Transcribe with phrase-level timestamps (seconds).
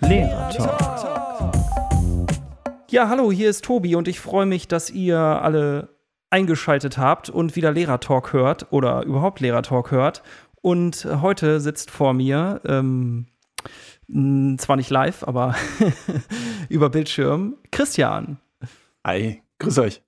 [0.00, 0.50] Lehrer
[2.90, 5.88] Ja, hallo, hier ist Tobi und ich freue mich, dass ihr alle
[6.30, 10.22] eingeschaltet habt und wieder Lehrertalk hört oder überhaupt Lehrertalk hört.
[10.62, 13.26] Und heute sitzt vor mir, ähm,
[14.58, 15.54] zwar nicht live, aber
[16.68, 18.38] über Bildschirm, Christian.
[19.06, 20.02] Hi, grüß euch.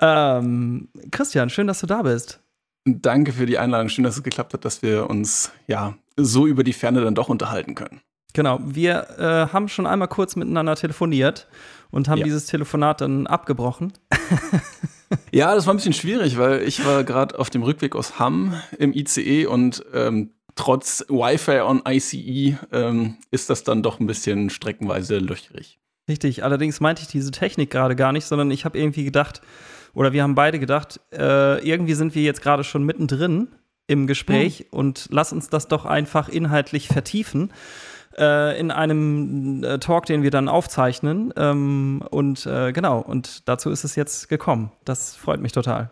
[0.00, 2.40] Ähm, Christian, schön, dass du da bist.
[2.84, 3.88] Danke für die Einladung.
[3.88, 7.28] Schön, dass es geklappt hat, dass wir uns ja so über die Ferne dann doch
[7.28, 8.00] unterhalten können.
[8.34, 11.46] Genau, wir äh, haben schon einmal kurz miteinander telefoniert
[11.90, 12.24] und haben ja.
[12.24, 13.92] dieses Telefonat dann abgebrochen.
[15.32, 18.60] ja, das war ein bisschen schwierig, weil ich war gerade auf dem Rückweg aus Hamm
[18.76, 24.50] im ICE und ähm, trotz Wi-Fi on ICE ähm, ist das dann doch ein bisschen
[24.50, 25.78] streckenweise löchrig.
[26.08, 29.42] Richtig, allerdings meinte ich diese Technik gerade gar nicht, sondern ich habe irgendwie gedacht,
[29.94, 33.48] oder wir haben beide gedacht, äh, irgendwie sind wir jetzt gerade schon mittendrin
[33.86, 34.78] im Gespräch mhm.
[34.78, 37.52] und lass uns das doch einfach inhaltlich vertiefen
[38.18, 41.32] äh, in einem äh, Talk, den wir dann aufzeichnen.
[41.36, 44.70] Ähm, und äh, genau, und dazu ist es jetzt gekommen.
[44.84, 45.90] Das freut mich total.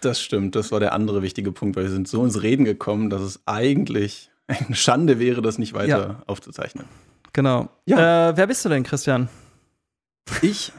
[0.00, 3.10] Das stimmt, das war der andere wichtige Punkt, weil wir sind so ins Reden gekommen,
[3.10, 6.22] dass es eigentlich eine Schande wäre, das nicht weiter ja.
[6.26, 6.86] aufzuzeichnen.
[7.32, 7.68] Genau.
[7.84, 8.30] Ja.
[8.30, 9.28] Äh, wer bist du denn, Christian?
[10.42, 10.72] Ich?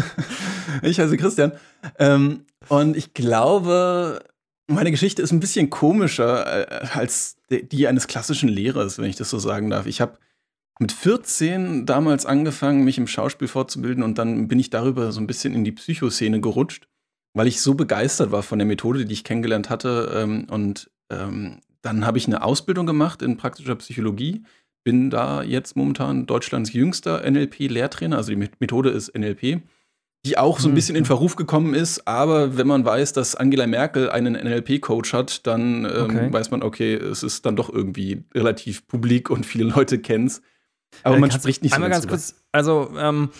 [0.82, 1.52] ich heiße Christian.
[1.98, 4.20] Ähm, und ich glaube,
[4.68, 9.30] meine Geschichte ist ein bisschen komischer äh, als die eines klassischen Lehrers, wenn ich das
[9.30, 9.86] so sagen darf.
[9.86, 10.18] Ich habe
[10.78, 15.26] mit 14 damals angefangen, mich im Schauspiel fortzubilden und dann bin ich darüber so ein
[15.26, 16.88] bisschen in die Psychoszene gerutscht,
[17.34, 20.12] weil ich so begeistert war von der Methode, die ich kennengelernt hatte.
[20.14, 24.42] Ähm, und ähm, dann habe ich eine Ausbildung gemacht in praktischer Psychologie,
[24.84, 29.62] bin da jetzt momentan Deutschlands jüngster NLP-Lehrtrainer, also die Methode ist NLP
[30.26, 31.06] die auch so ein bisschen in mhm.
[31.06, 32.08] Verruf gekommen ist.
[32.08, 36.32] Aber wenn man weiß, dass Angela Merkel einen NLP-Coach hat, dann ähm, okay.
[36.32, 40.42] weiß man, okay, es ist dann doch irgendwie relativ publik und viele Leute kennen es.
[41.04, 43.30] Aber äh, man spricht nicht so Einmal ganz kurz, also ähm,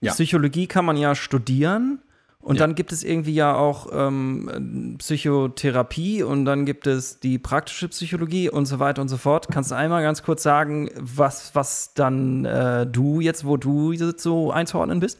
[0.00, 0.12] ja.
[0.12, 2.02] Psychologie kann man ja studieren.
[2.40, 2.60] Und ja.
[2.60, 8.48] dann gibt es irgendwie ja auch ähm, Psychotherapie und dann gibt es die praktische Psychologie
[8.48, 9.48] und so weiter und so fort.
[9.50, 14.52] Kannst du einmal ganz kurz sagen, was, was dann äh, du jetzt, wo du so
[14.52, 15.18] einzuordnen bist?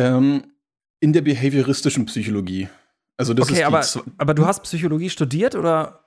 [0.00, 0.44] Ähm,
[1.00, 2.68] in der behavioristischen Psychologie.
[3.16, 3.84] Also das okay, ist aber,
[4.18, 6.00] aber du hast Psychologie studiert oder?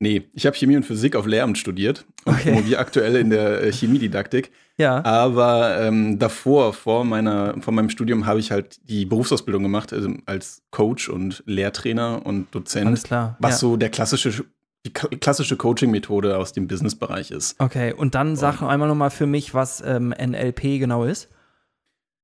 [0.00, 2.50] Nee, ich habe Chemie und Physik auf Lehramt studiert und okay.
[2.50, 4.50] promoviere aktuell in der äh, Chemiedidaktik.
[4.76, 5.04] Ja.
[5.04, 10.12] Aber ähm, davor, vor, meiner, vor meinem Studium, habe ich halt die Berufsausbildung gemacht, also
[10.26, 12.88] als Coach und Lehrtrainer und Dozent.
[12.88, 13.36] Alles klar.
[13.38, 13.58] Was ja.
[13.58, 14.44] so der klassische
[14.84, 17.54] die klassische Coaching-Methode aus dem Business-Bereich ist.
[17.60, 21.28] Okay, und dann sag einmal nochmal für mich, was ähm, NLP genau ist.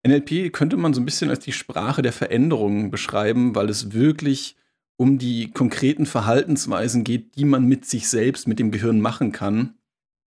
[0.06, 4.56] NLP könnte man so ein bisschen als die Sprache der Veränderungen beschreiben, weil es wirklich
[4.96, 9.74] um die konkreten Verhaltensweisen geht, die man mit sich selbst, mit dem Gehirn machen kann,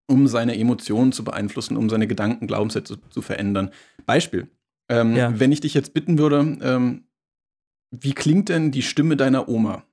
[0.07, 3.71] um seine Emotionen zu beeinflussen, um seine Gedanken, Glaubenssätze zu, zu verändern.
[4.05, 4.49] Beispiel.
[4.89, 5.39] Ähm, ja.
[5.39, 7.03] Wenn ich dich jetzt bitten würde, ähm,
[7.91, 9.83] wie klingt denn die Stimme deiner Oma?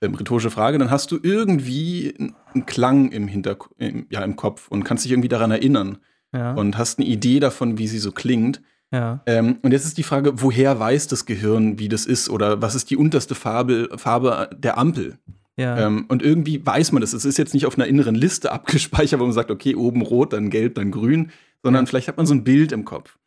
[0.00, 4.68] Ähm, rhetorische Frage, dann hast du irgendwie einen Klang im, Hinterk im, ja, im Kopf
[4.68, 5.98] und kannst dich irgendwie daran erinnern
[6.36, 6.54] ja.
[6.54, 8.60] und hast eine Idee davon, wie sie so klingt.
[8.92, 9.22] Ja.
[9.26, 12.74] Ähm, und jetzt ist die Frage, woher weiß das Gehirn, wie das ist oder was
[12.74, 15.18] ist die unterste Farbe, Farbe der Ampel?
[15.56, 15.86] Ja.
[15.86, 17.12] Ähm, und irgendwie weiß man das.
[17.12, 20.32] Es ist jetzt nicht auf einer inneren Liste abgespeichert, wo man sagt, okay, oben rot,
[20.32, 21.30] dann gelb, dann grün,
[21.62, 21.88] sondern ja.
[21.88, 23.18] vielleicht hat man so ein Bild im Kopf.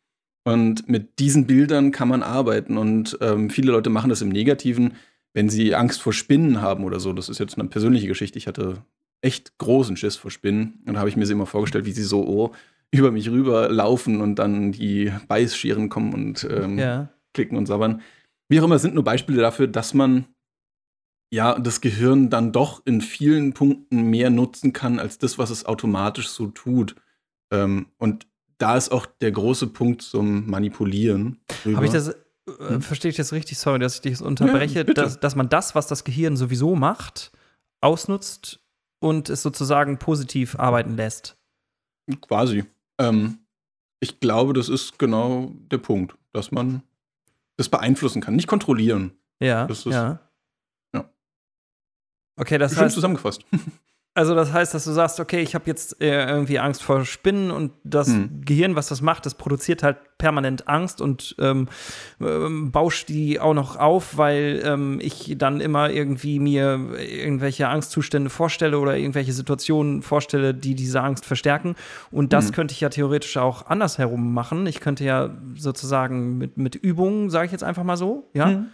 [0.44, 2.78] Und mit diesen Bildern kann man arbeiten.
[2.78, 4.94] Und ähm, viele Leute machen das im Negativen,
[5.34, 7.12] wenn sie Angst vor Spinnen haben oder so.
[7.12, 8.38] Das ist jetzt eine persönliche Geschichte.
[8.38, 8.78] Ich hatte
[9.20, 10.80] echt großen Schiss vor Spinnen.
[10.86, 12.52] Und da habe ich mir sie immer vorgestellt, wie sie so, oh,
[12.92, 17.08] über mich rüber laufen und dann die Beißscheren kommen und ähm, ja.
[17.34, 18.02] klicken und sabbern.
[18.48, 20.26] Wie auch immer, sind nur Beispiele dafür, dass man
[21.32, 25.66] ja das Gehirn dann doch in vielen Punkten mehr nutzen kann als das, was es
[25.66, 26.96] automatisch so tut.
[27.52, 28.26] Ähm, und
[28.58, 31.40] da ist auch der große Punkt zum Manipulieren.
[31.64, 32.14] Habe ich das, äh,
[32.58, 32.82] hm?
[32.82, 33.58] verstehe ich das richtig?
[33.58, 37.30] Sorry, dass ich dich unterbreche, ja, dass, dass man das, was das Gehirn sowieso macht,
[37.80, 38.60] ausnutzt
[38.98, 41.38] und es sozusagen positiv arbeiten lässt.
[42.20, 42.64] Quasi.
[43.00, 43.38] Ähm,
[44.00, 46.82] ich glaube, das ist genau der Punkt, dass man
[47.56, 49.12] das beeinflussen kann, nicht kontrollieren.
[49.40, 49.66] Ja.
[49.66, 50.20] Das ist, ja.
[50.94, 51.10] ja.
[52.36, 52.94] Okay, das Schön heißt.
[52.94, 53.44] zusammengefasst.
[54.12, 57.52] Also das heißt, dass du sagst, okay, ich habe jetzt äh, irgendwie Angst vor Spinnen
[57.52, 58.40] und das hm.
[58.44, 61.68] Gehirn, was das macht, das produziert halt permanent Angst und ähm,
[62.20, 68.30] ähm, bauscht die auch noch auf, weil ähm, ich dann immer irgendwie mir irgendwelche Angstzustände
[68.30, 71.76] vorstelle oder irgendwelche Situationen vorstelle, die diese Angst verstärken.
[72.10, 72.54] Und das hm.
[72.54, 74.66] könnte ich ja theoretisch auch andersherum machen.
[74.66, 78.48] Ich könnte ja sozusagen mit, mit Übungen, sage ich jetzt einfach mal so, ja.
[78.48, 78.66] Hm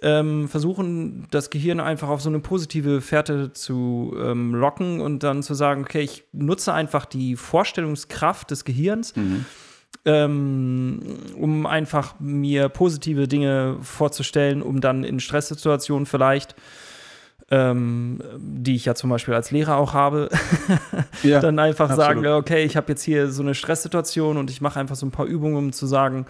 [0.00, 5.42] ähm, versuchen, das Gehirn einfach auf so eine positive Fährte zu ähm, locken und dann
[5.42, 9.14] zu sagen, okay, ich nutze einfach die Vorstellungskraft des Gehirns.
[9.16, 9.44] Mhm.
[10.04, 11.00] Ähm,
[11.36, 16.56] um einfach mir positive Dinge vorzustellen, um dann in Stresssituationen vielleicht
[17.52, 20.30] ähm, die ich ja zum Beispiel als Lehrer auch habe,
[21.22, 22.24] ja, dann einfach absolut.
[22.24, 25.10] sagen, okay, ich habe jetzt hier so eine Stresssituation und ich mache einfach so ein
[25.10, 26.24] paar Übungen, um zu sagen,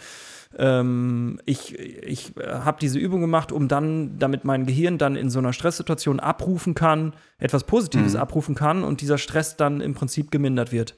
[0.59, 5.39] ähm, ich, ich habe diese Übung gemacht, um dann, damit mein Gehirn dann in so
[5.39, 8.21] einer Stresssituation abrufen kann, etwas Positives mhm.
[8.21, 10.97] abrufen kann und dieser Stress dann im Prinzip gemindert wird.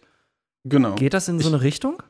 [0.64, 0.94] Genau.
[0.94, 2.02] Geht das in so eine Richtung?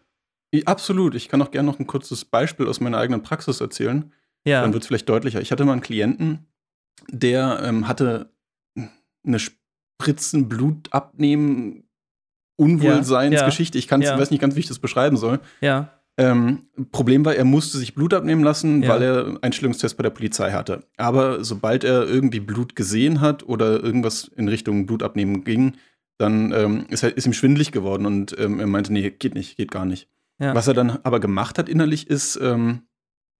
[0.50, 1.14] Ich, absolut.
[1.14, 4.12] Ich kann auch gerne noch ein kurzes Beispiel aus meiner eigenen Praxis erzählen.
[4.46, 4.62] Ja.
[4.62, 5.40] Dann wird es vielleicht deutlicher.
[5.40, 6.46] Ich hatte mal einen Klienten,
[7.10, 8.30] der ähm, hatte
[9.26, 11.84] eine Spritzen, Blut abnehmen,
[12.56, 13.76] Unwohlseinsgeschichte.
[13.76, 14.18] Ja, ja, ich kann ja.
[14.18, 15.40] weiß nicht ganz, wie ich das beschreiben soll.
[15.60, 15.93] Ja.
[16.16, 18.90] Ähm, Problem war, er musste sich Blut abnehmen lassen, ja.
[18.90, 20.86] weil er Einstellungstest bei der Polizei hatte.
[20.96, 25.72] Aber sobald er irgendwie Blut gesehen hat oder irgendwas in Richtung Blutabnehmen ging,
[26.18, 29.56] dann ähm, ist, er, ist ihm schwindlig geworden und ähm, er meinte, nee, geht nicht,
[29.56, 30.08] geht gar nicht.
[30.38, 30.54] Ja.
[30.54, 32.82] Was er dann aber gemacht hat innerlich ist, ähm,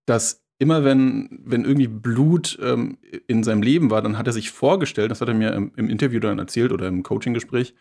[0.06, 2.98] dass immer wenn, wenn irgendwie Blut ähm,
[3.28, 5.88] in seinem Leben war, dann hat er sich vorgestellt, das hat er mir im, im
[5.88, 7.74] Interview dann erzählt oder im Coaching-Gespräch,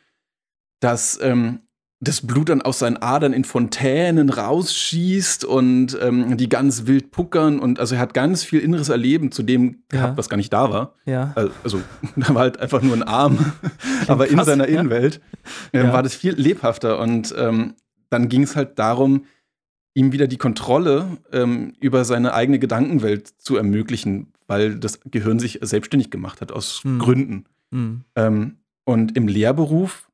[0.79, 1.61] dass ähm,
[2.03, 7.59] das Blut dann aus seinen Adern in Fontänen rausschießt und ähm, die ganz wild puckern
[7.59, 10.17] und also er hat ganz viel inneres Erleben zu dem gehabt, ja.
[10.17, 10.95] was gar nicht da war.
[11.05, 11.33] Ja.
[11.63, 11.81] Also
[12.15, 13.53] da war halt einfach nur ein Arm,
[14.07, 15.21] aber in seiner Innenwelt
[15.71, 15.93] äh, ja.
[15.93, 17.75] war das viel lebhafter und ähm,
[18.09, 19.25] dann ging es halt darum,
[19.95, 25.59] ihm wieder die Kontrolle ähm, über seine eigene Gedankenwelt zu ermöglichen, weil das Gehirn sich
[25.61, 26.99] selbstständig gemacht hat aus mhm.
[26.99, 27.45] Gründen.
[27.71, 28.01] Mhm.
[28.15, 30.09] Ähm, und im Lehrberuf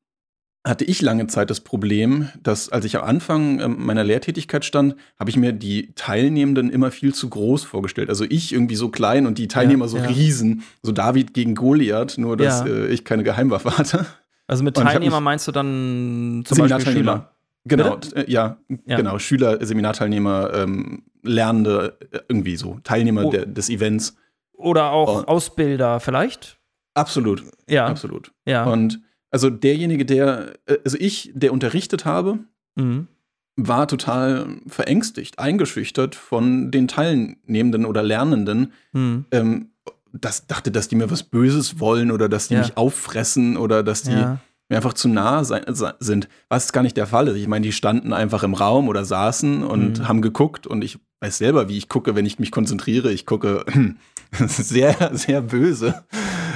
[0.66, 4.96] hatte ich lange Zeit das Problem, dass als ich am Anfang ähm, meiner Lehrtätigkeit stand,
[5.18, 8.10] habe ich mir die Teilnehmenden immer viel zu groß vorgestellt.
[8.10, 10.06] Also ich irgendwie so klein und die Teilnehmer ja, so ja.
[10.06, 12.68] riesen, so David gegen Goliath, nur dass ja.
[12.68, 14.06] äh, ich keine Geheimwaffe hatte.
[14.48, 17.32] Also mit Teilnehmer meinst du dann zum Beispiel Schüler?
[17.66, 19.20] Genau, äh, ja, genau.
[19.20, 23.32] Schüler, Seminarteilnehmer, ähm, Lernende, äh, irgendwie so, Teilnehmer oh.
[23.32, 24.16] der, des Events.
[24.54, 25.26] Oder auch oh.
[25.26, 26.58] Ausbilder vielleicht?
[26.96, 27.44] Absolut.
[27.70, 27.86] Ja.
[27.86, 28.32] Absolut.
[28.46, 28.66] Ja.
[28.66, 32.40] Und also derjenige, der, äh, also ich, der unterrichtet habe,
[32.76, 33.08] mhm.
[33.56, 38.74] war total verängstigt, eingeschüchtert von den Teilnehmenden oder Lernenden.
[38.94, 39.26] Mhm.
[39.32, 39.70] Ähm,
[40.12, 42.62] das dachte, dass die mir was Böses wollen oder dass die ja.
[42.62, 44.40] mich auffressen oder dass die ja
[44.70, 45.64] mir einfach zu nah sein,
[46.00, 47.38] sind, was gar nicht der Fall ist.
[47.38, 50.08] Ich meine, die standen einfach im Raum oder saßen und mhm.
[50.08, 53.12] haben geguckt und ich weiß selber, wie ich gucke, wenn ich mich konzentriere.
[53.12, 53.66] Ich gucke
[54.32, 56.04] sehr, sehr böse,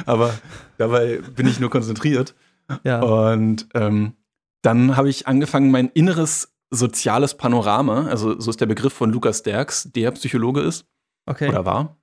[0.05, 0.33] aber
[0.77, 2.35] dabei bin ich nur konzentriert.
[2.83, 3.01] Ja.
[3.01, 4.13] Und ähm,
[4.61, 9.43] dann habe ich angefangen, mein inneres soziales Panorama, also so ist der Begriff von Lukas
[9.43, 10.85] Derks, der Psychologe ist
[11.25, 11.49] okay.
[11.49, 11.97] oder war,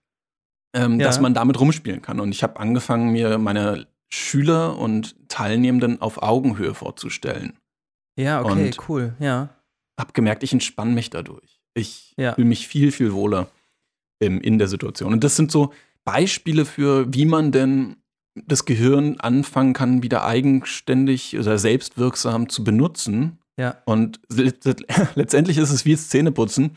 [0.74, 1.06] ähm, ja.
[1.06, 2.20] dass man damit rumspielen kann.
[2.20, 7.58] Und ich habe angefangen, mir meine Schüler und Teilnehmenden auf Augenhöhe vorzustellen.
[8.16, 9.50] Ja, okay, und cool, ja.
[9.98, 11.60] Hab gemerkt, ich entspanne mich dadurch.
[11.74, 12.34] Ich ja.
[12.34, 13.48] fühle mich viel, viel wohler
[14.20, 15.12] ähm, in der Situation.
[15.12, 15.72] Und das sind so
[16.04, 17.96] Beispiele für, wie man denn
[18.34, 23.38] das Gehirn anfangen kann, wieder eigenständig oder selbstwirksam zu benutzen.
[23.58, 23.76] Ja.
[23.84, 24.20] Und
[25.14, 26.76] letztendlich ist es wie Zähneputzen.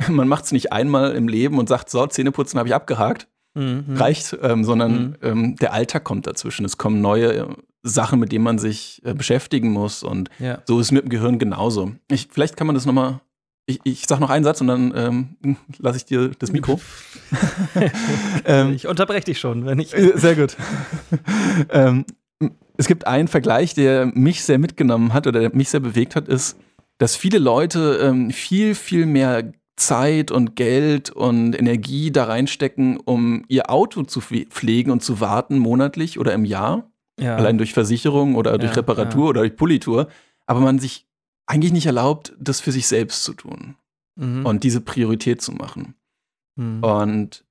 [0.08, 3.96] Man macht es nicht einmal im Leben und sagt, so, Zähneputzen habe ich abgehakt, mhm.
[3.96, 5.16] reicht, ähm, sondern mhm.
[5.22, 6.64] ähm, der Alltag kommt dazwischen.
[6.64, 7.46] Es kommen neue äh,
[7.82, 10.02] Sachen, mit denen man sich äh, beschäftigen muss.
[10.02, 10.62] Und ja.
[10.66, 11.92] so ist es mit dem Gehirn genauso.
[12.10, 13.20] Ich, vielleicht kann man das nochmal.
[13.70, 16.80] Ich, ich sag noch einen Satz und dann ähm, lasse ich dir das Mikro.
[18.44, 19.94] ähm, ich unterbreche dich schon, wenn ich.
[19.94, 20.56] Äh, sehr gut.
[21.70, 22.04] ähm,
[22.76, 26.28] es gibt einen Vergleich, der mich sehr mitgenommen hat oder der mich sehr bewegt hat,
[26.28, 26.56] ist,
[26.98, 33.44] dass viele Leute ähm, viel, viel mehr Zeit und Geld und Energie da reinstecken, um
[33.48, 36.90] ihr Auto zu pflegen und zu warten monatlich oder im Jahr.
[37.18, 37.36] Ja.
[37.36, 39.30] Allein durch Versicherung oder durch ja, Reparatur ja.
[39.30, 40.08] oder durch Politur.
[40.46, 41.06] Aber man sich
[41.46, 43.76] eigentlich nicht erlaubt, das für sich selbst zu tun
[44.16, 44.46] mhm.
[44.46, 45.94] und diese Priorität zu machen.
[46.56, 46.82] Mhm.
[46.84, 47.44] Und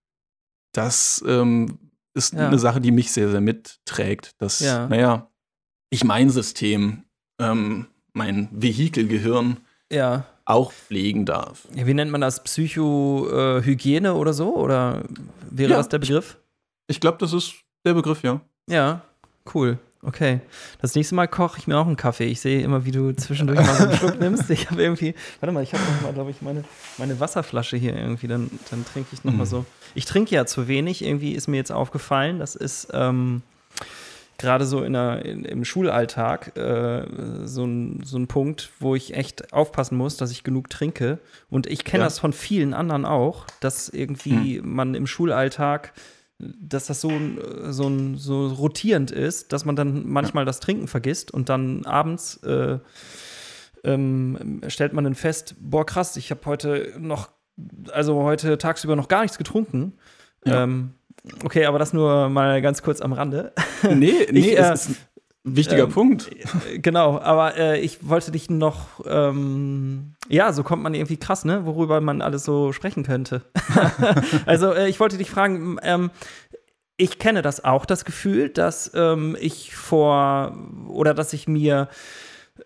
[0.74, 1.80] das ähm,
[2.14, 5.30] ist eine Sache, die mich sehr, sehr mitträgt, dass, naja,
[5.90, 7.04] ich mein System,
[7.40, 9.58] ähm, mein Vehikelgehirn,
[9.92, 11.68] ja auch pflegen darf.
[11.76, 12.44] Ja, wie nennt man das?
[12.44, 14.56] Psychohygiene oder so?
[14.56, 15.04] Oder
[15.50, 16.40] wäre ja, das der Begriff?
[16.88, 17.54] Ich, ich glaube, das ist
[17.86, 18.42] der Begriff, ja.
[18.68, 19.04] Ja,
[19.54, 19.78] cool.
[20.02, 20.40] Okay.
[20.82, 22.26] Das nächste Mal koche ich mir auch einen Kaffee.
[22.26, 24.50] Ich sehe immer, wie du zwischendurch mal so einen Schluck nimmst.
[24.50, 26.64] Ich habe irgendwie, warte mal, ich habe noch mal, glaube ich, meine,
[26.98, 28.28] meine Wasserflasche hier irgendwie.
[28.28, 29.40] Dann, dann trinke ich noch mhm.
[29.40, 29.66] mal so.
[29.96, 31.04] Ich trinke ja zu wenig.
[31.04, 32.40] Irgendwie ist mir jetzt aufgefallen.
[32.40, 33.42] Das ist, ähm,
[34.40, 37.06] gerade so in der, in, im Schulalltag äh,
[37.46, 41.20] so, ein, so ein Punkt, wo ich echt aufpassen muss, dass ich genug trinke.
[41.52, 42.08] Und ich kenne ja.
[42.08, 44.74] das von vielen anderen auch, dass irgendwie hm.
[44.74, 45.94] man im Schulalltag
[46.40, 47.12] dass das so,
[47.70, 52.80] so, so rotierend ist, dass man dann manchmal das Trinken vergisst und dann abends äh,
[53.84, 57.30] ähm, stellt man dann fest, boah krass, ich habe heute noch,
[57.92, 59.94] also heute tagsüber noch gar nichts getrunken.
[60.46, 60.64] Ja.
[60.64, 60.94] Ähm,
[61.44, 63.54] okay, aber das nur mal ganz kurz am Rande.
[63.84, 63.94] Nee,
[64.32, 64.98] nee, ich, äh, ist ein
[65.44, 66.30] wichtiger ähm, Punkt.
[66.32, 71.46] Äh, genau, aber äh, ich wollte dich noch, ähm, ja, so kommt man irgendwie krass,
[71.46, 73.44] ne, worüber man alles so sprechen könnte.
[74.46, 76.12] also äh, ich wollte dich fragen, ähm,
[76.98, 80.58] ich kenne das auch, das Gefühl, dass ähm, ich vor
[80.90, 81.88] oder dass ich mir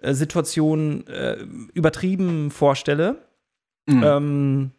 [0.01, 1.37] äh, Situationen äh,
[1.73, 3.27] übertrieben vorstelle.
[3.85, 4.71] Mhm.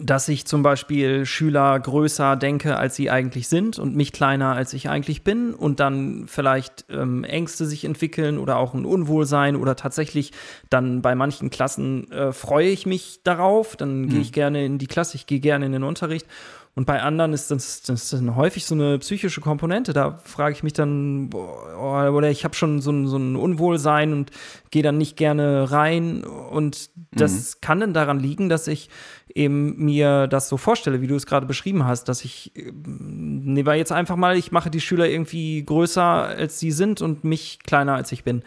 [0.00, 4.72] Dass ich zum Beispiel Schüler größer denke, als sie eigentlich sind und mich kleiner, als
[4.72, 9.76] ich eigentlich bin und dann vielleicht ähm, Ängste sich entwickeln oder auch ein Unwohlsein oder
[9.76, 10.32] tatsächlich
[10.70, 14.08] dann bei manchen Klassen äh, freue ich mich darauf, dann mhm.
[14.08, 16.26] gehe ich gerne in die Klasse, ich gehe gerne in den Unterricht
[16.74, 19.92] und bei anderen ist das, das dann häufig so eine psychische Komponente.
[19.92, 24.14] Da frage ich mich dann, boah, oder ich habe schon so ein, so ein Unwohlsein
[24.14, 24.30] und
[24.70, 26.24] gehe dann nicht gerne rein.
[26.24, 27.60] Und das mhm.
[27.60, 28.88] kann dann daran liegen, dass ich
[29.34, 33.74] eben mir das so vorstelle, wie du es gerade beschrieben hast, dass ich, nehmen wir
[33.74, 37.96] jetzt einfach mal, ich mache die Schüler irgendwie größer, als sie sind und mich kleiner,
[37.96, 38.42] als ich bin.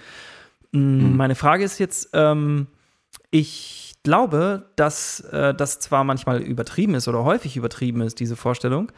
[0.72, 1.18] Mm, mhm.
[1.18, 2.66] Meine Frage ist jetzt, ähm,
[3.30, 8.94] ich glaube, dass äh, das zwar manchmal übertrieben ist oder häufig übertrieben ist, diese Vorstellung,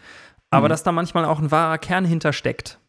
[0.52, 0.70] aber mhm.
[0.70, 2.80] dass da manchmal auch ein wahrer Kern hintersteckt.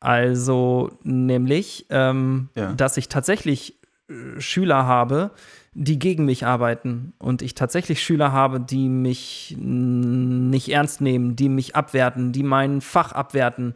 [0.00, 2.72] Also nämlich, ähm, ja.
[2.72, 5.32] dass ich tatsächlich äh, Schüler habe,
[5.74, 11.48] die gegen mich arbeiten und ich tatsächlich Schüler habe, die mich nicht ernst nehmen, die
[11.48, 13.74] mich abwerten, die mein Fach abwerten.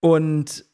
[0.00, 0.64] Und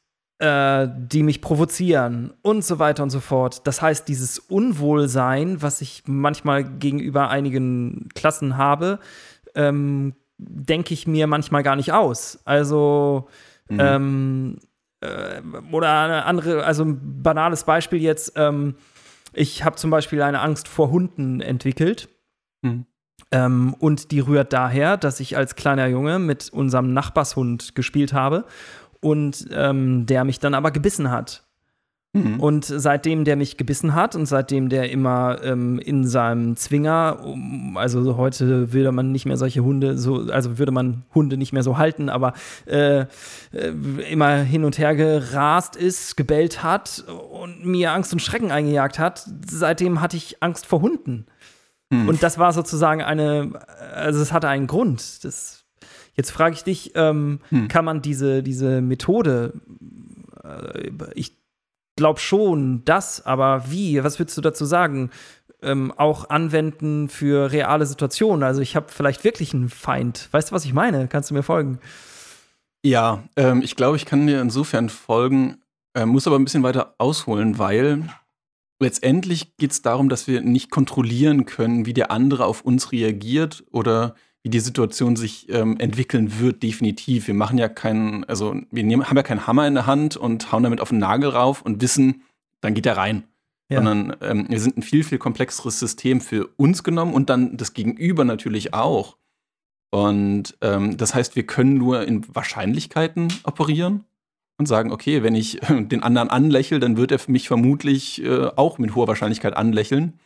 [0.41, 3.67] äh, die mich provozieren und so weiter und so fort.
[3.67, 9.01] Das heißt, dieses Unwohlsein, was ich manchmal gegenüber einigen Klassen habe,
[9.55, 12.39] ähm, denke ich mir manchmal gar nicht aus.
[12.47, 13.29] Also,
[13.69, 13.79] mhm.
[13.81, 14.59] ähm,
[15.01, 18.77] äh, oder eine andere, also ein banales Beispiel jetzt, ähm,
[19.35, 22.09] ich habe zum Beispiel eine Angst vor Hunden entwickelt.
[22.63, 22.87] Mhm.
[23.31, 28.47] Ähm, und die rührt daher, dass ich als kleiner Junge mit unserem Nachbarshund gespielt habe
[29.01, 31.45] und ähm, der mich dann aber gebissen hat.
[32.13, 32.41] Mhm.
[32.41, 37.25] Und seitdem der mich gebissen hat und seitdem der immer ähm, in seinem Zwinger,
[37.77, 41.63] also heute würde man nicht mehr solche Hunde so, also würde man Hunde nicht mehr
[41.63, 42.33] so halten, aber
[42.67, 43.07] äh, äh,
[44.11, 49.25] immer hin und her gerast ist, gebellt hat und mir Angst und Schrecken eingejagt hat,
[49.47, 51.27] seitdem hatte ich Angst vor Hunden.
[51.91, 52.09] Mhm.
[52.09, 53.53] Und das war sozusagen eine,
[53.95, 55.25] also es hatte einen Grund.
[55.25, 55.60] Das
[56.15, 57.69] Jetzt frage ich dich, ähm, hm.
[57.69, 59.55] kann man diese, diese Methode,
[60.45, 61.37] äh, ich
[61.97, 65.11] glaube schon das, aber wie, was würdest du dazu sagen,
[65.63, 68.43] ähm, auch anwenden für reale Situationen?
[68.43, 70.29] Also ich habe vielleicht wirklich einen Feind.
[70.33, 71.09] Weißt du, was ich meine?
[71.09, 71.79] Kannst du mir folgen?
[72.83, 75.59] Ja, ähm, ich glaube, ich kann dir insofern folgen,
[75.95, 78.09] äh, muss aber ein bisschen weiter ausholen, weil
[78.81, 83.65] letztendlich geht es darum, dass wir nicht kontrollieren können, wie der andere auf uns reagiert
[83.71, 87.27] oder wie die Situation sich ähm, entwickeln wird, definitiv.
[87.27, 90.51] Wir machen ja keinen, also wir nehmen, haben ja keinen Hammer in der Hand und
[90.51, 92.23] hauen damit auf den Nagel rauf und wissen,
[92.61, 93.25] dann geht er rein.
[93.69, 93.79] Ja.
[93.79, 97.75] Sondern ähm, wir sind ein viel, viel komplexeres System für uns genommen und dann das
[97.75, 99.17] Gegenüber natürlich auch.
[99.91, 104.05] Und ähm, das heißt, wir können nur in Wahrscheinlichkeiten operieren
[104.59, 108.47] und sagen, okay, wenn ich äh, den anderen anlächle, dann wird er mich vermutlich äh,
[108.57, 110.19] auch mit hoher Wahrscheinlichkeit anlächeln.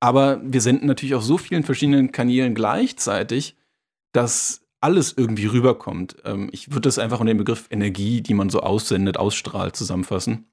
[0.00, 3.56] Aber wir senden natürlich auf so vielen verschiedenen Kanälen gleichzeitig,
[4.12, 6.16] dass alles irgendwie rüberkommt.
[6.24, 10.46] Ähm, ich würde das einfach unter dem Begriff Energie, die man so aussendet, ausstrahlt, zusammenfassen.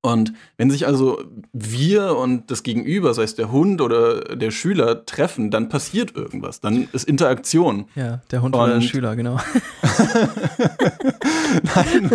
[0.00, 5.04] Und wenn sich also wir und das Gegenüber, sei es der Hund oder der Schüler,
[5.04, 6.60] treffen, dann passiert irgendwas.
[6.60, 7.86] Dann ist Interaktion.
[7.96, 9.40] Ja, der Hund und oder der Schüler, genau.
[11.74, 12.10] Nein,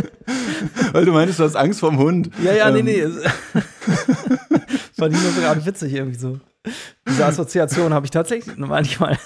[0.93, 2.29] weil du meinst, du hast Angst vorm Hund.
[2.41, 2.86] Ja, ja, ähm.
[2.86, 3.05] nee, nee.
[4.98, 6.39] Fand ich nur gerade witzig irgendwie so.
[7.08, 9.17] Diese Assoziation habe ich tatsächlich manchmal.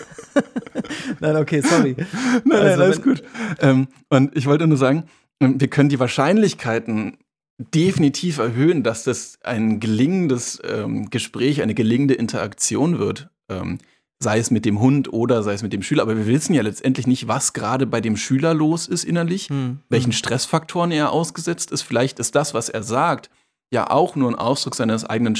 [1.20, 1.96] nein, okay, sorry.
[1.98, 3.24] Nein, nein, also, alles gut.
[3.60, 5.03] Ähm, und ich wollte nur sagen,
[5.39, 7.17] ähm, wir können die Wahrscheinlichkeiten
[7.60, 13.29] definitiv erhöhen, dass das ein gelingendes ähm, Gespräch, eine gelingende Interaktion wird.
[13.50, 13.79] Ähm,
[14.20, 16.01] sei es mit dem Hund oder sei es mit dem Schüler.
[16.01, 19.79] Aber wir wissen ja letztendlich nicht, was gerade bei dem Schüler los ist innerlich, hm.
[19.89, 20.13] welchen hm.
[20.13, 21.84] Stressfaktoren er ausgesetzt ist.
[21.84, 23.29] Vielleicht ist das, was er sagt,
[23.72, 25.36] ja auch nur ein Ausdruck seines eigenen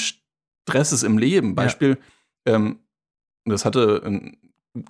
[0.68, 1.56] Stresses im Leben.
[1.56, 1.98] Beispiel,
[2.48, 2.56] ja.
[2.56, 2.80] ähm,
[3.46, 4.38] das hatte ein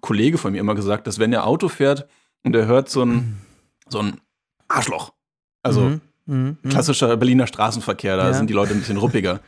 [0.02, 2.08] Kollege von mir immer gesagt, dass wenn er Auto fährt
[2.44, 3.38] und er hört so ein,
[3.90, 4.20] so ein
[4.68, 5.14] Arschloch,
[5.62, 6.02] Also mhm.
[6.26, 6.58] Mhm.
[6.68, 8.34] klassischer Berliner Straßenverkehr, da ja.
[8.34, 9.40] sind die Leute ein bisschen ruppiger.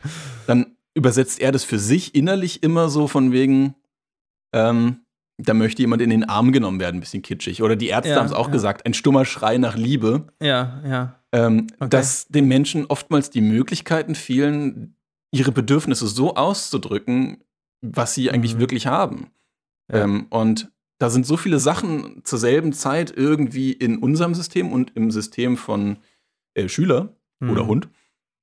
[0.46, 3.74] Dann übersetzt er das für sich innerlich immer so von wegen,
[4.52, 5.00] ähm,
[5.36, 7.62] da möchte jemand in den Arm genommen werden, ein bisschen kitschig.
[7.62, 8.52] Oder die Ärzte ja, haben es auch ja.
[8.52, 10.28] gesagt, ein stummer Schrei nach Liebe.
[10.40, 11.16] Ja, ja.
[11.32, 11.90] Ähm, okay.
[11.90, 14.96] Dass den Menschen oftmals die Möglichkeiten fehlen,
[15.32, 17.44] ihre Bedürfnisse so auszudrücken,
[17.80, 18.60] was sie eigentlich mhm.
[18.60, 19.30] wirklich haben.
[19.90, 20.04] Ja.
[20.04, 24.96] Ähm, und da sind so viele Sachen zur selben Zeit irgendwie in unserem System und
[24.96, 25.98] im System von
[26.54, 27.50] äh, Schüler mhm.
[27.50, 27.88] oder Hund,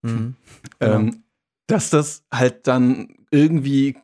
[0.02, 0.36] mhm.
[0.80, 1.24] ähm, genau.
[1.68, 3.98] dass das halt dann irgendwie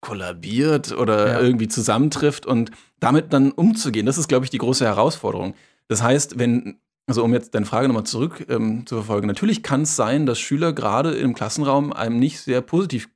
[0.00, 1.40] kollabiert oder ja.
[1.40, 2.70] irgendwie zusammentrifft und
[3.00, 5.54] damit dann umzugehen, das ist, glaube ich, die große Herausforderung.
[5.88, 9.82] Das heißt, wenn, also um jetzt deine Frage nochmal zurück ähm, zu verfolgen, natürlich kann
[9.82, 13.08] es sein, dass Schüler gerade im Klassenraum einem nicht sehr positiv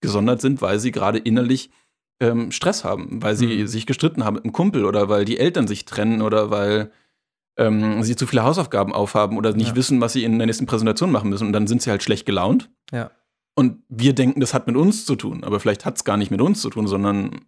[0.00, 1.70] gesondert sind, weil sie gerade innerlich
[2.20, 3.66] ähm, Stress haben, weil sie mhm.
[3.66, 6.90] sich gestritten haben mit einem Kumpel oder weil die Eltern sich trennen oder weil
[7.56, 9.76] ähm, sie zu viele Hausaufgaben aufhaben oder nicht ja.
[9.76, 11.46] wissen, was sie in der nächsten Präsentation machen müssen.
[11.46, 12.70] Und dann sind sie halt schlecht gelaunt.
[12.92, 13.10] Ja.
[13.54, 15.44] Und wir denken, das hat mit uns zu tun.
[15.44, 17.44] Aber vielleicht hat es gar nicht mit uns zu tun, sondern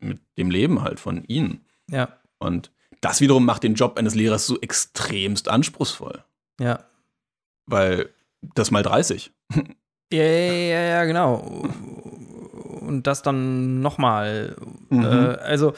[0.00, 1.64] mit dem Leben halt von ihnen.
[1.88, 2.08] Ja.
[2.38, 2.72] Und
[3.04, 6.24] das wiederum macht den Job eines Lehrers so extremst anspruchsvoll.
[6.60, 6.84] Ja.
[7.66, 8.10] Weil
[8.54, 9.32] das mal 30.
[10.12, 11.36] Ja, ja, ja, genau.
[12.80, 14.54] Und das dann nochmal.
[14.90, 15.02] Mhm.
[15.02, 15.72] Äh, also,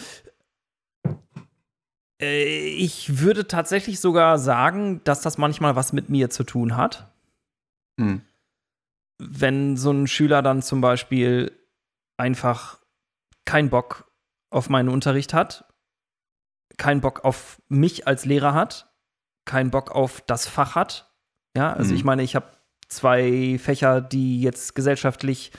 [2.20, 7.10] äh, ich würde tatsächlich sogar sagen, dass das manchmal was mit mir zu tun hat.
[7.96, 8.22] Mhm
[9.18, 11.52] wenn so ein Schüler dann zum Beispiel
[12.16, 12.78] einfach
[13.44, 14.10] keinen Bock
[14.50, 15.65] auf meinen Unterricht hat,
[16.76, 18.92] keinen Bock auf mich als Lehrer hat,
[19.44, 21.10] keinen Bock auf das Fach hat.
[21.56, 21.96] Ja, also mhm.
[21.96, 22.46] ich meine, ich habe
[22.88, 25.52] zwei Fächer, die jetzt gesellschaftlich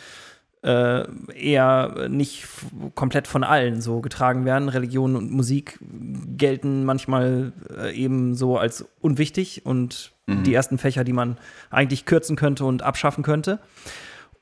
[0.63, 2.47] äh, eher nicht
[2.95, 4.69] komplett von allen so getragen werden.
[4.69, 10.43] Religion und Musik gelten manchmal äh, eben so als unwichtig und mhm.
[10.43, 11.37] die ersten Fächer, die man
[11.69, 13.59] eigentlich kürzen könnte und abschaffen könnte.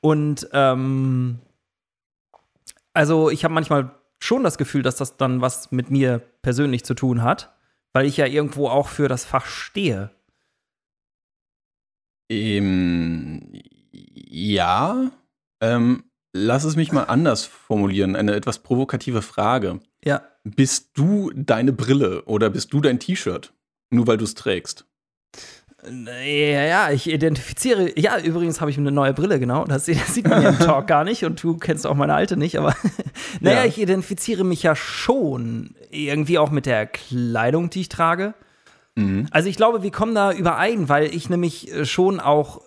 [0.00, 1.38] Und ähm,
[2.92, 6.94] also ich habe manchmal schon das Gefühl, dass das dann was mit mir persönlich zu
[6.94, 7.54] tun hat,
[7.92, 10.10] weil ich ja irgendwo auch für das Fach stehe.
[12.28, 13.52] Ähm,
[13.92, 15.10] ja.
[15.60, 18.16] Ähm, lass es mich mal anders formulieren.
[18.16, 19.80] Eine etwas provokative Frage.
[20.04, 20.22] Ja.
[20.44, 23.52] Bist du deine Brille oder bist du dein T-Shirt?
[23.90, 24.86] Nur weil du es trägst.
[25.88, 27.98] Ja, ja, ich identifiziere.
[27.98, 29.64] Ja, übrigens habe ich eine neue Brille, genau.
[29.64, 32.58] Das, das sieht man im Talk gar nicht und du kennst auch meine alte nicht,
[32.58, 32.74] aber
[33.40, 33.64] naja, ja.
[33.64, 38.34] ich identifiziere mich ja schon irgendwie auch mit der Kleidung, die ich trage.
[38.96, 39.28] Mhm.
[39.30, 42.62] Also ich glaube, wir kommen da überein, weil ich nämlich äh, schon auch,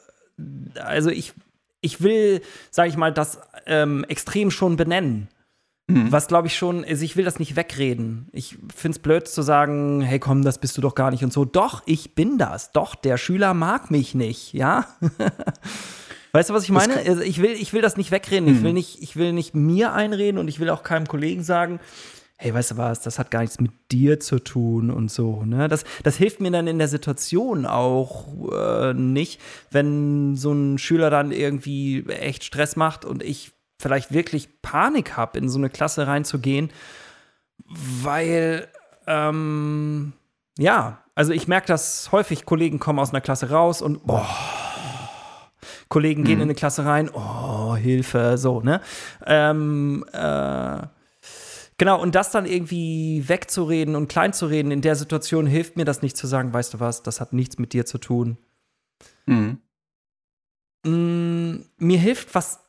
[0.82, 1.34] also ich,
[1.82, 5.28] ich will, sage ich mal, das ähm, extrem schon benennen.
[5.90, 6.12] Mhm.
[6.12, 8.30] Was glaube ich schon, also ich will das nicht wegreden.
[8.32, 11.34] Ich finde es blöd zu sagen, hey komm, das bist du doch gar nicht und
[11.34, 11.46] so.
[11.46, 12.72] Doch, ich bin das.
[12.72, 14.86] Doch, der Schüler mag mich nicht, ja.
[16.32, 16.96] weißt du, was ich meine?
[16.96, 18.50] Also ich, will, ich will das nicht wegreden.
[18.50, 18.56] Mhm.
[18.56, 21.80] Ich, will nicht, ich will nicht mir einreden und ich will auch keinem Kollegen sagen,
[22.38, 25.44] hey, weißt du was, das hat gar nichts mit dir zu tun und so.
[25.44, 25.68] Ne?
[25.68, 31.10] Das, das hilft mir dann in der Situation auch äh, nicht, wenn so ein Schüler
[31.10, 36.06] dann irgendwie echt Stress macht und ich vielleicht wirklich Panik habe, in so eine Klasse
[36.06, 36.72] reinzugehen,
[37.66, 38.68] weil,
[39.08, 40.14] ähm,
[40.58, 44.28] ja, also ich merke das häufig, Kollegen kommen aus einer Klasse raus und, boah,
[45.88, 46.44] Kollegen gehen mhm.
[46.44, 48.82] in eine Klasse rein, oh, Hilfe, so, ne?
[49.26, 50.82] Ähm, äh,
[51.78, 56.18] genau, und das dann irgendwie wegzureden und kleinzureden in der Situation hilft mir das nicht
[56.18, 58.38] zu sagen, weißt du was, das hat nichts mit dir zu tun.
[59.26, 59.60] Mhm.
[60.86, 62.69] Mm, mir hilft was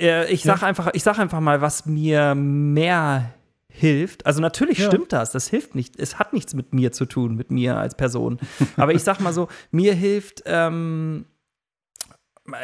[0.00, 0.68] äh, ich sag ja.
[0.68, 3.34] einfach, ich sag einfach mal, was mir mehr
[3.68, 4.26] hilft.
[4.26, 4.86] Also natürlich ja.
[4.86, 5.98] stimmt das, das hilft nicht.
[5.98, 8.38] Es hat nichts mit mir zu tun, mit mir als Person.
[8.76, 11.26] Aber ich sag mal so, mir hilft, ähm,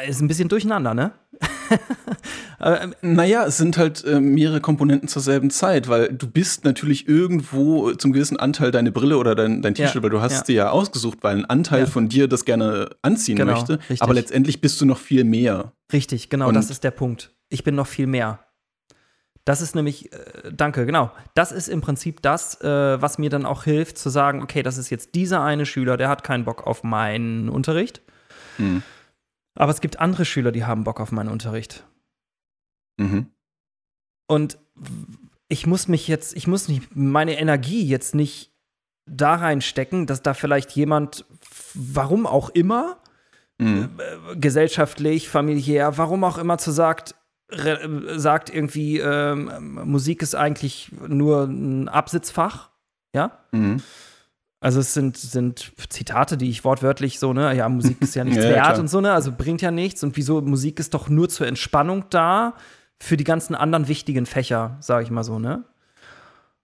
[0.07, 1.13] ist ein bisschen durcheinander, ne?
[2.59, 7.07] Ähm, naja, es sind halt äh, mehrere Komponenten zur selben Zeit, weil du bist natürlich
[7.07, 10.43] irgendwo zum gewissen Anteil deine Brille oder dein, dein T-Shirt, ja, weil du hast ja.
[10.43, 11.85] dir ja ausgesucht, weil ein Anteil ja.
[11.85, 13.73] von dir das gerne anziehen genau, möchte.
[13.81, 14.01] Richtig.
[14.01, 15.73] Aber letztendlich bist du noch viel mehr.
[15.93, 17.31] Richtig, genau, Und das ist der Punkt.
[17.49, 18.39] Ich bin noch viel mehr.
[19.45, 21.11] Das ist nämlich, äh, danke, genau.
[21.35, 24.77] Das ist im Prinzip das, äh, was mir dann auch hilft, zu sagen, okay, das
[24.77, 28.01] ist jetzt dieser eine Schüler, der hat keinen Bock auf meinen Unterricht.
[28.57, 28.81] Hm.
[29.57, 31.85] Aber es gibt andere Schüler, die haben Bock auf meinen Unterricht.
[32.97, 33.27] Mhm.
[34.27, 34.57] Und
[35.49, 38.53] ich muss mich jetzt, ich muss nicht, meine Energie jetzt nicht
[39.05, 41.25] da reinstecken, dass da vielleicht jemand,
[41.73, 42.97] warum auch immer,
[43.57, 43.97] mhm.
[43.97, 47.15] äh, gesellschaftlich, familiär, warum auch immer zu sagt,
[47.49, 52.71] sagt irgendwie, ähm, Musik ist eigentlich nur ein Absitzfach,
[53.15, 53.39] ja?
[53.53, 53.81] Mhm.
[54.59, 58.43] Also es sind, sind Zitate, die ich wortwörtlich so, ne, ja, Musik ist ja nichts
[58.43, 58.79] ja, wert klar.
[58.79, 60.03] und so, ne, also bringt ja nichts.
[60.03, 62.53] Und wieso, Musik ist doch nur zur Entspannung da
[62.99, 65.63] für die ganzen anderen wichtigen Fächer, sage ich mal so, ne?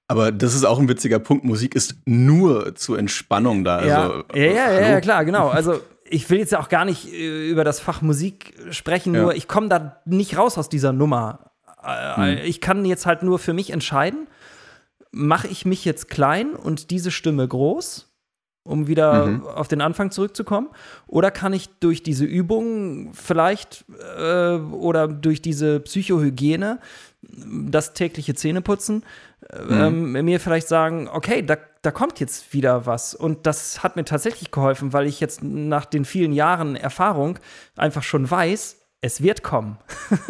[0.08, 1.46] Aber das ist auch ein witziger Punkt.
[1.46, 3.86] Musik ist nur zur Entspannung da.
[3.86, 5.50] Ja, also, ja, ja, ja, ja, klar, genau.
[5.50, 5.80] Also
[6.10, 9.22] ich will jetzt ja auch gar nicht äh, über das Fach Musik sprechen, ja.
[9.22, 11.52] nur ich komme da nicht raus aus dieser Nummer.
[11.84, 12.46] Äh, hm.
[12.46, 14.28] Ich kann jetzt halt nur für mich entscheiden,
[15.14, 18.12] mache ich mich jetzt klein und diese Stimme groß,
[18.64, 19.46] um wieder mhm.
[19.46, 20.70] auf den Anfang zurückzukommen?
[21.08, 23.86] Oder kann ich durch diese Übung vielleicht
[24.18, 26.80] äh, oder durch diese Psychohygiene,
[27.22, 29.04] das tägliche Zähneputzen,
[29.70, 30.14] mhm.
[30.16, 33.14] ähm, mir vielleicht sagen, okay, da, da kommt jetzt wieder was.
[33.14, 37.38] Und das hat mir tatsächlich geholfen, weil ich jetzt nach den vielen Jahren Erfahrung
[37.76, 39.78] einfach schon weiß, es wird kommen.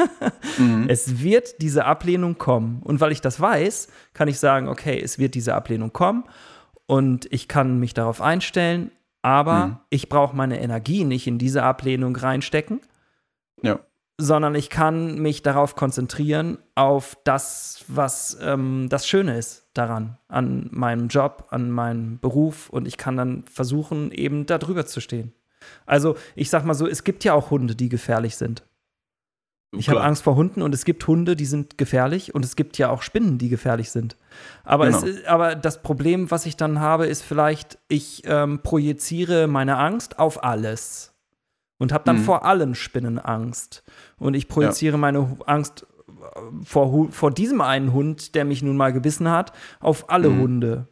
[0.58, 0.86] mhm.
[0.90, 2.82] Es wird diese Ablehnung kommen.
[2.84, 6.24] Und weil ich das weiß, kann ich sagen, okay, es wird diese Ablehnung kommen
[6.88, 9.78] und ich kann mich darauf einstellen, aber mhm.
[9.92, 12.82] ich brauche meine Energie nicht in diese Ablehnung reinstecken.
[13.62, 13.80] Ja.
[14.18, 20.70] Sondern ich kann mich darauf konzentrieren, auf das, was ähm, das Schöne ist daran, an
[20.72, 22.70] meinem Job, an meinem Beruf.
[22.70, 25.34] Und ich kann dann versuchen, eben da drüber zu stehen.
[25.86, 28.64] Also ich sag mal so, es gibt ja auch Hunde, die gefährlich sind.
[29.76, 32.78] Ich habe Angst vor Hunden und es gibt Hunde, die sind gefährlich und es gibt
[32.78, 34.18] ja auch Spinnen, die gefährlich sind.
[34.64, 35.04] Aber, genau.
[35.04, 40.20] es, aber das Problem, was ich dann habe, ist vielleicht, ich ähm, projiziere meine Angst
[40.20, 41.14] auf alles
[41.80, 42.24] und habe dann mhm.
[42.24, 43.84] vor allen Spinnen Angst.
[44.18, 44.98] Und ich projiziere ja.
[45.00, 50.10] meine Angst äh, vor, vor diesem einen Hund, der mich nun mal gebissen hat, auf
[50.10, 50.42] alle mhm.
[50.42, 50.88] Hunde.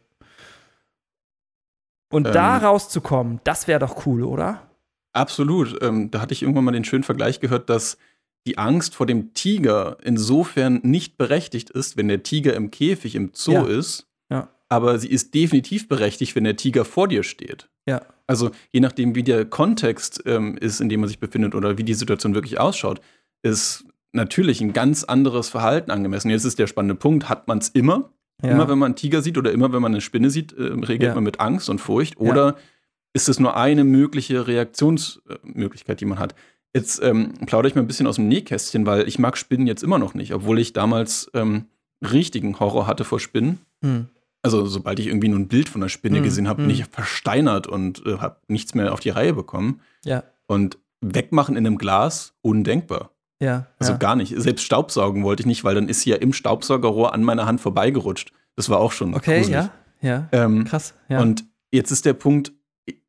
[2.12, 2.32] Und ähm.
[2.32, 4.62] da rauszukommen, das wäre doch cool, oder?
[5.12, 5.82] Absolut.
[5.82, 7.98] Ähm, da hatte ich irgendwann mal den schönen Vergleich gehört, dass
[8.46, 13.30] die Angst vor dem Tiger insofern nicht berechtigt ist, wenn der Tiger im Käfig im
[13.32, 13.64] Zoo ja.
[13.64, 14.06] ist.
[14.30, 14.48] Ja.
[14.68, 17.68] Aber sie ist definitiv berechtigt, wenn der Tiger vor dir steht.
[17.86, 18.02] Ja.
[18.26, 21.84] Also je nachdem, wie der Kontext ähm, ist, in dem man sich befindet oder wie
[21.84, 23.00] die Situation wirklich ausschaut,
[23.42, 26.30] ist natürlich ein ganz anderes Verhalten angemessen.
[26.30, 28.10] Jetzt ist der spannende Punkt, hat man es immer?
[28.42, 28.50] Ja.
[28.50, 31.10] Immer wenn man einen Tiger sieht oder immer wenn man eine Spinne sieht, äh, reagiert
[31.10, 31.14] ja.
[31.14, 32.18] man mit Angst und Furcht?
[32.18, 32.56] Oder
[33.12, 36.34] ist es nur eine mögliche Reaktionsmöglichkeit, die man hat?
[36.74, 39.82] Jetzt ähm, plaudere ich mal ein bisschen aus dem Nähkästchen, weil ich mag Spinnen jetzt
[39.82, 41.66] immer noch nicht, obwohl ich damals ähm,
[42.02, 43.58] richtigen Horror hatte vor Spinnen.
[43.82, 44.06] Hm.
[44.40, 46.24] Also sobald ich irgendwie nur ein Bild von einer Spinne hm.
[46.24, 46.80] gesehen habe, bin hm.
[46.80, 49.80] ich versteinert und äh, habe nichts mehr auf die Reihe bekommen.
[50.04, 50.24] Ja.
[50.46, 53.10] Und wegmachen in einem Glas, undenkbar.
[53.42, 53.66] Ja.
[53.80, 53.98] Also ja.
[53.98, 54.34] gar nicht.
[54.36, 57.60] Selbst Staubsaugen wollte ich nicht, weil dann ist sie ja im Staubsaugerrohr an meiner Hand
[57.60, 58.32] vorbeigerutscht.
[58.54, 59.56] Das war auch schon Okay, gruselig.
[59.56, 60.28] ja, ja.
[60.30, 61.20] Ähm, Krass, ja.
[61.20, 62.52] Und jetzt ist der Punkt,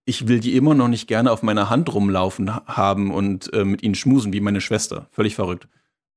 [0.05, 3.83] ich will die immer noch nicht gerne auf meiner Hand rumlaufen haben und äh, mit
[3.83, 5.07] ihnen schmusen, wie meine Schwester.
[5.11, 5.67] Völlig verrückt.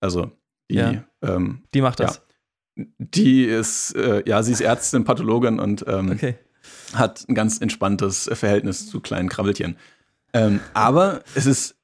[0.01, 0.33] Also,
[0.71, 1.05] die, ja.
[1.23, 2.23] ähm, die macht das.
[2.77, 2.85] Ja.
[2.99, 6.37] Die ist, äh, ja, sie ist Ärztin, Pathologin und ähm, okay.
[6.95, 9.77] hat ein ganz entspanntes Verhältnis zu kleinen Krabbeltieren.
[10.33, 11.77] Ähm, aber es ist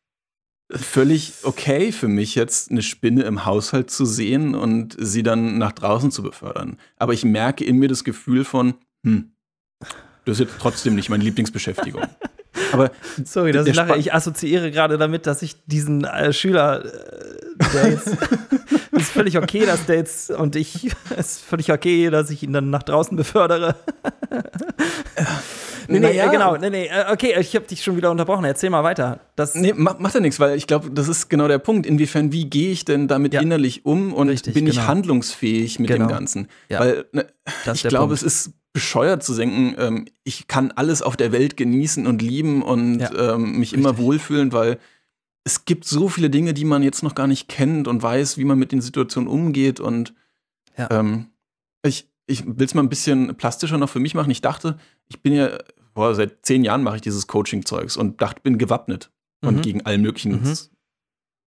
[0.75, 5.73] völlig okay für mich jetzt eine Spinne im Haushalt zu sehen und sie dann nach
[5.73, 6.79] draußen zu befördern.
[6.97, 9.33] Aber ich merke in mir das Gefühl von, hm,
[10.25, 12.03] das ist jetzt trotzdem nicht meine Lieblingsbeschäftigung.
[12.73, 12.91] Aber
[13.25, 13.99] Sorry, dass ich lache.
[13.99, 16.89] Ich assoziiere gerade damit, dass ich diesen äh, Schüler, äh,
[17.75, 18.09] der jetzt,
[18.93, 22.53] ist völlig okay, dass der jetzt, und ich, es ist völlig okay, dass ich ihn
[22.53, 23.75] dann nach draußen befördere.
[25.89, 26.31] nee, nee, ja.
[26.31, 28.45] genau, nee, nee, äh, okay, ich habe dich schon wieder unterbrochen.
[28.45, 29.21] Erzähl mal weiter.
[29.37, 31.87] Das nee, macht ja nichts, weil ich glaube, das ist genau der Punkt.
[31.87, 33.41] Inwiefern, wie gehe ich denn damit ja.
[33.41, 34.89] innerlich um und Richtig, bin ich genau.
[34.89, 36.07] handlungsfähig mit genau.
[36.07, 36.49] dem Ganzen?
[36.69, 36.81] Ja.
[36.81, 37.27] Weil ne,
[37.73, 42.07] ich glaube, es ist bescheuert zu denken, ähm, ich kann alles auf der Welt genießen
[42.07, 43.79] und lieben und ja, ähm, mich richtig.
[43.79, 44.79] immer wohlfühlen, weil
[45.45, 48.45] es gibt so viele Dinge, die man jetzt noch gar nicht kennt und weiß, wie
[48.45, 49.81] man mit den Situationen umgeht.
[49.81, 50.15] Und
[50.77, 51.27] ähm,
[51.85, 54.31] ich, ich will es mal ein bisschen plastischer noch für mich machen.
[54.31, 55.59] Ich dachte, ich bin ja,
[55.95, 59.11] boah, seit zehn Jahren mache ich dieses Coaching-Zeugs und dachte, bin gewappnet
[59.43, 59.49] mhm.
[59.49, 60.57] und gegen all möglichen mhm.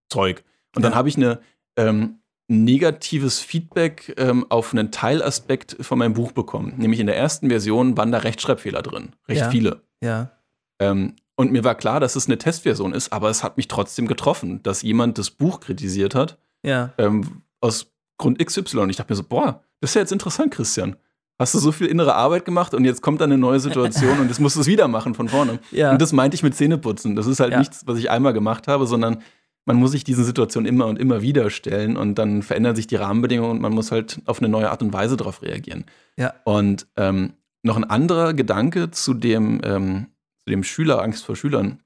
[0.08, 0.44] Zeug.
[0.74, 0.90] Und ja.
[0.90, 1.40] dann habe ich eine
[1.76, 6.74] ähm, negatives Feedback ähm, auf einen Teilaspekt von meinem Buch bekommen.
[6.76, 9.12] Nämlich in der ersten Version waren da Rechtschreibfehler drin.
[9.28, 9.50] Recht ja.
[9.50, 9.82] viele.
[10.02, 10.30] Ja.
[10.78, 14.06] Ähm, und mir war klar, dass es eine Testversion ist, aber es hat mich trotzdem
[14.06, 16.38] getroffen, dass jemand das Buch kritisiert hat.
[16.62, 16.94] Ja.
[16.98, 18.78] Ähm, aus Grund XY.
[18.78, 20.96] Und ich dachte mir so, boah, das ist ja jetzt interessant, Christian.
[21.38, 24.28] Hast du so viel innere Arbeit gemacht und jetzt kommt da eine neue Situation und
[24.28, 25.58] jetzt musst du es wieder machen von vorne.
[25.70, 25.92] Ja.
[25.92, 27.14] Und das meinte ich mit Zähneputzen.
[27.14, 27.58] Das ist halt ja.
[27.58, 29.22] nichts, was ich einmal gemacht habe, sondern
[29.66, 32.96] man muss sich diesen Situationen immer und immer wieder stellen und dann verändern sich die
[32.96, 35.84] Rahmenbedingungen und man muss halt auf eine neue Art und Weise darauf reagieren.
[36.16, 36.32] Ja.
[36.44, 40.06] Und ähm, noch ein anderer Gedanke zu dem, ähm,
[40.44, 41.82] zu dem Schüler, Angst vor Schülern.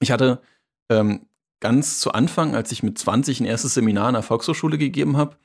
[0.00, 0.40] Ich hatte
[0.88, 1.26] ähm,
[1.60, 5.36] ganz zu Anfang, als ich mit 20 ein erstes Seminar an der Volkshochschule gegeben habe,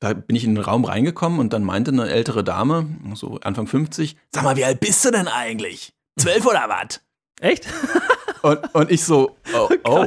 [0.00, 3.66] da bin ich in den Raum reingekommen und dann meinte eine ältere Dame, so Anfang
[3.66, 5.94] 50, sag mal, wie alt bist du denn eigentlich?
[6.18, 7.00] Zwölf oder was?
[7.40, 7.66] Echt?
[8.42, 10.06] Und, und ich so, oh, oh,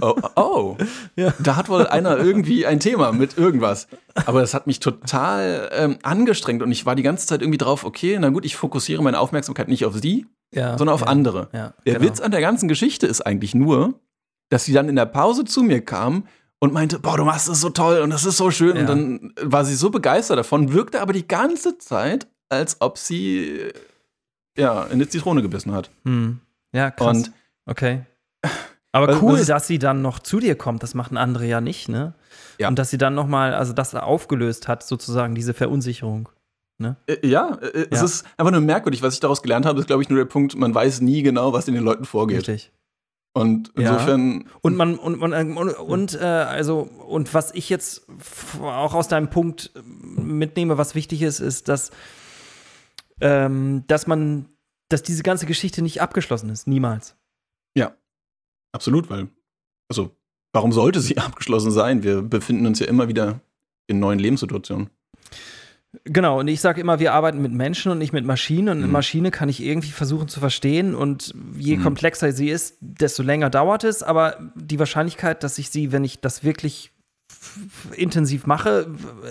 [0.00, 0.76] oh, oh.
[1.16, 1.32] Ja.
[1.38, 3.88] Da hat wohl einer irgendwie ein Thema mit irgendwas.
[4.26, 7.84] Aber das hat mich total ähm, angestrengt und ich war die ganze Zeit irgendwie drauf,
[7.84, 11.48] okay, na gut, ich fokussiere meine Aufmerksamkeit nicht auf sie, ja, sondern auf ja, andere.
[11.52, 12.00] Der genau.
[12.02, 13.98] Witz an der ganzen Geschichte ist eigentlich nur,
[14.50, 16.24] dass sie dann in der Pause zu mir kam
[16.60, 18.76] und meinte, boah, du machst es so toll und das ist so schön.
[18.76, 23.72] Und dann war sie so begeistert davon, wirkte aber die ganze Zeit, als ob sie
[24.56, 25.90] ja in die Zitrone gebissen hat.
[26.04, 26.40] Hm.
[26.72, 27.16] Ja, krass.
[27.16, 27.32] Und
[27.66, 28.02] okay.
[28.92, 30.82] Aber cool, dass sie dann noch zu dir kommt.
[30.82, 32.14] Das machen andere ja nicht, ne?
[32.58, 32.68] Ja.
[32.68, 36.28] Und dass sie dann noch mal, also das aufgelöst hat, sozusagen diese Verunsicherung.
[36.78, 36.96] Ne?
[37.06, 38.04] Äh, ja, äh, es ja.
[38.04, 39.02] ist einfach nur merkwürdig.
[39.02, 41.52] Was ich daraus gelernt habe, ist, glaube ich, nur der Punkt, man weiß nie genau,
[41.52, 42.38] was in den Leuten vorgeht.
[42.38, 42.72] Richtig.
[43.38, 44.40] Und insofern.
[44.40, 44.46] Ja.
[44.62, 48.06] Und man, und, und, und, und äh, also, und was ich jetzt
[48.60, 51.90] auch aus deinem Punkt mitnehme, was wichtig ist, ist, dass,
[53.20, 54.48] ähm, dass man,
[54.88, 56.66] dass diese ganze Geschichte nicht abgeschlossen ist.
[56.66, 57.16] Niemals.
[57.76, 57.94] Ja.
[58.72, 59.28] Absolut, weil,
[59.88, 60.16] also,
[60.52, 62.02] warum sollte sie abgeschlossen sein?
[62.02, 63.40] Wir befinden uns ja immer wieder
[63.86, 64.90] in neuen Lebenssituationen.
[66.04, 68.68] Genau, und ich sage immer, wir arbeiten mit Menschen und nicht mit Maschinen.
[68.68, 68.84] Und mhm.
[68.84, 70.94] eine Maschine kann ich irgendwie versuchen zu verstehen.
[70.94, 71.82] Und je mhm.
[71.82, 74.02] komplexer sie ist, desto länger dauert es.
[74.02, 76.92] Aber die Wahrscheinlichkeit, dass ich sie, wenn ich das wirklich
[77.92, 78.88] intensiv mache,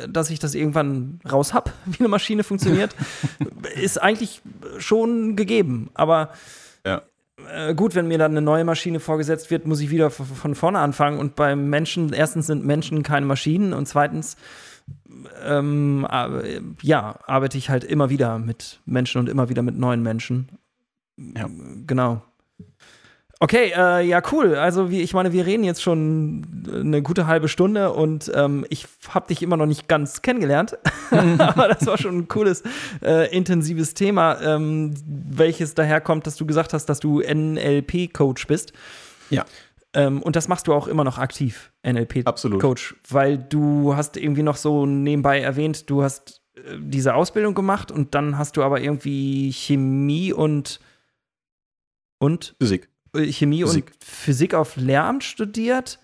[0.10, 2.96] dass ich das irgendwann raus habe, wie eine Maschine funktioniert,
[3.76, 4.42] ist eigentlich
[4.80, 5.92] schon gegeben.
[5.94, 6.32] Aber
[6.86, 7.04] ja.
[7.54, 10.80] äh, gut, wenn mir dann eine neue Maschine vorgesetzt wird, muss ich wieder von vorne
[10.80, 11.20] anfangen.
[11.20, 14.38] Und beim Menschen, erstens sind Menschen keine Maschinen und zweitens
[15.46, 16.08] ähm,
[16.82, 20.50] ja, arbeite ich halt immer wieder mit Menschen und immer wieder mit neuen Menschen.
[21.18, 21.50] Ja.
[21.86, 22.22] Genau.
[23.40, 24.56] Okay, äh, ja, cool.
[24.56, 28.88] Also, wie, ich meine, wir reden jetzt schon eine gute halbe Stunde und ähm, ich
[29.10, 30.76] habe dich immer noch nicht ganz kennengelernt.
[31.38, 32.64] Aber das war schon ein cooles,
[33.04, 38.74] äh, intensives Thema, ähm, welches daherkommt, dass du gesagt hast, dass du NLP-Coach bist.
[39.30, 39.46] Ja.
[39.98, 44.56] Ähm, und das machst du auch immer noch aktiv, NLP-Coach, weil du hast irgendwie noch
[44.56, 49.52] so nebenbei erwähnt, du hast äh, diese Ausbildung gemacht und dann hast du aber irgendwie
[49.52, 50.80] Chemie und
[52.20, 52.90] und Physik.
[53.16, 53.86] Äh, Chemie Physik.
[53.88, 55.98] und Physik auf Lehramt studiert.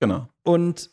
[0.00, 0.28] Genau.
[0.42, 0.90] Und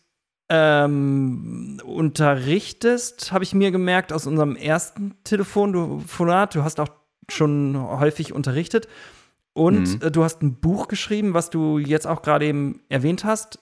[0.47, 6.55] ähm, unterrichtest, habe ich mir gemerkt aus unserem ersten Telefonat.
[6.55, 6.91] Du hast auch
[7.29, 8.87] schon häufig unterrichtet.
[9.57, 10.07] Und mhm.
[10.07, 13.57] äh, du hast ein Buch geschrieben, was du jetzt auch gerade eben erwähnt hast.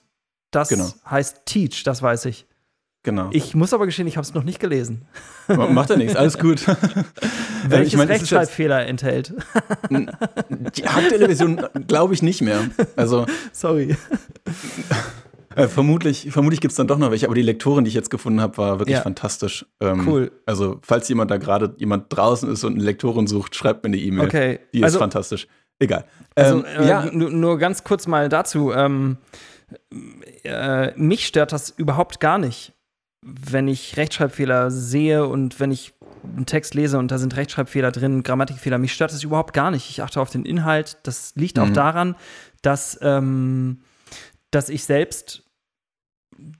[0.50, 0.86] Das genau.
[1.08, 2.46] heißt Teach, das weiß ich.
[3.02, 3.30] Genau.
[3.32, 5.06] Ich muss aber gestehen, ich habe es noch nicht gelesen.
[5.48, 6.66] Macht ja nichts, alles gut.
[7.68, 9.32] Welches ich mein, Rechtschreibfehler enthält?
[9.88, 12.68] Die aktuelle Version glaube ich nicht mehr.
[12.96, 13.96] Also sorry.
[15.54, 18.10] Äh, vermutlich vermutlich gibt es dann doch noch welche, aber die Lektorin, die ich jetzt
[18.10, 19.02] gefunden habe, war wirklich ja.
[19.02, 19.64] fantastisch.
[19.80, 20.32] Ähm, cool.
[20.44, 23.98] Also, falls jemand da gerade jemand draußen ist und eine Lektorin sucht, schreibt mir eine
[23.98, 24.26] E-Mail.
[24.26, 24.58] Okay.
[24.74, 25.46] Die ist also, fantastisch.
[25.78, 26.04] Egal.
[26.34, 27.04] Also, ähm, äh, ja.
[27.12, 28.72] nur ganz kurz mal dazu.
[28.72, 29.18] Ähm,
[30.44, 32.72] äh, mich stört das überhaupt gar nicht,
[33.22, 38.22] wenn ich Rechtschreibfehler sehe und wenn ich einen Text lese und da sind Rechtschreibfehler drin,
[38.22, 38.78] Grammatikfehler.
[38.78, 39.90] Mich stört das überhaupt gar nicht.
[39.90, 40.98] Ich achte auf den Inhalt.
[41.02, 41.62] Das liegt mhm.
[41.62, 42.16] auch daran,
[42.62, 43.80] dass, ähm,
[44.50, 45.44] dass ich selbst,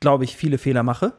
[0.01, 1.13] glaube ich, viele Fehler mache.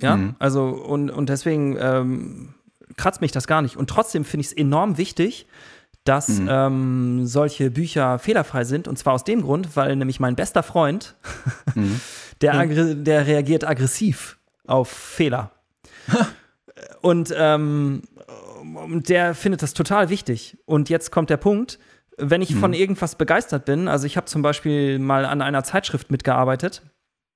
[0.00, 0.36] Ja, mhm.
[0.38, 2.54] also und, und deswegen ähm,
[2.96, 3.76] kratzt mich das gar nicht.
[3.76, 5.46] Und trotzdem finde ich es enorm wichtig,
[6.08, 6.48] dass mhm.
[6.50, 8.88] ähm, solche Bücher fehlerfrei sind.
[8.88, 11.16] Und zwar aus dem Grund, weil nämlich mein bester Freund,
[11.74, 12.00] mhm.
[12.40, 15.50] der, der reagiert aggressiv auf Fehler.
[17.02, 18.02] und ähm,
[18.88, 20.58] der findet das total wichtig.
[20.64, 21.78] Und jetzt kommt der Punkt,
[22.18, 22.60] wenn ich mhm.
[22.60, 26.82] von irgendwas begeistert bin, also ich habe zum Beispiel mal an einer Zeitschrift mitgearbeitet.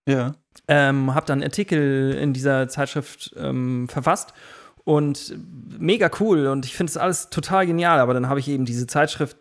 [0.08, 0.34] Ja.
[0.66, 4.32] Ähm, habe dann Artikel in dieser Zeitschrift ähm, verfasst
[4.90, 5.36] und
[5.78, 8.00] mega cool und ich finde es alles total genial.
[8.00, 9.36] Aber dann habe ich eben diese Zeitschrift,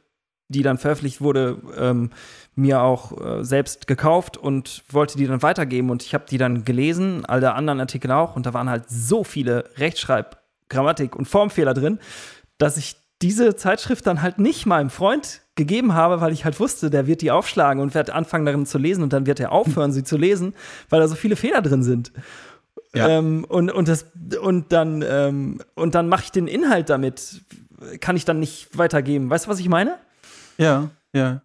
[0.47, 2.11] die dann veröffentlicht wurde, ähm,
[2.53, 5.89] mir auch äh, selbst gekauft und wollte die dann weitergeben.
[5.89, 8.35] Und ich habe die dann gelesen, alle anderen Artikel auch.
[8.35, 10.37] Und da waren halt so viele Rechtschreib-,
[10.69, 11.97] Grammatik- und Formfehler drin,
[12.59, 16.91] dass ich diese Zeitschrift dann halt nicht meinem Freund gegeben habe, weil ich halt wusste,
[16.91, 19.91] der wird die aufschlagen und wird anfangen darin zu lesen und dann wird er aufhören,
[19.91, 20.53] sie zu lesen,
[20.89, 22.13] weil da so viele Fehler drin sind.
[22.93, 23.07] Ja.
[23.09, 24.05] Ähm, und, und, das,
[24.41, 27.41] und dann, ähm, und dann mache ich den Inhalt damit.
[28.01, 29.29] Kann ich dann nicht weitergeben.
[29.29, 29.97] Weißt du, was ich meine?
[30.57, 31.41] Ja, ja.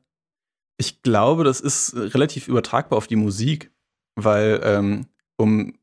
[0.76, 3.70] Ich glaube, das ist relativ übertragbar auf die Musik,
[4.16, 5.74] weil ähm, um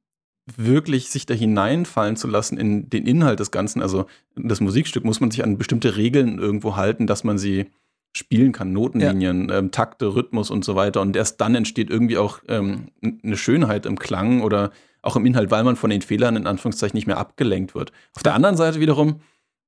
[0.58, 5.22] wirklich sich da hineinfallen zu lassen in den Inhalt des Ganzen, also das Musikstück, muss
[5.22, 7.68] man sich an bestimmte Regeln irgendwo halten, dass man sie
[8.14, 9.58] spielen kann, Notenlinien, ja.
[9.58, 11.02] ähm, Takte, Rhythmus und so weiter.
[11.02, 15.52] Und erst dann entsteht irgendwie auch ähm, eine Schönheit im Klang oder auch im Inhalt,
[15.52, 17.92] weil man von den Fehlern in Anführungszeichen nicht mehr abgelenkt wird.
[18.16, 19.22] Auf der anderen Seite wiederum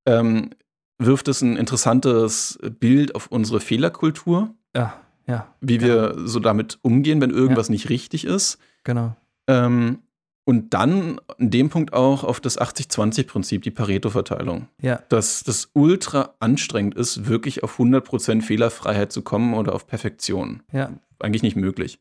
[0.06, 0.52] ähm,
[1.00, 4.54] wirft es ein interessantes Bild auf unsere Fehlerkultur.
[4.76, 5.54] Ja, ja.
[5.62, 5.94] Wie genau.
[5.94, 7.74] wir so damit umgehen, wenn irgendwas ja.
[7.74, 8.58] nicht richtig ist.
[8.84, 9.16] Genau.
[9.48, 10.00] Ähm,
[10.46, 14.68] und dann in dem Punkt auch auf das 80-20-Prinzip, die Pareto-Verteilung.
[14.82, 15.02] Ja.
[15.08, 20.62] Dass das ultra anstrengend ist, wirklich auf 100% Fehlerfreiheit zu kommen oder auf Perfektion.
[20.74, 20.92] Ja.
[21.20, 22.00] Eigentlich nicht möglich.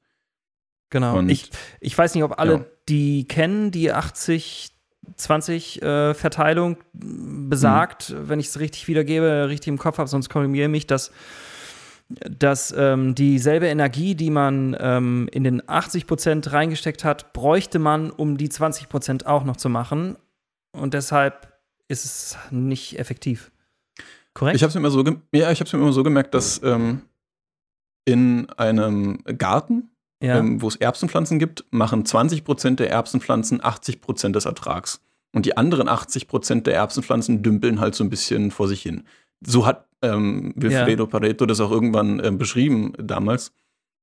[0.93, 1.19] Genau.
[1.19, 1.51] Und, ich,
[1.81, 2.65] ich weiß nicht, ob alle ja.
[2.89, 6.79] die kennen, die 80-20-Verteilung äh,
[7.49, 8.29] besagt, hm.
[8.29, 11.11] wenn ich es richtig wiedergebe, richtig im Kopf habe, sonst korrigiere mich, dass
[12.09, 18.11] dass ähm, dieselbe Energie, die man ähm, in den 80 Prozent reingesteckt hat, bräuchte man,
[18.11, 20.19] um die 20 Prozent auch noch zu machen.
[20.73, 23.51] Und deshalb ist es nicht effektiv.
[24.35, 24.57] Korrekt?
[24.57, 25.03] Ich habe es mir, immer so
[25.33, 27.01] ja, mir immer so gemerkt, dass ähm,
[28.05, 29.92] in einem Garten,
[30.23, 30.39] ja.
[30.39, 35.01] Ähm, wo es Erbsenpflanzen gibt, machen 20 Prozent der Erbsenpflanzen 80 Prozent des Ertrags.
[35.33, 39.05] Und die anderen 80 Prozent der Erbsenpflanzen dümpeln halt so ein bisschen vor sich hin.
[39.45, 41.11] So hat ähm, Wilfredo ja.
[41.11, 43.53] Pareto das auch irgendwann äh, beschrieben damals.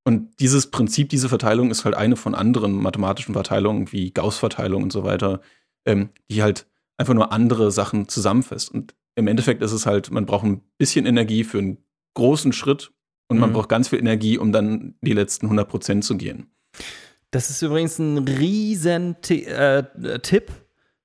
[0.04, 4.92] Und dieses Prinzip, diese Verteilung ist halt eine von anderen mathematischen Verteilungen wie Gauss-Verteilung und
[4.92, 5.42] so weiter,
[5.86, 8.74] ähm, die halt einfach nur andere Sachen zusammenfasst.
[8.74, 11.78] Und im Endeffekt ist es halt, man braucht ein bisschen Energie für einen
[12.16, 12.92] großen Schritt
[13.30, 13.42] und mhm.
[13.42, 16.52] man braucht ganz viel Energie, um dann die letzten 100 Prozent zu gehen.
[17.32, 19.84] Das ist übrigens ein riesen äh,
[20.20, 20.52] Tipp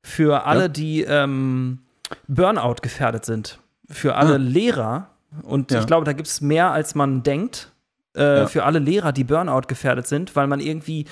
[0.02, 0.68] für alle, ja.
[0.68, 1.80] die ähm,
[2.26, 4.38] Burnout gefährdet sind für alle ah.
[4.38, 5.10] Lehrer,
[5.42, 5.80] und ja.
[5.80, 7.72] ich glaube, da gibt es mehr, als man denkt,
[8.16, 8.46] äh, ja.
[8.46, 11.06] für alle Lehrer, die Burnout gefährdet sind, weil man irgendwie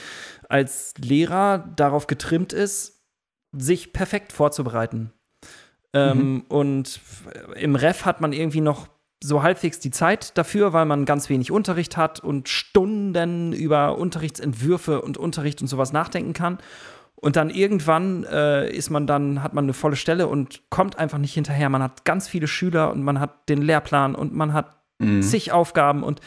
[0.49, 3.03] als Lehrer darauf getrimmt ist,
[3.53, 5.13] sich perfekt vorzubereiten.
[5.93, 6.41] Ähm, mhm.
[6.49, 7.01] Und
[7.57, 8.89] im Ref hat man irgendwie noch
[9.23, 15.01] so halbwegs die Zeit dafür, weil man ganz wenig Unterricht hat und Stunden über Unterrichtsentwürfe
[15.01, 16.59] und Unterricht und sowas nachdenken kann.
[17.15, 21.19] Und dann irgendwann äh, ist man dann, hat man eine volle Stelle und kommt einfach
[21.19, 21.69] nicht hinterher.
[21.69, 25.23] Man hat ganz viele Schüler und man hat den Lehrplan und man hat mhm.
[25.23, 26.21] zig Aufgaben und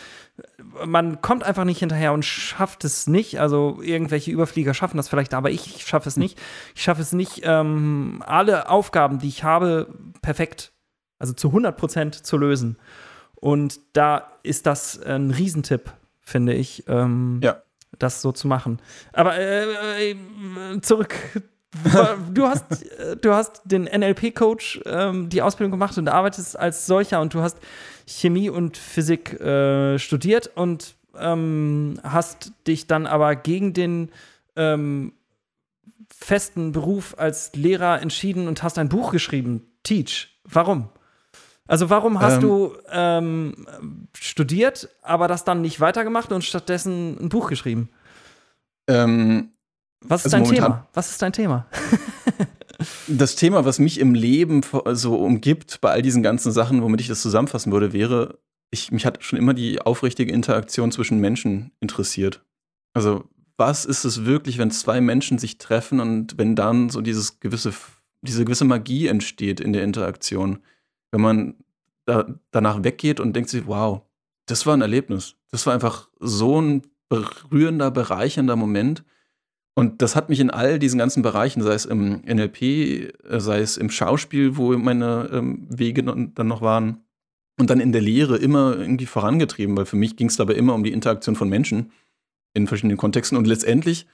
[0.86, 3.42] man kommt einfach nicht hinterher und schafft es nicht.
[3.42, 6.40] Also irgendwelche Überflieger schaffen das vielleicht, aber ich schaffe es nicht.
[6.76, 9.88] Ich schaffe es nicht, ähm, alle Aufgaben, die ich habe,
[10.22, 10.72] perfekt,
[11.20, 12.78] also zu 100 Prozent zu lösen.
[13.36, 16.84] Und da ist das ein Riesentipp, finde ich.
[16.88, 17.62] Ähm, ja
[18.00, 18.80] das so zu machen.
[19.14, 21.16] Aber äh, äh zurück.
[22.34, 22.86] Du hast,
[23.22, 27.58] du hast den NLP-Coach ähm, die Ausbildung gemacht und arbeitest als solcher und du hast
[28.08, 34.10] Chemie und Physik äh, studiert und ähm, hast dich dann aber gegen den
[34.56, 35.12] ähm,
[36.10, 40.30] festen Beruf als Lehrer entschieden und hast ein Buch geschrieben, Teach.
[40.46, 40.88] Warum?
[41.68, 43.66] Also warum hast ähm, du ähm,
[44.16, 47.90] studiert, aber das dann nicht weitergemacht und stattdessen ein Buch geschrieben?
[48.88, 49.50] Ähm,
[50.02, 50.88] was ist also dein Thema?
[50.94, 51.66] Was ist dein Thema?
[53.08, 57.08] das Thema, was mich im Leben so umgibt, bei all diesen ganzen Sachen, womit ich
[57.08, 58.38] das zusammenfassen würde, wäre,
[58.70, 62.44] ich, mich hat schon immer die aufrichtige Interaktion zwischen Menschen interessiert.
[62.94, 63.26] Also,
[63.58, 67.74] was ist es wirklich, wenn zwei Menschen sich treffen und wenn dann so dieses gewisse,
[68.22, 70.60] diese gewisse Magie entsteht in der Interaktion?
[71.12, 71.56] Wenn man
[72.06, 74.02] da, danach weggeht und denkt sich, wow,
[74.46, 75.36] das war ein Erlebnis.
[75.52, 79.04] Das war einfach so ein berührender, bereichernder Moment.
[79.74, 83.60] Und das hat mich in all diesen ganzen Bereichen, sei es im NLP, äh, sei
[83.60, 87.02] es im Schauspiel, wo meine ähm, Wege dann noch waren,
[87.58, 90.74] und dann in der Lehre immer irgendwie vorangetrieben, weil für mich ging es dabei immer
[90.74, 91.92] um die Interaktion von Menschen
[92.54, 93.38] in verschiedenen Kontexten.
[93.38, 94.08] Und letztendlich,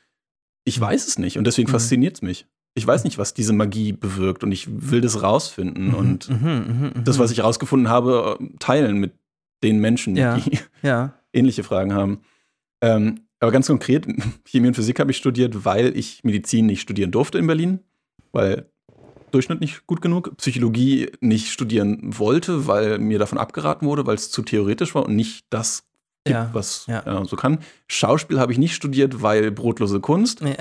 [0.63, 1.73] ich weiß es nicht und deswegen mhm.
[1.73, 5.89] fasziniert es mich ich weiß nicht, was diese Magie bewirkt und ich will das rausfinden
[5.89, 7.01] mhm, und mhm, mh, mh.
[7.03, 9.13] das, was ich rausgefunden habe, teilen mit
[9.63, 11.13] den Menschen, ja, die ja.
[11.34, 12.21] ähnliche Fragen haben.
[12.81, 14.07] Ähm, aber ganz konkret,
[14.45, 17.79] Chemie und Physik habe ich studiert, weil ich Medizin nicht studieren durfte in Berlin,
[18.31, 18.67] weil
[19.31, 24.29] Durchschnitt nicht gut genug, Psychologie nicht studieren wollte, weil mir davon abgeraten wurde, weil es
[24.29, 25.84] zu theoretisch war und nicht das
[26.25, 27.21] gibt, ja, was ja.
[27.21, 27.60] Äh, so kann.
[27.88, 30.41] Schauspiel habe ich nicht studiert, weil brotlose Kunst.
[30.41, 30.55] Ja.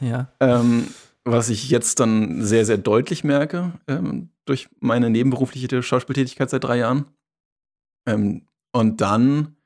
[0.00, 0.28] ja.
[0.40, 0.88] Ähm,
[1.26, 6.78] was ich jetzt dann sehr, sehr deutlich merke ähm, durch meine nebenberufliche Schauspieltätigkeit seit drei
[6.78, 7.06] Jahren.
[8.06, 9.56] Ähm, und dann,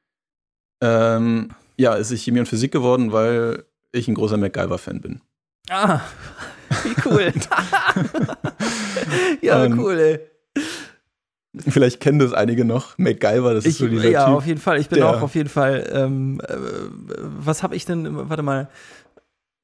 [0.82, 5.20] ähm, ja, ist es Chemie und Physik geworden, weil ich ein großer MacGyver-Fan bin.
[5.68, 6.00] Ah,
[6.82, 7.32] wie cool.
[9.42, 10.20] ja, cool, ey.
[11.68, 12.96] Vielleicht kennen das einige noch.
[12.96, 14.80] MacGyver, das ich, ist so dieser Ja, typ, auf jeden Fall.
[14.80, 15.90] Ich bin auch auf jeden Fall.
[15.92, 18.30] Ähm, äh, was habe ich denn?
[18.30, 18.68] Warte mal.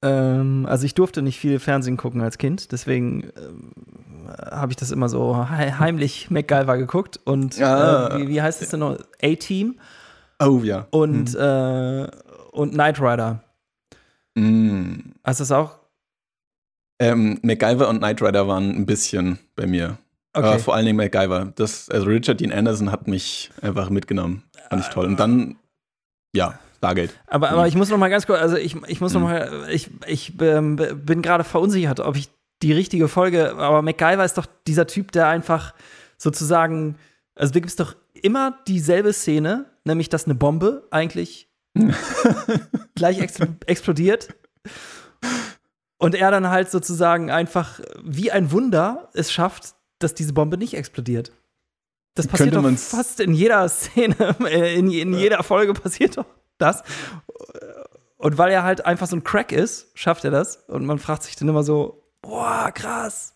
[0.03, 3.73] Ähm, also ich durfte nicht viel Fernsehen gucken als Kind, deswegen ähm,
[4.29, 8.09] habe ich das immer so heimlich MacGyver geguckt und ah.
[8.09, 8.99] äh, wie, wie, heißt es denn noch?
[9.23, 9.79] A-Team.
[10.39, 10.87] Oh ja.
[10.91, 11.41] Und, hm.
[11.41, 12.09] äh,
[12.53, 13.43] und Knight Rider.
[14.35, 15.13] Mm.
[15.25, 15.79] Hast du das auch
[16.99, 19.97] Ähm, MacGyver und Knight Rider waren ein bisschen bei mir.
[20.35, 20.47] Okay.
[20.47, 21.53] Aber vor allen Dingen MacGyver.
[21.57, 24.43] Das, also Richard Dean Anderson hat mich einfach mitgenommen.
[24.69, 25.07] Fand ich toll.
[25.07, 25.57] Und dann,
[26.35, 27.11] ja, Stargate.
[27.27, 27.69] Aber, aber mhm.
[27.69, 29.27] ich muss noch mal ganz kurz, also ich, ich muss noch mhm.
[29.27, 32.31] mal, ich, ich ähm, bin gerade verunsichert, ob ich
[32.63, 35.75] die richtige Folge, aber MacGyver ist doch dieser Typ, der einfach
[36.17, 36.97] sozusagen,
[37.35, 41.49] also da gibt es doch immer dieselbe Szene, nämlich dass eine Bombe eigentlich
[42.95, 44.29] gleich ex explodiert
[45.99, 50.75] und er dann halt sozusagen einfach wie ein Wunder es schafft, dass diese Bombe nicht
[50.75, 51.33] explodiert.
[52.15, 56.25] Das passiert doch fast in jeder Szene, in, in jeder Folge passiert doch
[56.59, 56.83] das.
[58.19, 60.57] Und weil er halt einfach so ein Crack ist, schafft er das.
[60.69, 63.35] Und man fragt sich dann immer so, boah, krass.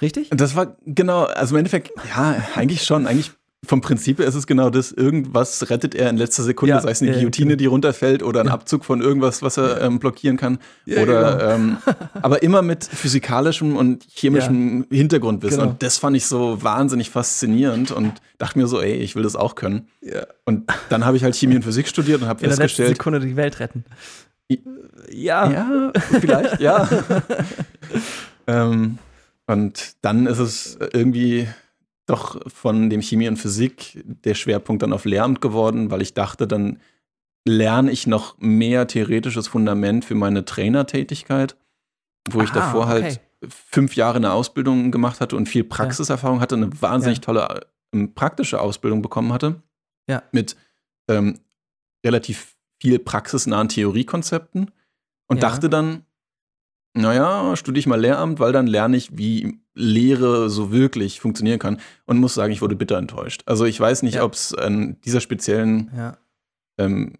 [0.00, 0.30] Richtig?
[0.30, 3.06] Das war genau, also im Endeffekt, ja, eigentlich schon.
[3.06, 3.32] Eigentlich
[3.66, 6.92] vom Prinzip her ist es genau das, irgendwas rettet er in letzter Sekunde, ja, sei
[6.92, 7.58] es eine ja, Guillotine, genau.
[7.58, 8.52] die runterfällt oder ein ja.
[8.52, 10.58] Abzug von irgendwas, was er ähm, blockieren kann.
[10.86, 11.54] oder genau.
[11.54, 11.76] ähm,
[12.22, 15.58] aber immer mit physikalischem und chemischem Hintergrundwissen.
[15.58, 15.70] Genau.
[15.72, 19.34] Und das fand ich so wahnsinnig faszinierend und dachte mir so, ey, ich will das
[19.34, 19.88] auch können.
[20.44, 22.90] Und dann habe ich halt Chemie und Physik studiert und habe festgestellt.
[22.90, 23.84] In der Sekunde die Welt retten.
[25.10, 25.50] Ja.
[25.50, 26.88] Ja, vielleicht, ja.
[28.46, 28.98] ähm,
[29.46, 31.48] und dann ist es irgendwie
[32.08, 36.46] doch von dem Chemie und Physik der Schwerpunkt dann auf Lehramt geworden, weil ich dachte,
[36.46, 36.80] dann
[37.46, 41.56] lerne ich noch mehr theoretisches Fundament für meine Trainertätigkeit,
[42.30, 42.90] wo Aha, ich davor okay.
[42.90, 47.22] halt fünf Jahre eine Ausbildung gemacht hatte und viel Praxiserfahrung hatte, eine wahnsinnig ja.
[47.22, 47.60] tolle
[47.94, 49.62] äh, praktische Ausbildung bekommen hatte.
[50.08, 50.22] Ja.
[50.32, 50.56] Mit
[51.08, 51.38] ähm,
[52.04, 54.70] relativ viel praxisnahen Theoriekonzepten
[55.26, 55.40] und ja.
[55.40, 56.04] dachte dann,
[56.94, 61.78] naja, studiere ich mal Lehramt, weil dann lerne ich, wie Lehre so wirklich funktionieren kann.
[62.06, 63.42] Und muss sagen, ich wurde bitter enttäuscht.
[63.46, 64.24] Also ich weiß nicht, ja.
[64.24, 66.18] ob es an dieser speziellen, ja.
[66.78, 67.14] Ähm,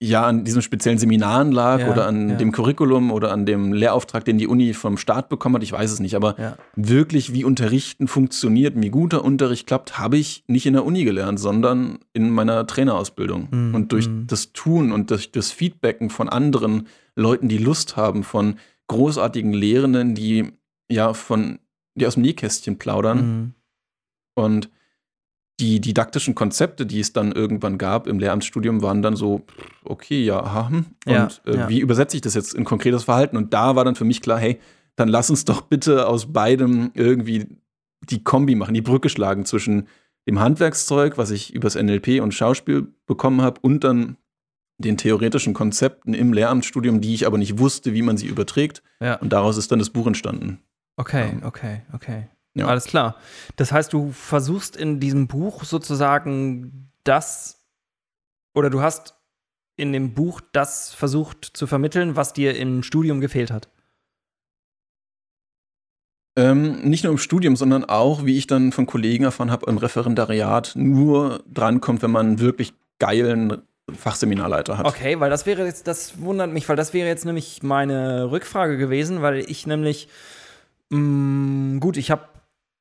[0.00, 4.24] ja, an diesem speziellen Seminaren lag ja, oder an dem Curriculum oder an dem Lehrauftrag,
[4.24, 5.64] den die Uni vom Staat bekommen hat.
[5.64, 6.14] Ich weiß es nicht.
[6.14, 6.36] Aber
[6.76, 11.40] wirklich, wie Unterrichten funktioniert, wie guter Unterricht klappt, habe ich nicht in der Uni gelernt,
[11.40, 13.48] sondern in meiner Trainerausbildung.
[13.50, 13.74] Mhm.
[13.74, 14.28] Und durch mhm.
[14.28, 16.86] das Tun und durch das Feedbacken von anderen
[17.16, 18.54] Leuten, die Lust haben, von
[18.86, 20.52] großartigen Lehrenden, die
[20.90, 21.58] ja von,
[21.94, 23.18] die aus dem Nähkästchen plaudern.
[23.18, 23.54] Mhm.
[24.34, 24.70] Und
[25.60, 29.44] die didaktischen Konzepte, die es dann irgendwann gab im Lehramtsstudium, waren dann so,
[29.84, 30.68] okay, ja, aha.
[30.68, 30.76] Hm.
[31.06, 31.68] Und ja, äh, ja.
[31.68, 33.36] wie übersetze ich das jetzt in konkretes Verhalten?
[33.36, 34.60] Und da war dann für mich klar, hey,
[34.94, 37.46] dann lass uns doch bitte aus beidem irgendwie
[38.08, 39.88] die Kombi machen, die Brücke schlagen zwischen
[40.28, 44.16] dem Handwerkszeug, was ich übers NLP und Schauspiel bekommen habe, und dann
[44.78, 48.82] den theoretischen Konzepten im Lehramtsstudium, die ich aber nicht wusste, wie man sie überträgt.
[49.00, 49.16] Ja.
[49.16, 50.60] Und daraus ist dann das Buch entstanden.
[50.98, 51.46] Okay, ja.
[51.46, 52.28] okay, okay.
[52.54, 52.66] Ja.
[52.66, 53.16] Alles klar.
[53.56, 57.64] Das heißt, du versuchst in diesem Buch sozusagen das,
[58.52, 59.14] oder du hast
[59.76, 63.68] in dem Buch das versucht zu vermitteln, was dir im Studium gefehlt hat.
[66.36, 69.78] Ähm, nicht nur im Studium, sondern auch, wie ich dann von Kollegen erfahren habe, im
[69.78, 74.86] Referendariat nur drankommt, wenn man einen wirklich geilen Fachseminarleiter hat.
[74.86, 78.76] Okay, weil das wäre jetzt, das wundert mich, weil das wäre jetzt nämlich meine Rückfrage
[78.76, 80.08] gewesen, weil ich nämlich,
[80.90, 82.28] mm, gut, ich habe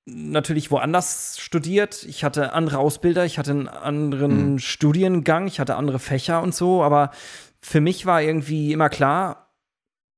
[0.05, 4.59] natürlich woanders studiert, ich hatte andere Ausbilder, ich hatte einen anderen mhm.
[4.59, 7.11] Studiengang, ich hatte andere Fächer und so, aber
[7.61, 9.51] für mich war irgendwie immer klar,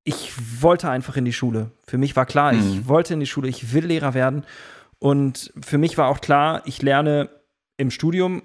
[0.04, 1.72] ich wollte einfach in die Schule.
[1.86, 2.60] Für mich war klar, mhm.
[2.60, 4.46] ich wollte in die Schule, ich will Lehrer werden.
[5.00, 7.30] Und für mich war auch klar, ich lerne
[7.78, 8.44] im Studium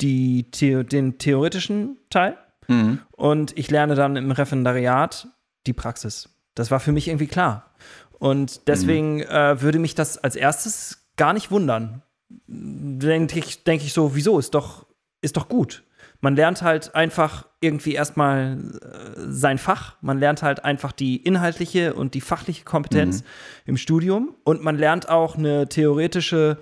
[0.00, 2.36] die, The den theoretischen Teil
[2.68, 3.00] mhm.
[3.12, 5.28] und ich lerne dann im Referendariat
[5.66, 6.35] die Praxis.
[6.56, 7.70] Das war für mich irgendwie klar.
[8.18, 9.22] Und deswegen mhm.
[9.22, 12.02] äh, würde mich das als erstes gar nicht wundern.
[12.48, 14.40] Denke ich, denk ich so, wieso?
[14.40, 14.86] Ist doch,
[15.20, 15.84] ist doch gut.
[16.20, 19.96] Man lernt halt einfach irgendwie erstmal äh, sein Fach.
[20.00, 23.26] Man lernt halt einfach die inhaltliche und die fachliche Kompetenz mhm.
[23.66, 24.34] im Studium.
[24.44, 26.58] Und man lernt auch eine theoretische,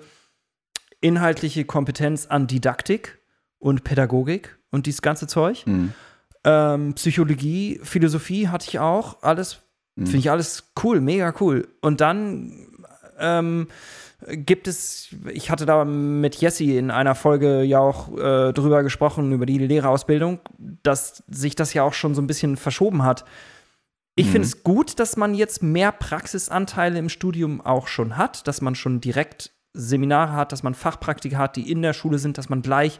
[0.99, 3.19] inhaltliche Kompetenz an Didaktik
[3.59, 5.65] und Pädagogik und dieses ganze Zeug.
[5.65, 5.93] Mhm.
[6.43, 9.23] Ähm, Psychologie, Philosophie hatte ich auch.
[9.23, 9.61] Alles,
[9.95, 10.05] mhm.
[10.05, 11.67] finde ich alles cool, mega cool.
[11.81, 12.67] Und dann
[13.19, 13.67] ähm,
[14.27, 19.31] gibt es, ich hatte da mit Jesse in einer Folge ja auch äh, drüber gesprochen,
[19.31, 23.25] über die Lehrerausbildung, dass sich das ja auch schon so ein bisschen verschoben hat.
[24.15, 24.31] Ich mhm.
[24.31, 28.75] finde es gut, dass man jetzt mehr Praxisanteile im Studium auch schon hat, dass man
[28.75, 32.61] schon direkt Seminare hat, dass man Fachpraktiker hat, die in der Schule sind, dass man
[32.61, 32.99] gleich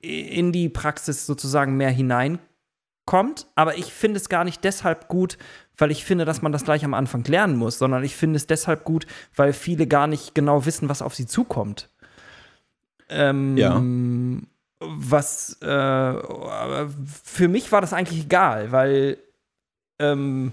[0.00, 3.46] in die Praxis sozusagen mehr hineinkommt.
[3.54, 5.38] Aber ich finde es gar nicht deshalb gut,
[5.76, 8.46] weil ich finde, dass man das gleich am Anfang lernen muss, sondern ich finde es
[8.46, 11.88] deshalb gut, weil viele gar nicht genau wissen, was auf sie zukommt.
[13.08, 13.82] Ähm, ja.
[14.80, 16.14] Was äh,
[17.24, 19.18] für mich war das eigentlich egal, weil
[19.98, 20.52] ähm,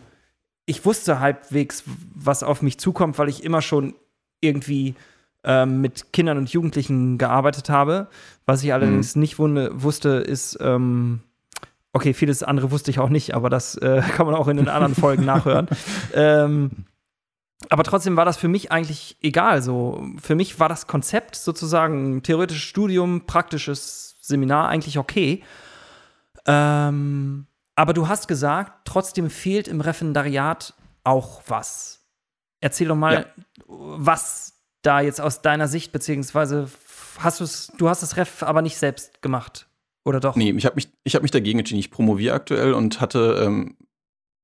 [0.65, 3.95] ich wusste halbwegs, was auf mich zukommt, weil ich immer schon
[4.39, 4.95] irgendwie
[5.43, 8.07] ähm, mit Kindern und Jugendlichen gearbeitet habe.
[8.45, 9.21] Was ich allerdings mhm.
[9.21, 11.21] nicht wusste, ist, ähm,
[11.99, 14.69] okay, vieles andere wusste ich auch nicht, aber das äh, kann man auch in den
[14.69, 15.67] anderen Folgen nachhören.
[16.13, 16.85] Ähm,
[17.69, 19.61] aber trotzdem war das für mich eigentlich egal.
[19.61, 25.43] So, für mich war das Konzept sozusagen theoretisches Studium, praktisches Seminar eigentlich okay.
[26.47, 30.73] Ähm, aber du hast gesagt, trotzdem fehlt im Referendariat
[31.03, 32.07] auch was.
[32.61, 33.25] Erzähl doch mal, ja.
[33.67, 36.69] was da jetzt aus deiner Sicht, beziehungsweise
[37.19, 39.68] hast du's, du hast das Ref aber nicht selbst gemacht,
[40.05, 40.35] oder doch?
[40.35, 41.79] Nee, ich habe mich, hab mich dagegen entschieden.
[41.79, 43.77] Ich promoviere aktuell und hatte ähm,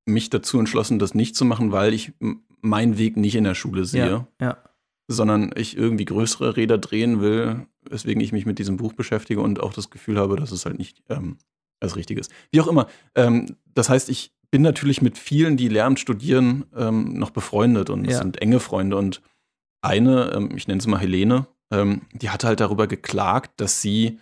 [0.06, 2.14] mich dazu entschlossen, das nicht zu machen, weil ich
[2.62, 4.28] meinen Weg nicht in der Schule sehe.
[4.40, 4.58] Ja, ja.
[5.08, 9.60] Sondern ich irgendwie größere Räder drehen will, weswegen ich mich mit diesem Buch beschäftige und
[9.60, 11.38] auch das Gefühl habe, dass es halt nicht ähm,
[11.80, 12.32] das Richtige ist.
[12.52, 12.88] Wie auch immer.
[13.14, 18.06] Ähm, das heißt, ich bin natürlich mit vielen, die Lehramt studieren, ähm, noch befreundet und
[18.10, 18.18] ja.
[18.18, 18.98] sind enge Freunde.
[18.98, 19.22] Und
[19.82, 24.20] eine, ähm, ich nenne sie mal Helene, ähm, die hatte halt darüber geklagt, dass sie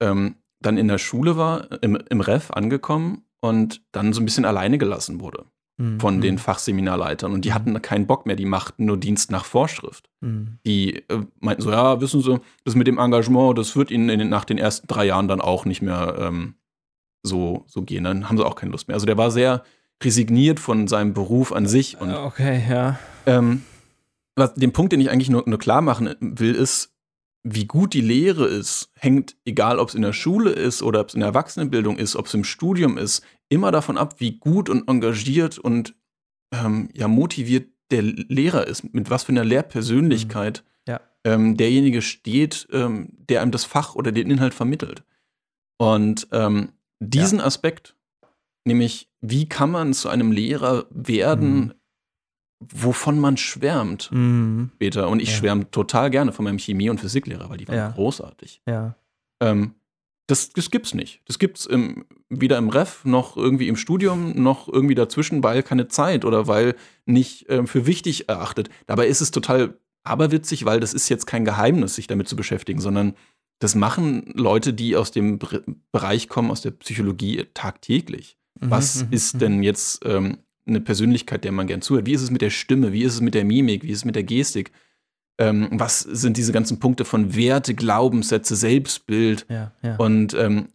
[0.00, 4.44] ähm, dann in der Schule war, im, im Ref angekommen und dann so ein bisschen
[4.44, 5.44] alleine gelassen wurde
[5.78, 6.00] mhm.
[6.00, 7.32] von den Fachseminarleitern.
[7.32, 7.54] Und die mhm.
[7.54, 10.08] hatten keinen Bock mehr, die machten nur Dienst nach Vorschrift.
[10.20, 10.58] Mhm.
[10.66, 14.28] Die äh, meinten so, ja, wissen Sie, das mit dem Engagement, das wird Ihnen den,
[14.28, 16.54] nach den ersten drei Jahren dann auch nicht mehr ähm,
[17.22, 18.04] so, so gehen.
[18.04, 18.94] Dann haben sie auch keine Lust mehr.
[18.94, 19.62] Also der war sehr
[20.02, 22.00] resigniert von seinem Beruf an sich.
[22.00, 22.98] Und, okay, ja.
[23.24, 23.62] Ähm,
[24.36, 26.94] was, den Punkt, den ich eigentlich nur, nur klar machen will, ist,
[27.48, 31.08] wie gut die Lehre ist, hängt, egal ob es in der Schule ist oder ob
[31.08, 34.68] es in der Erwachsenenbildung ist, ob es im Studium ist, immer davon ab, wie gut
[34.68, 35.94] und engagiert und
[36.52, 40.90] ähm, ja, motiviert der Lehrer ist, mit was für einer Lehrpersönlichkeit mhm.
[40.90, 41.00] ja.
[41.22, 45.04] ähm, derjenige steht, ähm, der einem das Fach oder den Inhalt vermittelt.
[45.78, 47.44] Und ähm, diesen ja.
[47.44, 47.94] Aspekt,
[48.64, 51.74] nämlich wie kann man zu einem Lehrer werden, mhm
[52.60, 54.70] wovon man schwärmt mhm.
[54.74, 55.08] später.
[55.08, 55.36] Und ich ja.
[55.36, 57.90] schwärme total gerne von meinem Chemie- und Physiklehrer, weil die waren ja.
[57.90, 58.62] großartig.
[58.66, 58.96] Ja.
[59.40, 59.74] Ähm,
[60.26, 61.22] das, das gibt's nicht.
[61.26, 65.88] Das gibt's im, weder im Ref noch irgendwie im Studium noch irgendwie dazwischen, weil keine
[65.88, 68.68] Zeit oder weil nicht ähm, für wichtig erachtet.
[68.86, 72.80] Dabei ist es total aberwitzig, weil das ist jetzt kein Geheimnis, sich damit zu beschäftigen,
[72.80, 73.14] sondern
[73.60, 75.38] das machen Leute, die aus dem
[75.92, 78.36] Bereich kommen, aus der Psychologie tagtäglich.
[78.60, 79.62] Mhm, Was mhm, ist denn mhm.
[79.62, 82.06] jetzt ähm, eine Persönlichkeit, der man gern zuhört?
[82.06, 82.92] Wie ist es mit der Stimme?
[82.92, 83.82] Wie ist es mit der Mimik?
[83.82, 84.72] Wie ist es mit der Gestik?
[85.38, 89.46] Ähm, was sind diese ganzen Punkte von Werte, Glaubenssätze, Selbstbild?
[89.48, 89.96] Ja, ja.
[89.96, 90.68] Und ähm,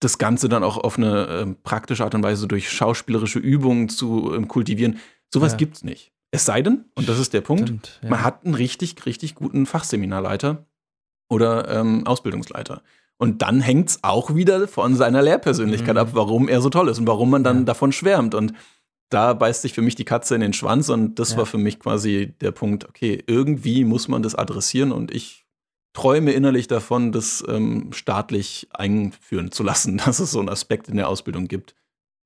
[0.00, 4.34] das Ganze dann auch auf eine äh, praktische Art und Weise durch schauspielerische Übungen zu
[4.34, 4.98] ähm, kultivieren.
[5.32, 5.58] Sowas ja.
[5.58, 6.12] gibt's nicht.
[6.30, 8.10] Es sei denn, und das ist der Punkt, Stimmt, ja.
[8.10, 10.66] man hat einen richtig, richtig guten Fachseminarleiter
[11.28, 12.82] oder ähm, Ausbildungsleiter.
[13.18, 16.00] Und dann hängt es auch wieder von seiner Lehrpersönlichkeit mhm.
[16.00, 17.64] ab, warum er so toll ist und warum man dann ja.
[17.64, 18.34] davon schwärmt.
[18.34, 18.52] Und
[19.14, 21.38] da beißt sich für mich die Katze in den Schwanz und das ja.
[21.38, 25.46] war für mich quasi der Punkt, okay, irgendwie muss man das adressieren und ich
[25.92, 30.96] träume innerlich davon, das ähm, staatlich einführen zu lassen, dass es so einen Aspekt in
[30.96, 31.76] der Ausbildung gibt.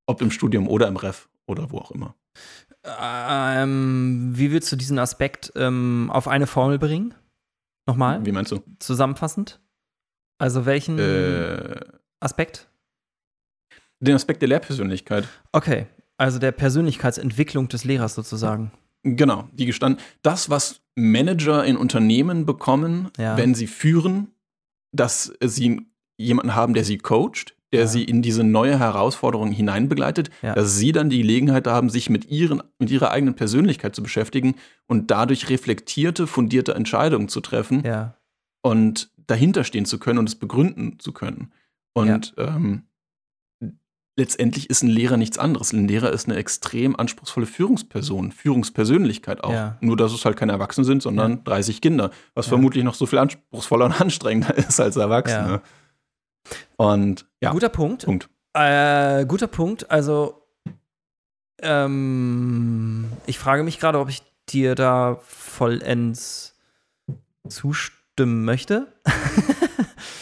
[0.07, 2.15] Ob im Studium oder im Ref oder wo auch immer.
[2.83, 7.13] Ähm, wie willst du diesen Aspekt ähm, auf eine Formel bringen?
[7.87, 8.25] Nochmal?
[8.25, 8.63] Wie meinst du?
[8.79, 9.61] Zusammenfassend?
[10.39, 11.81] Also welchen äh,
[12.21, 12.71] Aspekt?
[14.01, 15.29] Den Aspekt der Lehrpersönlichkeit.
[15.53, 15.87] Okay,
[16.19, 18.73] also der Persönlichkeitsentwicklung des Lehrers sozusagen.
[19.05, 20.03] Genau, die gestanden.
[20.23, 23.37] Das, was Manager in Unternehmen bekommen, ja.
[23.37, 24.33] wenn sie führen,
[24.93, 27.87] dass sie jemanden haben, der sie coacht, der ja.
[27.87, 30.55] sie in diese neue Herausforderung hineinbegleitet, ja.
[30.55, 34.57] dass sie dann die Gelegenheit haben, sich mit, ihren, mit ihrer eigenen Persönlichkeit zu beschäftigen
[34.87, 38.17] und dadurch reflektierte, fundierte Entscheidungen zu treffen ja.
[38.63, 41.53] und dahinter stehen zu können und es begründen zu können.
[41.93, 42.85] Und ähm,
[44.19, 45.73] letztendlich ist ein Lehrer nichts anderes.
[45.73, 49.53] Ein Lehrer ist eine extrem anspruchsvolle Führungsperson, Führungspersönlichkeit auch.
[49.53, 49.79] Ja.
[49.81, 51.41] Nur, dass es halt keine Erwachsene sind, sondern ja.
[51.45, 52.51] 30 Kinder, was ja.
[52.51, 55.63] vermutlich noch so viel anspruchsvoller und anstrengender ist als Erwachsene.
[56.77, 57.53] Und ja.
[57.53, 58.05] Guter Punkt.
[58.05, 58.29] Punkt.
[58.55, 59.89] Äh, guter Punkt.
[59.91, 60.43] Also,
[61.63, 66.59] ähm, ich frage mich gerade, ob ich dir da vollends
[67.49, 68.89] zustimmen möchte.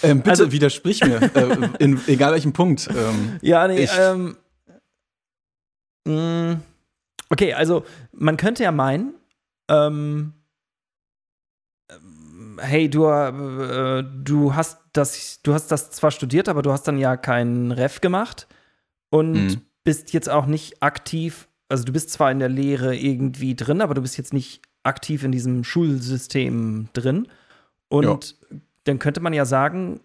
[0.03, 2.88] Ähm, bitte also, widersprich mir, äh, in egal welchem Punkt.
[2.88, 4.36] Ähm, ja, nee, ähm,
[6.05, 6.61] mh, mm,
[7.30, 9.14] okay, also man könnte ja meinen,
[9.68, 10.34] ähm,
[12.59, 16.99] hey, du, äh, du hast das, du hast das zwar studiert, aber du hast dann
[16.99, 18.47] ja keinen Ref gemacht
[19.11, 19.61] und mhm.
[19.84, 23.94] bist jetzt auch nicht aktiv, also du bist zwar in der Lehre irgendwie drin, aber
[23.94, 27.28] du bist jetzt nicht aktiv in diesem Schulsystem drin.
[27.88, 30.01] Und ja dann könnte man ja sagen,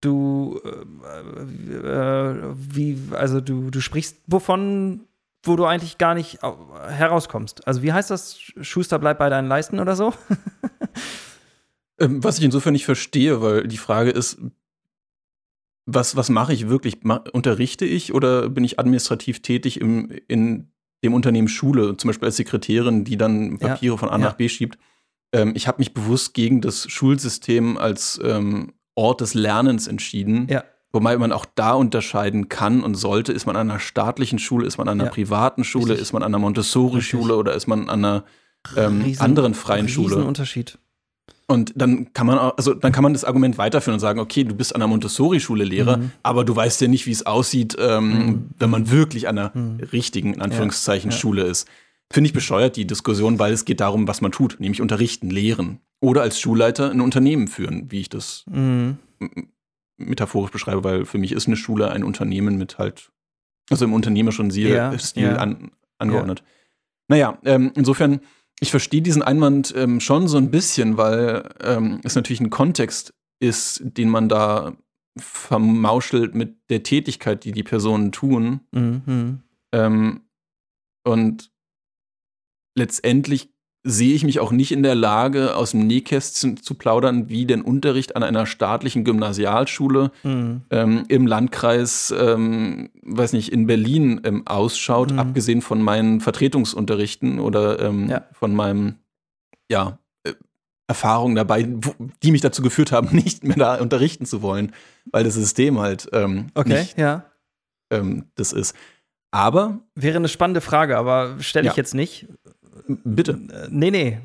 [0.00, 5.06] du, äh, äh, wie, also du, du sprichst wovon
[5.42, 7.66] wo du eigentlich gar nicht herauskommst.
[7.66, 8.38] Also wie heißt das?
[8.60, 10.12] Schuster bleibt bei deinen Leisten oder so?
[11.98, 14.38] ähm, was ich insofern nicht verstehe, weil die Frage ist,
[15.86, 16.98] was, was mache ich wirklich?
[17.32, 20.70] unterrichte ich oder bin ich administrativ tätig im, in
[21.02, 24.48] dem Unternehmen Schule, zum Beispiel als Sekretärin, die dann Papiere ja, von A nach B
[24.48, 24.78] schiebt?
[25.32, 30.46] Ähm, ich habe mich bewusst gegen das Schulsystem als ähm, Ort des Lernens entschieden.
[30.50, 30.64] Ja.
[30.92, 34.76] Wobei man auch da unterscheiden kann und sollte, ist man an einer staatlichen Schule, ist
[34.76, 35.14] man an einer ja.
[35.14, 36.02] privaten Schule, Richtig.
[36.02, 38.24] ist man an einer Montessori-Schule oder ist man an einer
[38.76, 40.16] ähm, Riesen, anderen freien Schule.
[40.16, 40.78] Unterschied.
[41.46, 44.44] Und dann kann man auch, also dann kann man das Argument weiterführen und sagen, okay,
[44.44, 46.12] du bist an einer Montessori-Schule Lehrer, mhm.
[46.22, 48.50] aber du weißt ja nicht, wie es aussieht, ähm, mhm.
[48.58, 49.80] wenn man wirklich an einer mhm.
[49.92, 51.16] richtigen, in Anführungszeichen, ja.
[51.16, 51.68] Schule ist.
[52.12, 55.80] Finde ich bescheuert, die Diskussion, weil es geht darum, was man tut, nämlich unterrichten, lehren.
[56.00, 58.98] Oder als Schulleiter ein Unternehmen führen, wie ich das mhm
[60.00, 63.12] metaphorisch beschreibe, weil für mich ist eine Schule ein Unternehmen mit halt,
[63.70, 65.36] also im Unternehmerischen Stil, ja, Stil ja.
[65.36, 66.40] An, angeordnet.
[66.40, 66.46] Ja.
[67.08, 68.20] Naja, ähm, insofern,
[68.60, 73.14] ich verstehe diesen Einwand ähm, schon so ein bisschen, weil ähm, es natürlich ein Kontext
[73.40, 74.76] ist, den man da
[75.18, 78.60] vermauschelt mit der Tätigkeit, die die Personen tun.
[78.70, 79.40] Mhm.
[79.72, 80.20] Ähm,
[81.04, 81.50] und
[82.74, 83.50] letztendlich
[83.82, 87.62] sehe ich mich auch nicht in der Lage, aus dem Nähkästchen zu plaudern, wie denn
[87.62, 90.62] Unterricht an einer staatlichen Gymnasialschule mhm.
[90.70, 95.18] ähm, im Landkreis, ähm, weiß nicht, in Berlin ähm, ausschaut, mhm.
[95.18, 98.26] abgesehen von meinen Vertretungsunterrichten oder ähm, ja.
[98.32, 98.96] von meinem,
[99.70, 100.34] ja, äh,
[100.86, 104.72] Erfahrungen dabei, wo, die mich dazu geführt haben, nicht mehr da unterrichten zu wollen,
[105.10, 107.24] weil das System halt ähm, okay, nicht ja.
[107.90, 108.76] Ähm, das ist.
[109.32, 109.78] Aber.
[109.94, 111.76] Wäre eine spannende Frage, aber stelle ich ja.
[111.76, 112.28] jetzt nicht.
[113.04, 113.38] Bitte.
[113.70, 114.18] Nee, nee.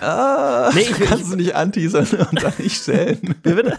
[0.00, 3.34] Ah, nee, ich, kannst es nicht anteasern und dann nicht stellen.
[3.42, 3.78] Bitte?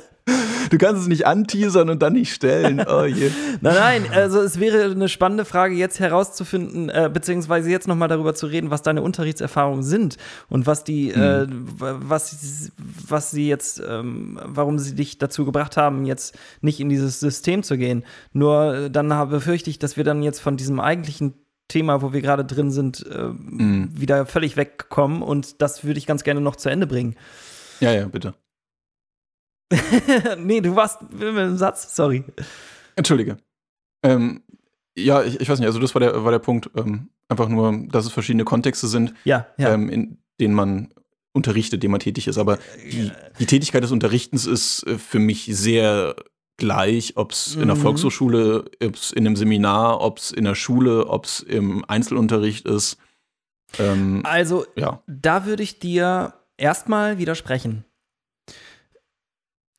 [0.69, 2.85] Du kannst es nicht anteasern und dann nicht stellen.
[2.85, 3.31] Oh je.
[3.61, 8.35] nein, nein, also es wäre eine spannende Frage, jetzt herauszufinden, äh, beziehungsweise jetzt nochmal darüber
[8.35, 10.17] zu reden, was deine Unterrichtserfahrungen sind
[10.49, 11.21] und was die, hm.
[11.21, 11.47] äh,
[11.79, 12.71] was,
[13.07, 17.63] was sie jetzt, ähm, warum sie dich dazu gebracht haben, jetzt nicht in dieses System
[17.63, 18.03] zu gehen.
[18.33, 21.35] Nur äh, dann befürchte ich, dass wir dann jetzt von diesem eigentlichen
[21.67, 23.91] Thema, wo wir gerade drin sind, äh, mm.
[23.93, 25.21] wieder völlig wegkommen.
[25.21, 27.15] Und das würde ich ganz gerne noch zu Ende bringen.
[27.79, 28.33] Ja, ja, bitte.
[30.37, 32.23] nee, du warst mit einem Satz, sorry.
[32.95, 33.37] Entschuldige.
[34.03, 34.43] Ähm,
[34.97, 36.69] ja, ich, ich, weiß nicht, also das war der, war der Punkt.
[36.75, 39.73] Ähm, einfach nur, dass es verschiedene Kontexte sind, ja, ja.
[39.73, 40.93] Ähm, in denen man
[41.33, 42.37] unterrichtet, dem man tätig ist.
[42.37, 42.57] Aber
[42.91, 46.15] die, die Tätigkeit des Unterrichtens ist äh, für mich sehr
[46.57, 47.61] gleich, ob es mhm.
[47.63, 47.81] in der mhm.
[47.81, 52.67] Volkshochschule, ob es in einem Seminar, ob es in der Schule, ob es im Einzelunterricht
[52.67, 52.97] ist.
[53.79, 55.01] Ähm, also, ja.
[55.07, 57.85] da würde ich dir erstmal widersprechen.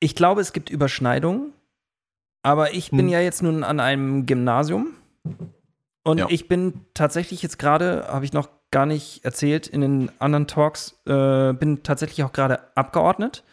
[0.00, 1.52] Ich glaube, es gibt Überschneidungen,
[2.42, 3.08] aber ich bin hm.
[3.08, 4.94] ja jetzt nun an einem Gymnasium
[6.04, 6.26] und ja.
[6.30, 11.00] ich bin tatsächlich jetzt gerade, habe ich noch gar nicht erzählt in den anderen Talks,
[11.06, 13.44] äh, bin tatsächlich auch gerade abgeordnet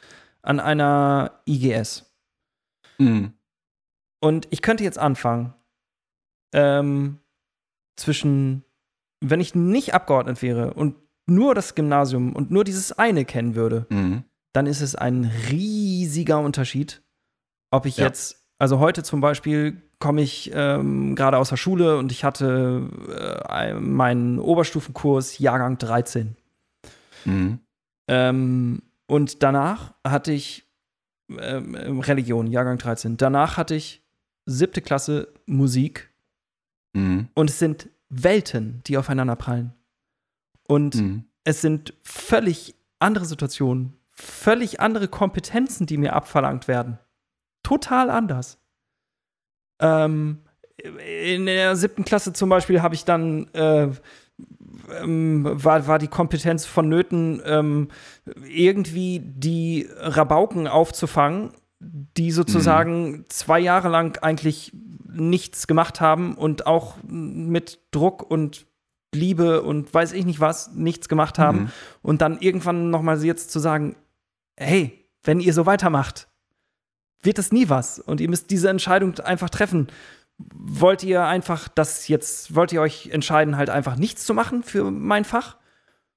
[0.41, 2.05] an einer IGS.
[2.97, 3.33] Mhm.
[4.21, 5.53] Und ich könnte jetzt anfangen,
[6.53, 7.19] ähm,
[7.95, 8.63] zwischen,
[9.21, 10.95] wenn ich nicht abgeordnet wäre und
[11.27, 14.23] nur das Gymnasium und nur dieses eine kennen würde, mhm.
[14.53, 17.03] dann ist es ein riesiger Unterschied,
[17.71, 18.05] ob ich ja.
[18.05, 22.89] jetzt, also heute zum Beispiel komme ich ähm, gerade aus der Schule und ich hatte
[23.49, 26.35] äh, meinen Oberstufenkurs Jahrgang 13.
[27.25, 27.59] Mhm.
[28.07, 30.64] Ähm, und danach hatte ich
[31.29, 33.17] ähm, Religion, Jahrgang 13.
[33.17, 34.03] Danach hatte ich
[34.45, 36.13] siebte Klasse Musik.
[36.93, 37.29] Mhm.
[37.33, 39.73] Und es sind Welten, die aufeinander prallen.
[40.67, 41.25] Und mhm.
[41.43, 46.99] es sind völlig andere Situationen, völlig andere Kompetenzen, die mir abverlangt werden.
[47.63, 48.59] Total anders.
[49.79, 50.41] Ähm,
[50.77, 53.89] in der siebten Klasse zum Beispiel habe ich dann äh,
[55.01, 57.89] ähm, war, war die Kompetenz vonnöten, ähm,
[58.47, 63.25] irgendwie die Rabauken aufzufangen, die sozusagen mhm.
[63.29, 64.71] zwei Jahre lang eigentlich
[65.11, 68.65] nichts gemacht haben und auch mit Druck und
[69.13, 71.71] Liebe und weiß ich nicht was nichts gemacht haben mhm.
[72.01, 73.95] und dann irgendwann noch mal jetzt zu sagen,
[74.57, 76.27] hey, wenn ihr so weitermacht,
[77.21, 79.87] wird es nie was und ihr müsst diese Entscheidung einfach treffen
[80.37, 84.91] wollt ihr einfach das jetzt, wollt ihr euch entscheiden, halt einfach nichts zu machen für
[84.91, 85.57] mein Fach?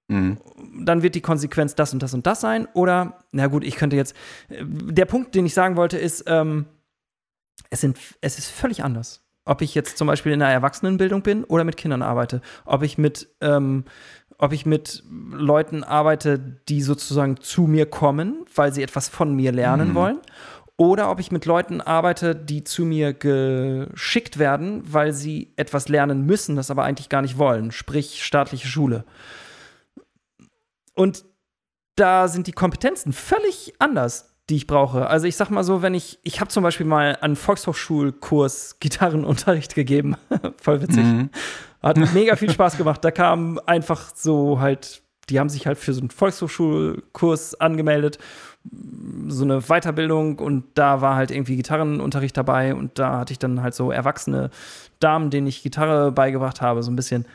[0.08, 0.38] Mhm.
[0.84, 2.66] Dann wird die Konsequenz das und das und das sein.
[2.72, 4.16] Oder, na gut, ich könnte jetzt.
[4.48, 6.66] Der Punkt, den ich sagen wollte, ist, ähm,
[7.70, 9.22] es, sind, es ist völlig anders.
[9.44, 12.42] Ob ich jetzt zum Beispiel in der Erwachsenenbildung bin oder mit Kindern arbeite.
[12.64, 13.84] Ob ich mit, ähm,
[14.38, 19.52] ob ich mit Leuten arbeite, die sozusagen zu mir kommen, weil sie etwas von mir
[19.52, 19.94] lernen mhm.
[19.94, 20.18] wollen
[20.78, 26.24] oder ob ich mit Leuten arbeite, die zu mir geschickt werden, weil sie etwas lernen
[26.24, 29.04] müssen, das aber eigentlich gar nicht wollen, sprich staatliche Schule.
[30.94, 31.24] Und
[31.96, 35.08] da sind die Kompetenzen völlig anders, die ich brauche.
[35.08, 39.74] Also ich sag mal so, wenn ich, ich habe zum Beispiel mal einen Volkshochschulkurs Gitarrenunterricht
[39.74, 40.16] gegeben,
[40.62, 41.04] voll witzig.
[41.04, 41.30] Mhm.
[41.82, 43.04] Hat mega viel Spaß gemacht.
[43.04, 48.18] Da kam einfach so halt, die haben sich halt für so einen Volkshochschulkurs angemeldet
[49.28, 53.62] so eine Weiterbildung und da war halt irgendwie Gitarrenunterricht dabei und da hatte ich dann
[53.62, 54.50] halt so erwachsene
[55.00, 57.26] Damen, denen ich Gitarre beigebracht habe, so ein bisschen.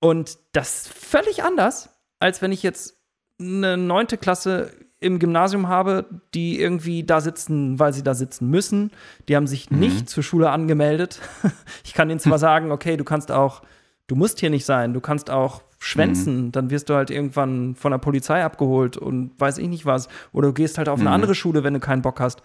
[0.00, 2.96] Und das ist völlig anders, als wenn ich jetzt
[3.40, 8.90] eine neunte Klasse im Gymnasium habe, die irgendwie da sitzen, weil sie da sitzen müssen.
[9.28, 9.78] Die haben sich mhm.
[9.78, 11.20] nicht zur Schule angemeldet.
[11.84, 13.62] ich kann ihnen zwar sagen, okay, du kannst auch,
[14.08, 16.52] du musst hier nicht sein, du kannst auch schwänzen, mhm.
[16.52, 20.08] dann wirst du halt irgendwann von der Polizei abgeholt und weiß ich nicht was.
[20.32, 21.14] Oder du gehst halt auf eine mhm.
[21.14, 22.42] andere Schule, wenn du keinen Bock hast.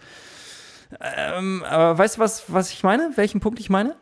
[1.00, 3.10] Ähm, aber weißt du, was, was ich meine?
[3.16, 3.96] Welchen Punkt ich meine?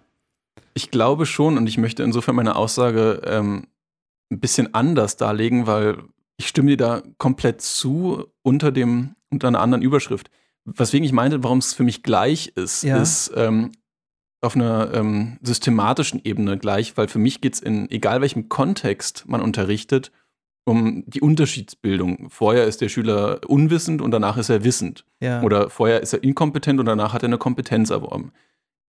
[0.74, 3.66] Ich glaube schon und ich möchte insofern meine Aussage ähm,
[4.30, 5.96] ein bisschen anders darlegen, weil
[6.36, 10.30] ich stimme dir da komplett zu unter dem unter einer anderen Überschrift.
[10.64, 13.00] Weswegen ich meinte, warum es für mich gleich ist, ja.
[13.00, 13.72] ist, ähm,
[14.42, 19.24] auf einer ähm, systematischen Ebene gleich, weil für mich geht es in egal welchem Kontext
[19.26, 20.10] man unterrichtet,
[20.64, 22.28] um die Unterschiedsbildung.
[22.28, 25.04] Vorher ist der Schüler unwissend und danach ist er wissend.
[25.20, 25.42] Ja.
[25.42, 28.32] Oder vorher ist er inkompetent und danach hat er eine Kompetenz erworben.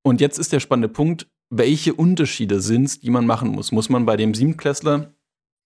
[0.02, 3.72] Und jetzt ist der spannende Punkt, welche Unterschiede sind es, die man machen muss?
[3.72, 5.12] Muss man bei dem Siebenklässler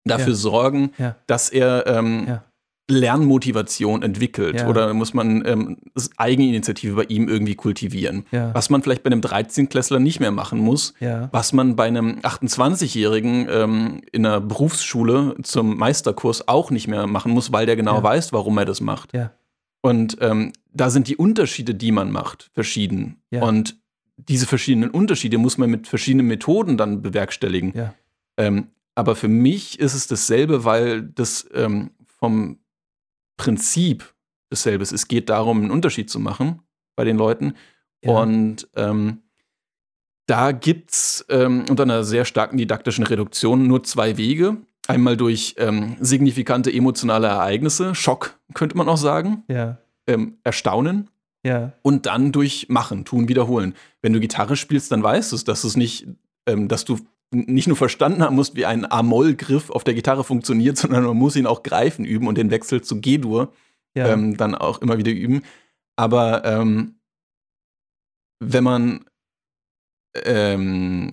[0.04, 0.34] dafür ja.
[0.34, 1.16] sorgen, ja.
[1.26, 2.40] dass er ähm,
[2.88, 4.68] Lernmotivation entwickelt ja.
[4.68, 5.78] oder muss man ähm,
[6.18, 8.26] Eigeninitiative bei ihm irgendwie kultivieren.
[8.30, 8.52] Ja.
[8.54, 11.30] Was man vielleicht bei einem 13-Klässler nicht mehr machen muss, ja.
[11.32, 17.32] was man bei einem 28-Jährigen ähm, in einer Berufsschule zum Meisterkurs auch nicht mehr machen
[17.32, 19.12] muss, weil der genau weiß, warum er das macht.
[19.80, 23.22] Und ähm, da sind die Unterschiede, die man macht, verschieden.
[23.30, 23.76] Und
[24.16, 27.72] diese verschiedenen Unterschiede muss man mit verschiedenen Methoden dann bewerkstelligen.
[28.36, 32.58] Ähm, aber für mich ist es dasselbe, weil das ähm, vom
[33.36, 34.14] Prinzip
[34.50, 34.92] dasselbe ist.
[34.92, 36.62] Es geht darum, einen Unterschied zu machen
[36.96, 37.54] bei den Leuten.
[38.02, 38.12] Ja.
[38.12, 39.22] Und ähm,
[40.26, 44.58] da gibt es ähm, unter einer sehr starken didaktischen Reduktion nur zwei Wege.
[44.86, 49.78] Einmal durch ähm, signifikante emotionale Ereignisse, Schock könnte man auch sagen, ja.
[50.06, 51.10] ähm, Erstaunen.
[51.44, 51.72] Ja.
[51.82, 53.74] Und dann durch Machen, Tun, Wiederholen.
[54.00, 56.06] Wenn du Gitarre spielst, dann weißt du es, dass es nicht,
[56.46, 56.98] ähm, dass du
[57.30, 61.36] nicht nur verstanden haben musst, wie ein A-Moll-Griff auf der Gitarre funktioniert, sondern man muss
[61.36, 63.52] ihn auch greifen üben und den Wechsel zu G-Dur
[63.94, 64.08] ja.
[64.08, 65.42] ähm, dann auch immer wieder üben.
[65.96, 66.96] Aber ähm,
[68.40, 69.04] wenn man,
[70.24, 71.10] ähm,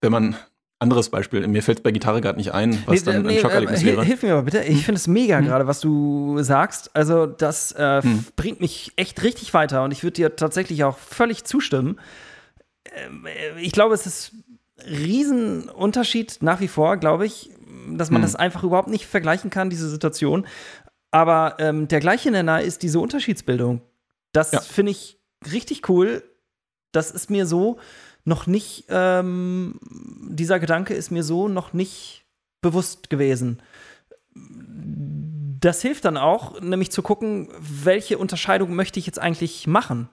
[0.00, 0.36] wenn man,
[0.80, 3.40] anderes Beispiel, mir fällt es bei Gitarre gerade nicht ein, was nee, dann nee, ein
[3.40, 4.04] Schockerlebnis äh, wäre.
[4.04, 4.82] Hilf mir mal bitte, ich hm?
[4.82, 5.46] finde es mega hm.
[5.46, 6.94] gerade, was du sagst.
[6.94, 8.24] Also das äh, hm.
[8.36, 11.98] bringt mich echt richtig weiter und ich würde dir tatsächlich auch völlig zustimmen.
[12.94, 14.32] Ähm, äh, ich glaube, es ist
[14.78, 17.50] Riesenunterschied nach wie vor, glaube ich,
[17.92, 18.26] dass man hm.
[18.26, 20.46] das einfach überhaupt nicht vergleichen kann, diese Situation.
[21.10, 23.82] Aber ähm, der gleiche Nenner ist diese Unterschiedsbildung.
[24.32, 24.60] Das ja.
[24.60, 25.20] finde ich
[25.52, 26.24] richtig cool.
[26.92, 27.78] Das ist mir so
[28.24, 29.78] noch nicht, ähm,
[30.28, 32.24] dieser Gedanke ist mir so noch nicht
[32.62, 33.60] bewusst gewesen.
[34.34, 40.08] Das hilft dann auch, nämlich zu gucken, welche Unterscheidung möchte ich jetzt eigentlich machen.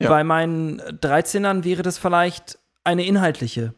[0.00, 0.08] Ja.
[0.08, 3.74] Bei meinen 13ern wäre das vielleicht eine inhaltliche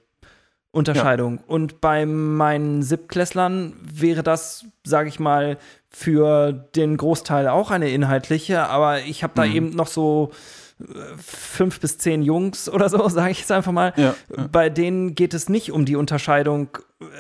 [0.77, 1.39] Unterscheidung.
[1.39, 1.45] Ja.
[1.47, 8.69] Und bei meinen Siebklässlern wäre das, sage ich mal, für den Großteil auch eine inhaltliche,
[8.69, 9.55] aber ich habe da mhm.
[9.55, 10.33] eben noch so
[10.79, 10.85] äh,
[11.17, 13.95] fünf bis zehn Jungs oder so, sage ich jetzt einfach mal.
[13.97, 14.49] Ja, ja.
[14.53, 16.69] Bei denen geht es nicht um die Unterscheidung,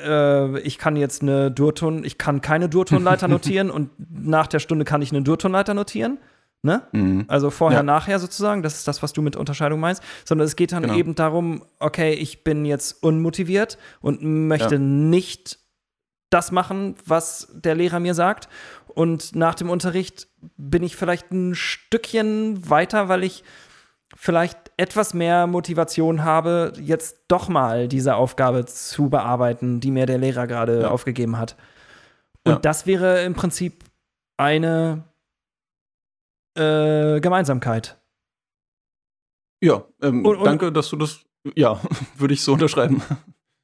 [0.05, 4.85] äh, ich kann jetzt eine Durton, ich kann keine Durtonleiter notieren und nach der Stunde
[4.85, 6.19] kann ich eine Durtonleiter notieren,
[6.67, 6.83] Ne?
[6.93, 7.25] Mhm.
[7.29, 7.83] Also vorher, ja.
[7.83, 10.97] nachher sozusagen, das ist das, was du mit Unterscheidung meinst, sondern es geht dann genau.
[10.97, 14.81] eben darum, okay, ich bin jetzt unmotiviert und möchte ja.
[14.81, 15.59] nicht
[16.29, 18.49] das machen, was der Lehrer mir sagt.
[18.89, 23.45] Und nach dem Unterricht bin ich vielleicht ein Stückchen weiter, weil ich
[24.17, 30.19] vielleicht etwas mehr Motivation habe, jetzt doch mal diese Aufgabe zu bearbeiten, die mir der
[30.19, 30.89] Lehrer gerade ja.
[30.89, 31.57] aufgegeben hat.
[32.45, 33.85] Und das wäre im Prinzip
[34.37, 35.05] eine
[36.57, 37.99] äh, Gemeinsamkeit.
[39.61, 41.21] Ja, ähm, und, und, danke, dass du das,
[41.55, 41.81] ja,
[42.17, 43.03] würde ich so unterschreiben.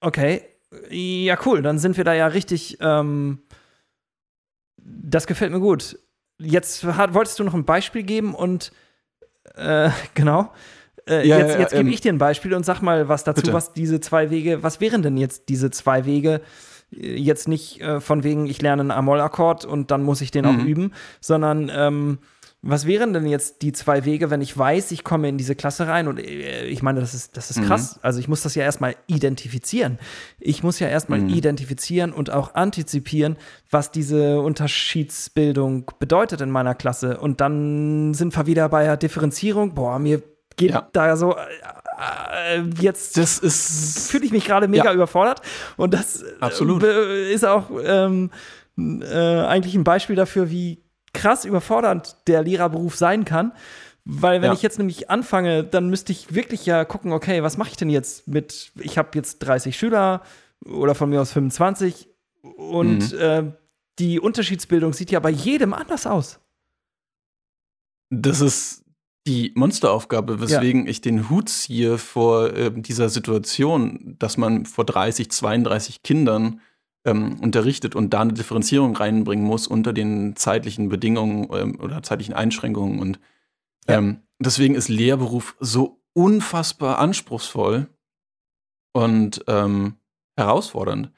[0.01, 0.43] Okay,
[0.91, 3.43] ja, cool, dann sind wir da ja richtig, ähm,
[4.77, 5.99] das gefällt mir gut.
[6.39, 8.73] Jetzt hat, wolltest du noch ein Beispiel geben und,
[9.55, 10.53] äh, genau.
[11.09, 13.25] Äh, ja, jetzt, ja, jetzt gebe ähm, ich dir ein Beispiel und sag mal was
[13.25, 13.53] dazu, bitte.
[13.53, 16.41] was diese zwei Wege, was wären denn jetzt diese zwei Wege?
[16.91, 20.51] Jetzt nicht äh, von wegen, ich lerne einen Amol-Akkord und dann muss ich den mhm.
[20.51, 22.19] auch üben, sondern ähm,
[22.65, 25.89] was wären denn jetzt die zwei Wege, wenn ich weiß, ich komme in diese Klasse
[25.89, 27.97] rein und äh, ich meine, das ist, das ist krass.
[27.97, 28.01] Mhm.
[28.03, 29.99] Also ich muss das ja erstmal identifizieren.
[30.39, 31.31] Ich muss ja erstmal mhm.
[31.31, 33.37] identifizieren und auch antizipieren,
[33.69, 37.19] was diese Unterschiedsbildung bedeutet in meiner Klasse.
[37.19, 39.75] Und dann sind wir wieder bei der Differenzierung.
[39.75, 40.23] Boah, mir
[40.55, 40.89] geht ja.
[40.93, 44.93] da so äh, äh jetzt das ist fühle ich mich gerade mega ja.
[44.93, 45.41] überfordert
[45.77, 46.85] und das Absolut.
[46.85, 48.31] Ist auch ähm,
[48.77, 50.83] äh, eigentlich ein Beispiel dafür, wie
[51.13, 53.53] krass überfordernd der Lehrerberuf sein kann.
[54.05, 54.55] Weil wenn ja.
[54.55, 57.91] ich jetzt nämlich anfange, dann müsste ich wirklich ja gucken, okay, was mache ich denn
[57.91, 60.23] jetzt mit, ich habe jetzt 30 Schüler
[60.65, 62.09] oder von mir aus 25
[62.43, 63.19] und mhm.
[63.19, 63.53] äh,
[63.99, 66.41] die Unterschiedsbildung sieht ja bei jedem anders aus.
[68.11, 68.85] Das ist
[69.27, 70.91] die Monsteraufgabe, weswegen ja.
[70.91, 76.61] ich den Hut ziehe vor äh, dieser Situation, dass man vor 30, 32 Kindern
[77.05, 82.35] ähm, unterrichtet und da eine Differenzierung reinbringen muss unter den zeitlichen Bedingungen ähm, oder zeitlichen
[82.35, 83.01] Einschränkungen.
[83.01, 83.21] Und
[83.89, 87.89] ähm, deswegen ist Lehrberuf so unfassbar anspruchsvoll
[88.93, 89.97] und ähm,
[90.37, 91.11] herausfordernd.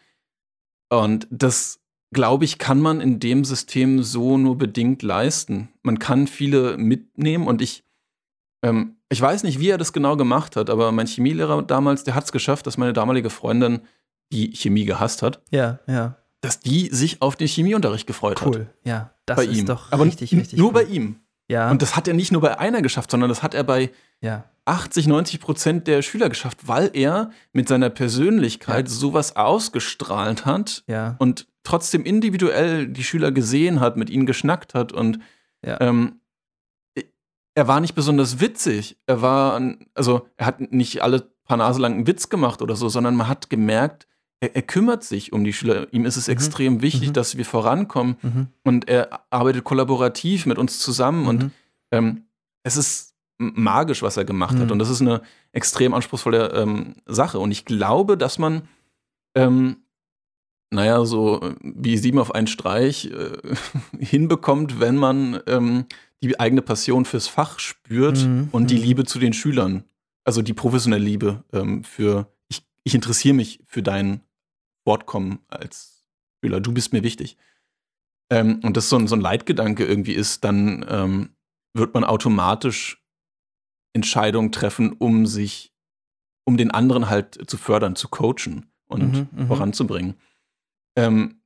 [0.91, 1.81] Und das,
[2.13, 5.71] glaube ich, kann man in dem System so nur bedingt leisten.
[5.83, 7.85] Man kann viele mitnehmen und ich,
[8.63, 12.15] ähm, ich weiß nicht, wie er das genau gemacht hat, aber mein Chemielehrer damals, der
[12.15, 13.81] hat es geschafft, dass meine damalige Freundin
[14.33, 15.43] die Chemie gehasst hat.
[15.51, 16.17] Ja, ja.
[16.41, 18.47] Dass die sich auf den Chemieunterricht gefreut cool.
[18.47, 18.55] hat.
[18.55, 19.11] Cool, ja.
[19.27, 19.67] Das bei ist ihm.
[19.67, 20.75] doch Aber richtig, richtig Nur cool.
[20.75, 21.21] bei ihm.
[21.49, 21.71] Ja.
[21.71, 24.45] Und das hat er nicht nur bei einer geschafft, sondern das hat er bei ja.
[24.67, 28.95] 80, 90 Prozent der Schüler geschafft, weil er mit seiner Persönlichkeit ja.
[28.95, 31.17] sowas ausgestrahlt hat ja.
[31.19, 35.19] und trotzdem individuell die Schüler gesehen hat, mit ihnen geschnackt hat und
[35.63, 36.21] ähm,
[37.55, 38.99] er war nicht besonders witzig.
[39.07, 39.61] Er war,
[39.95, 43.29] also er hat nicht alle paar Nase lang einen Witz gemacht oder so, sondern man
[43.29, 44.07] hat gemerkt,
[44.45, 45.87] er, er, kümmert sich um die Schüler.
[45.93, 46.33] Ihm ist es mhm.
[46.33, 47.13] extrem wichtig, mhm.
[47.15, 48.17] dass wir vorankommen.
[48.23, 48.47] Mhm.
[48.63, 51.27] Und er arbeitet kollaborativ mit uns zusammen.
[51.27, 51.51] Und mhm.
[51.93, 52.23] ähm,
[52.63, 54.67] es ist magisch, was er gemacht hat.
[54.67, 54.73] Mhm.
[54.73, 55.23] Und das ist eine
[55.53, 57.39] extrem anspruchsvolle ähm, Sache.
[57.39, 58.69] Und ich glaube, dass man,
[59.35, 59.79] ähm,
[60.71, 63.57] naja, so wie sieben auf einen Streich äh,
[63.99, 65.87] hinbekommt, wenn man ähm,
[66.23, 68.49] die eigene Passion fürs Fach spürt mhm.
[68.53, 69.85] und die Liebe zu den Schülern.
[70.25, 74.21] Also die professionelle Liebe ähm, für, ich, ich interessiere mich für dein
[74.85, 76.05] Fortkommen als
[76.43, 77.37] Schüler, du bist mir wichtig.
[78.31, 81.31] Ähm, und das so ein, so ein Leitgedanke irgendwie ist, dann ähm,
[81.75, 83.03] wird man automatisch
[83.95, 85.73] Entscheidungen treffen, um sich,
[86.45, 89.47] um den anderen halt zu fördern, zu coachen und mhm, mhm.
[89.47, 90.15] voranzubringen.
[90.97, 91.43] Ähm,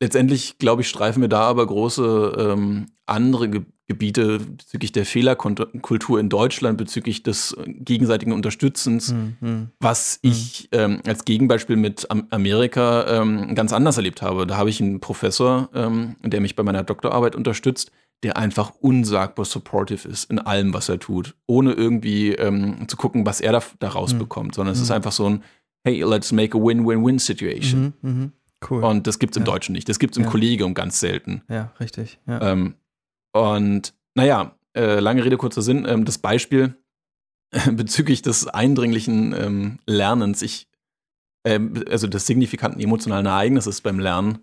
[0.00, 6.18] letztendlich, glaube ich, streifen wir da aber große ähm, andere Ge Gebiete bezüglich der Fehlerkultur
[6.18, 9.70] in Deutschland, bezüglich des gegenseitigen Unterstützens, mhm.
[9.78, 10.30] was mhm.
[10.32, 14.44] ich ähm, als Gegenbeispiel mit Amerika ähm, ganz anders erlebt habe.
[14.44, 17.92] Da habe ich einen Professor, ähm, der mich bei meiner Doktorarbeit unterstützt,
[18.24, 23.24] der einfach unsagbar supportive ist in allem, was er tut, ohne irgendwie ähm, zu gucken,
[23.24, 24.54] was er da, da rausbekommt, mhm.
[24.54, 24.96] sondern es ist mhm.
[24.96, 25.44] einfach so ein
[25.84, 27.92] Hey, let's make a win-win-win-situation.
[28.68, 28.84] Cool.
[28.84, 29.52] Und das gibt es im ja.
[29.52, 29.88] Deutschen nicht.
[29.88, 30.30] Das gibt es im ja.
[30.30, 31.42] Kollegium ganz selten.
[31.48, 32.18] Ja, richtig.
[32.26, 32.52] Ja.
[32.52, 32.74] Ähm,
[33.32, 35.86] und naja, äh, lange Rede, kurzer Sinn.
[35.86, 36.76] Ähm, das Beispiel
[37.50, 40.68] äh, bezüglich des eindringlichen ähm, Lernens, ich,
[41.44, 44.38] äh, also des signifikanten emotionalen Ereignisses beim Lernen,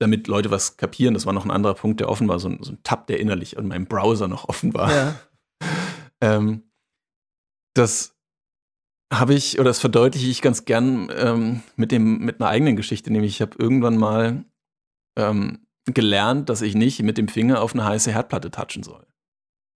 [0.00, 2.62] damit Leute was kapieren, das war noch ein anderer Punkt, der offen war, so ein,
[2.62, 4.92] so ein Tab, der innerlich in meinem Browser noch offen war.
[4.92, 5.14] Ja.
[6.20, 6.62] ähm,
[7.74, 8.13] das
[9.18, 13.12] habe ich, oder das verdeutliche ich ganz gern ähm, mit, dem, mit einer eigenen Geschichte,
[13.12, 14.44] nämlich ich habe irgendwann mal
[15.16, 19.06] ähm, gelernt, dass ich nicht mit dem Finger auf eine heiße Herdplatte touchen soll.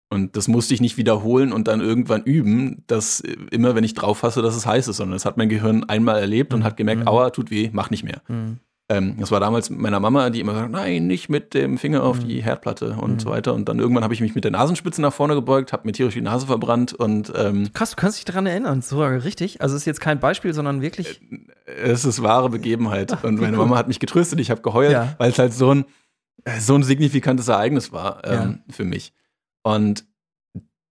[0.10, 3.20] Und das musste ich nicht wiederholen und dann irgendwann üben, dass
[3.52, 6.20] immer, wenn ich drauf fasse, dass es heiß ist, sondern das hat mein Gehirn einmal
[6.20, 7.08] erlebt und hat gemerkt, mhm.
[7.10, 8.22] aua, tut weh, mach nicht mehr.
[8.30, 8.60] Mhm.
[8.90, 12.04] Ähm, das war damals mit meiner Mama, die immer sagt, nein, nicht mit dem Finger
[12.04, 12.28] auf mhm.
[12.28, 13.20] die Herdplatte und mhm.
[13.20, 13.54] so weiter.
[13.54, 16.14] Und dann irgendwann habe ich mich mit der Nasenspitze nach vorne gebeugt, habe mir tierisch
[16.14, 19.62] die Nase verbrannt und ähm, Krass, du kannst dich daran erinnern, so richtig.
[19.62, 21.22] Also es ist jetzt kein Beispiel, sondern wirklich.
[21.66, 23.12] Äh, es ist wahre Begebenheit.
[23.12, 23.66] Ach, und meine cool.
[23.66, 25.16] Mama hat mich getröstet, ich habe geheult, ja.
[25.18, 25.86] weil es halt so ein,
[26.46, 28.74] äh, so ein signifikantes Ereignis war ähm, ja.
[28.74, 29.14] für mich.
[29.64, 30.06] Und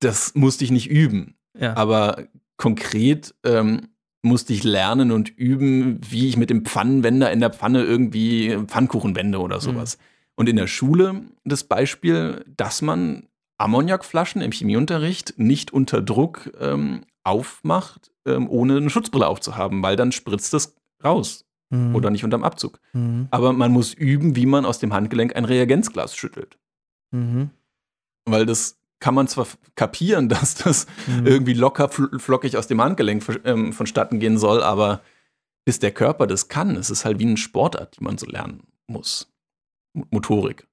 [0.01, 1.34] das musste ich nicht üben.
[1.59, 1.74] Ja.
[1.78, 2.24] Aber
[2.59, 3.88] konkret ähm,
[4.27, 9.16] musste ich lernen und üben, wie ich mit dem Pfannenwender in der Pfanne irgendwie Pfannkuchen
[9.16, 9.97] wende oder sowas.
[9.97, 10.03] Mhm.
[10.37, 17.03] Und in der Schule das Beispiel, dass man Ammoniakflaschen im Chemieunterricht nicht unter Druck ähm,
[17.24, 21.45] aufmacht, ähm, ohne eine Schutzbrille aufzuhaben, weil dann spritzt es raus.
[21.70, 21.95] Mhm.
[21.97, 22.79] Oder nicht unterm Abzug.
[22.93, 23.29] Mhm.
[23.31, 26.59] Aber man muss üben, wie man aus dem Handgelenk ein Reagenzglas schüttelt.
[27.11, 27.51] Mhm.
[28.24, 31.26] Weil das kann man zwar kapieren, dass das mhm.
[31.26, 35.03] irgendwie locker flockig aus dem Handgelenk ähm, vonstatten gehen soll, aber
[35.64, 38.62] bis der Körper das kann, es ist halt wie eine Sportart, die man so lernen
[38.86, 39.32] muss.
[40.11, 40.66] Motorik.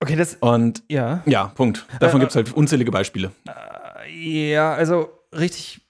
[0.00, 0.36] Okay, das.
[0.40, 1.22] Und ja.
[1.26, 1.86] Ja, Punkt.
[2.00, 3.30] Davon äh, gibt es halt unzählige Beispiele.
[3.46, 5.80] Äh, ja, also richtig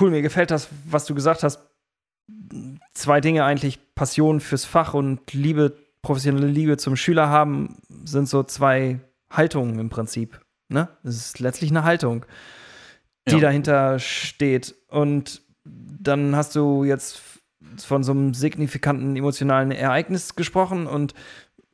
[0.00, 0.10] cool.
[0.10, 1.60] Mir gefällt das, was du gesagt hast.
[2.94, 8.42] Zwei Dinge eigentlich: Passion fürs Fach und Liebe, professionelle Liebe zum Schüler haben, sind so
[8.42, 8.98] zwei
[9.30, 10.40] Haltungen im Prinzip.
[10.72, 10.88] Ne?
[11.04, 12.24] Es ist letztlich eine Haltung,
[13.28, 13.40] die ja.
[13.40, 14.74] dahinter steht.
[14.88, 17.20] Und dann hast du jetzt
[17.78, 21.14] von so einem signifikanten emotionalen Ereignis gesprochen und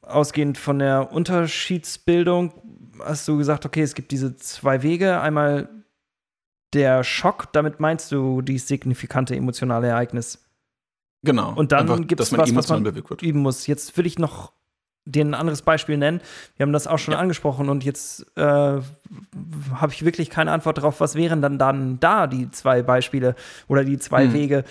[0.02, 2.52] ausgehend von der Unterschiedsbildung
[3.04, 5.20] hast du gesagt, okay, es gibt diese zwei Wege.
[5.20, 5.68] Einmal
[6.72, 10.44] der Schock, damit meinst du die signifikante emotionale Ereignis.
[11.22, 11.52] Genau.
[11.54, 12.84] Und dann gibt es was, was man
[13.22, 13.66] üben muss.
[13.66, 14.52] Jetzt will ich noch
[15.08, 16.20] dir ein anderes Beispiel nennen.
[16.56, 17.20] Wir haben das auch schon ja.
[17.20, 22.26] angesprochen und jetzt äh, habe ich wirklich keine Antwort darauf, was wären dann, dann da
[22.26, 23.34] die zwei Beispiele
[23.66, 24.32] oder die zwei hm.
[24.32, 24.64] Wege,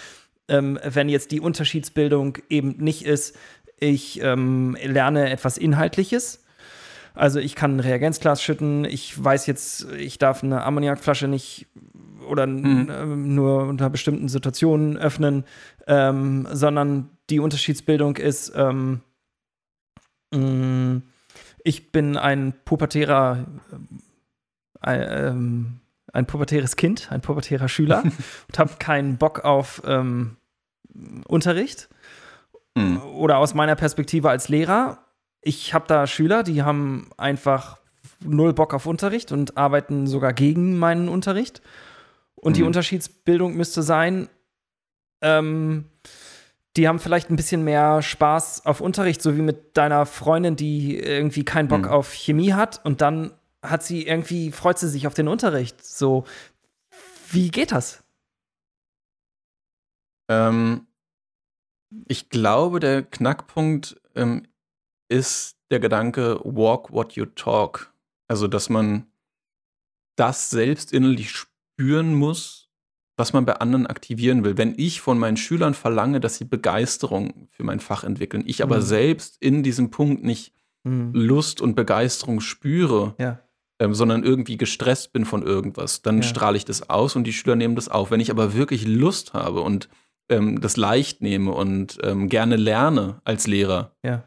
[0.48, 3.36] ähm, wenn jetzt die Unterschiedsbildung eben nicht ist,
[3.80, 6.44] ich ähm, lerne etwas Inhaltliches.
[7.14, 11.68] Also ich kann ein Reagenzglas schütten, ich weiß jetzt, ich darf eine Ammoniakflasche nicht
[12.28, 12.90] oder mhm.
[12.90, 15.44] äh, nur unter bestimmten Situationen öffnen,
[15.88, 19.02] ähm, sondern die Unterschiedsbildung ist, ähm,
[21.64, 23.46] ich bin ein pubertärer,
[24.86, 25.80] äh, ähm,
[26.14, 28.04] ein pubertäres Kind, ein pubertärer Schüler
[28.48, 30.38] und habe keinen Bock auf ähm,
[31.28, 31.90] Unterricht
[32.78, 33.02] Mhm.
[33.02, 35.00] Oder aus meiner Perspektive als Lehrer,
[35.42, 37.80] ich habe da Schüler, die haben einfach
[38.24, 41.62] null Bock auf Unterricht und arbeiten sogar gegen meinen Unterricht.
[42.36, 42.56] Und mhm.
[42.56, 44.30] die Unterschiedsbildung müsste sein,
[45.22, 45.86] ähm,
[46.78, 50.98] die haben vielleicht ein bisschen mehr Spaß auf Unterricht, so wie mit deiner Freundin, die
[50.98, 51.90] irgendwie keinen Bock mhm.
[51.90, 55.84] auf Chemie hat und dann hat sie irgendwie, freut sie sich auf den Unterricht.
[55.84, 56.26] So,
[57.32, 58.04] wie geht das?
[60.30, 60.88] Ähm,
[62.08, 64.48] ich glaube, der Knackpunkt ähm,
[65.10, 67.94] ist der Gedanke, walk what you talk.
[68.28, 69.08] Also, dass man
[70.16, 72.67] das selbst innerlich spüren muss,
[73.18, 74.58] was man bei anderen aktivieren will.
[74.58, 78.78] Wenn ich von meinen Schülern verlange, dass sie Begeisterung für mein Fach entwickeln, ich aber
[78.78, 78.84] mhm.
[78.84, 80.54] selbst in diesem Punkt nicht
[80.84, 81.12] mhm.
[81.14, 83.40] Lust und Begeisterung spüre, ja.
[83.80, 86.24] ähm, sondern irgendwie gestresst bin von irgendwas, dann ja.
[86.24, 88.12] strahle ich das aus und die Schüler nehmen das auf.
[88.12, 89.90] Wenn ich aber wirklich Lust habe und
[90.30, 94.24] ähm, das leicht nehme und ähm, gerne lerne als Lehrer, ja.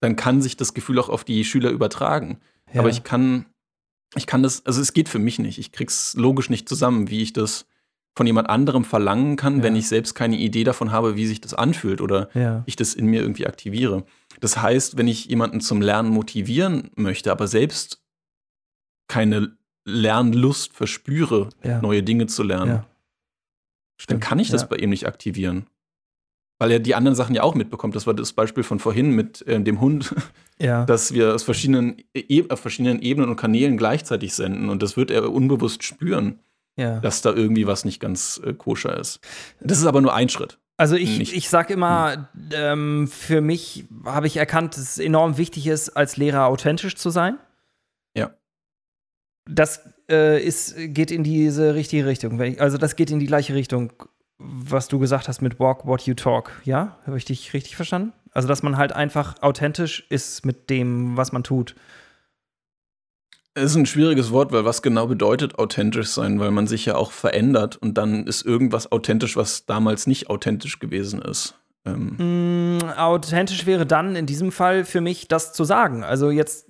[0.00, 2.38] dann kann sich das Gefühl auch auf die Schüler übertragen.
[2.76, 3.46] Aber ich kann,
[4.16, 5.58] ich kann das, also es geht für mich nicht.
[5.58, 7.66] Ich krieg's logisch nicht zusammen, wie ich das
[8.16, 9.62] von jemand anderem verlangen kann, ja.
[9.64, 12.28] wenn ich selbst keine Idee davon habe, wie sich das anfühlt oder
[12.66, 14.04] ich das in mir irgendwie aktiviere.
[14.40, 18.02] Das heißt, wenn ich jemanden zum Lernen motivieren möchte, aber selbst
[19.08, 21.48] keine Lernlust verspüre,
[21.82, 22.84] neue Dinge zu lernen,
[24.08, 24.68] dann kann ich das ja.
[24.68, 25.66] bei ihm nicht aktivieren.
[26.58, 27.96] Weil er die anderen Sachen ja auch mitbekommt.
[27.96, 30.14] Das war das Beispiel von vorhin mit äh, dem Hund,
[30.60, 30.84] ja.
[30.86, 34.68] dass wir aus verschiedenen, e auf verschiedenen Ebenen und Kanälen gleichzeitig senden.
[34.68, 36.38] Und das wird er unbewusst spüren,
[36.76, 37.00] ja.
[37.00, 39.20] dass da irgendwie was nicht ganz äh, koscher ist.
[39.60, 40.58] Das ist aber nur ein Schritt.
[40.76, 42.48] Also ich, ich sage immer, hm.
[42.52, 47.10] ähm, für mich habe ich erkannt, dass es enorm wichtig ist, als Lehrer authentisch zu
[47.10, 47.38] sein.
[48.16, 48.34] Ja.
[49.48, 52.40] Das äh, ist, geht in diese richtige Richtung.
[52.58, 53.92] Also das geht in die gleiche Richtung,
[54.38, 56.50] was du gesagt hast mit Walk What You Talk.
[56.64, 58.12] Ja, habe ich dich richtig verstanden?
[58.32, 61.76] Also dass man halt einfach authentisch ist mit dem, was man tut.
[63.56, 66.96] Es ist ein schwieriges Wort, weil was genau bedeutet authentisch sein, weil man sich ja
[66.96, 71.54] auch verändert und dann ist irgendwas authentisch, was damals nicht authentisch gewesen ist.
[71.84, 72.78] Ähm.
[72.78, 76.02] Mm, authentisch wäre dann in diesem Fall für mich das zu sagen.
[76.02, 76.66] Also jetzt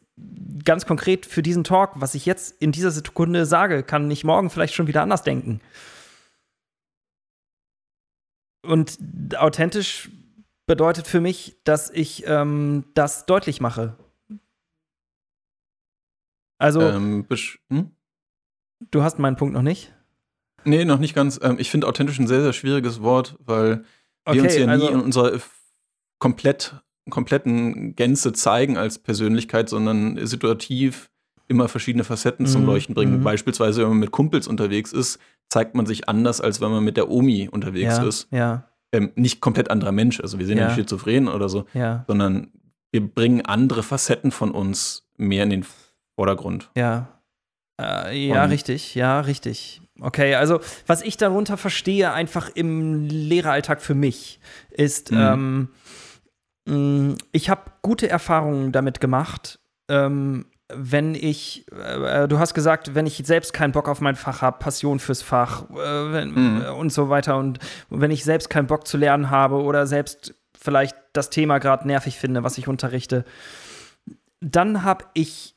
[0.65, 4.51] ganz konkret für diesen Talk, was ich jetzt in dieser Sekunde sage, kann ich morgen
[4.51, 5.61] vielleicht schon wieder anders denken.
[8.63, 8.99] Und
[9.37, 10.11] authentisch
[10.67, 13.97] bedeutet für mich, dass ich ähm, das deutlich mache.
[16.65, 17.27] Also, ähm,
[17.69, 17.91] hm?
[18.91, 19.93] du hast meinen Punkt noch nicht?
[20.65, 21.39] Nee, noch nicht ganz.
[21.43, 23.85] Ähm, ich finde authentisch ein sehr, sehr schwieriges Wort, weil
[24.25, 25.39] okay, wir uns ja also, nie in unserer
[26.19, 31.11] komplett kompletten Gänze zeigen als Persönlichkeit, sondern situativ
[31.49, 32.51] immer verschiedene Facetten mhm.
[32.51, 33.19] zum Leuchten bringen.
[33.19, 33.25] Mhm.
[33.25, 35.19] Beispielsweise, wenn man mit Kumpels unterwegs ist,
[35.51, 38.29] zeigt man sich anders, als wenn man mit der Omi unterwegs ja, ist.
[38.31, 38.71] Ja.
[38.91, 41.67] Ähm, nicht komplett anderer Mensch, also wir sind ja, ja nicht schizophren oder so,
[42.07, 42.53] sondern
[42.91, 45.67] wir bringen andere Facetten von uns mehr in den
[46.17, 46.71] Vordergrund.
[46.77, 47.09] Ja.
[47.81, 49.81] Äh, ja, Und richtig, ja, richtig.
[50.01, 54.41] Okay, also was ich darunter verstehe, einfach im Lehreralltag für mich,
[54.71, 55.19] ist, mhm.
[55.19, 55.69] ähm,
[56.67, 59.59] Mm, ich habe gute Erfahrungen damit gemacht,
[59.89, 64.41] ähm, wenn ich, äh, du hast gesagt, wenn ich selbst keinen Bock auf mein Fach
[64.41, 66.63] habe, Passion fürs Fach äh, wenn, mhm.
[66.63, 67.59] Äh, und so weiter und
[67.91, 72.19] wenn ich selbst keinen Bock zu lernen habe oder selbst vielleicht das Thema gerade nervig
[72.19, 73.25] finde, was ich unterrichte,
[74.41, 75.54] dann habe ich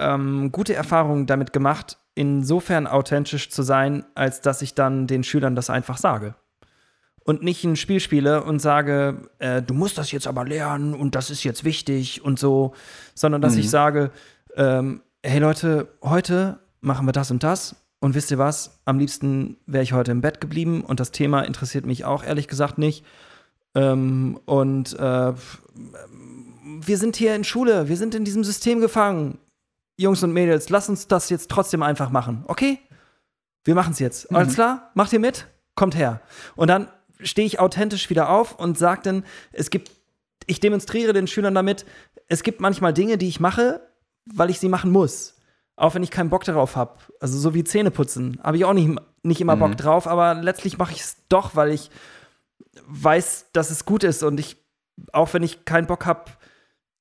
[0.00, 5.54] ähm, gute Erfahrungen damit gemacht, insofern authentisch zu sein, als dass ich dann den Schülern
[5.54, 6.34] das einfach sage.
[7.22, 11.14] Und nicht ein Spiel spiele und sage, äh, du musst das jetzt aber lernen und
[11.14, 12.74] das ist jetzt wichtig und so,
[13.14, 13.60] sondern dass mhm.
[13.60, 14.10] ich sage,
[14.56, 18.80] ähm, hey Leute, heute machen wir das und das und wisst ihr was?
[18.86, 22.48] Am liebsten wäre ich heute im Bett geblieben und das Thema interessiert mich auch ehrlich
[22.48, 23.04] gesagt nicht.
[23.74, 25.32] Ähm, und äh,
[26.82, 29.38] wir sind hier in Schule, wir sind in diesem System gefangen.
[30.00, 32.78] Jungs und Mädels, lasst uns das jetzt trotzdem einfach machen, okay?
[33.64, 34.30] Wir machen es jetzt.
[34.30, 34.36] Mhm.
[34.38, 34.90] Alles klar?
[34.94, 35.46] Macht ihr mit?
[35.74, 36.20] Kommt her.
[36.56, 36.88] Und dann
[37.20, 39.90] stehe ich authentisch wieder auf und sage dann, es gibt,
[40.46, 41.84] ich demonstriere den Schülern damit,
[42.28, 43.86] es gibt manchmal Dinge, die ich mache,
[44.24, 45.36] weil ich sie machen muss.
[45.76, 46.98] Auch wenn ich keinen Bock darauf habe.
[47.20, 48.38] Also so wie Zähne putzen.
[48.42, 49.60] Habe ich auch nicht, nicht immer mhm.
[49.60, 51.90] Bock drauf, aber letztlich mache ich es doch, weil ich
[52.86, 54.22] weiß, dass es gut ist.
[54.22, 54.56] Und ich,
[55.12, 56.30] auch wenn ich keinen Bock habe,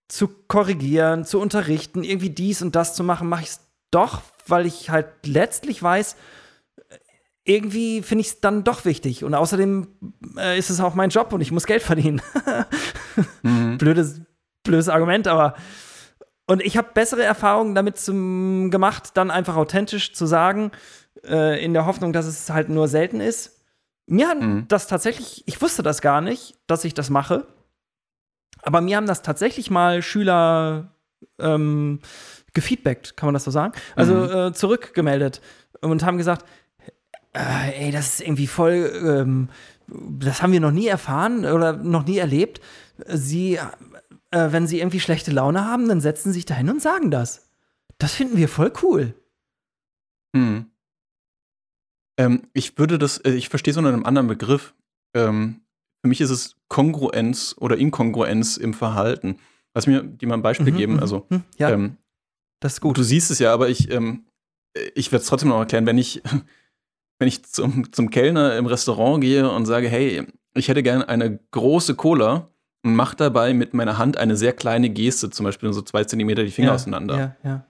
[0.09, 3.59] zu korrigieren, zu unterrichten, irgendwie dies und das zu machen, mache ich es
[3.91, 6.15] doch, weil ich halt letztlich weiß,
[7.45, 9.23] irgendwie finde ich es dann doch wichtig.
[9.23, 9.87] Und außerdem
[10.37, 12.21] äh, ist es auch mein Job und ich muss Geld verdienen.
[13.43, 13.77] mhm.
[13.77, 14.21] blödes,
[14.63, 15.55] blödes Argument, aber
[16.45, 20.71] und ich habe bessere Erfahrungen damit zum, gemacht, dann einfach authentisch zu sagen,
[21.23, 23.63] äh, in der Hoffnung, dass es halt nur selten ist.
[24.07, 24.65] Mir hat mhm.
[24.67, 27.45] das tatsächlich, ich wusste das gar nicht, dass ich das mache.
[28.61, 30.91] Aber mir haben das tatsächlich mal Schüler
[31.39, 31.99] ähm,
[32.53, 33.73] gefeedbackt, kann man das so sagen?
[33.95, 34.31] Also mhm.
[34.31, 35.41] äh, zurückgemeldet
[35.81, 36.45] und haben gesagt,
[37.33, 39.49] äh, ey, das ist irgendwie voll, ähm,
[39.87, 42.61] das haben wir noch nie erfahren oder noch nie erlebt.
[43.07, 43.59] Sie
[44.31, 47.49] äh, wenn sie irgendwie schlechte Laune haben, dann setzen sie sich dahin und sagen das.
[47.97, 49.15] Das finden wir voll cool.
[50.35, 50.69] Hm.
[52.17, 54.73] Ähm, ich würde das, äh, ich verstehe es unter einem anderen Begriff.
[55.15, 55.61] Ähm,
[56.01, 59.37] für mich ist es Kongruenz oder Inkongruenz im Verhalten.
[59.73, 60.93] Lass mir dir mal ein Beispiel mhm, geben.
[60.93, 61.97] Mhm, also, mhm, ja, ähm,
[62.61, 62.97] das ist gut.
[62.97, 64.25] Du siehst es ja, aber ich, ähm,
[64.95, 65.85] ich werde es trotzdem noch erklären.
[65.85, 66.21] Wenn ich,
[67.19, 71.39] wenn ich zum, zum Kellner im Restaurant gehe und sage, hey, ich hätte gerne eine
[71.51, 72.49] große Cola,
[72.83, 76.43] und mache dabei mit meiner Hand eine sehr kleine Geste, zum Beispiel so zwei Zentimeter
[76.43, 77.37] die Finger ja, auseinander.
[77.43, 77.65] Ja, ja.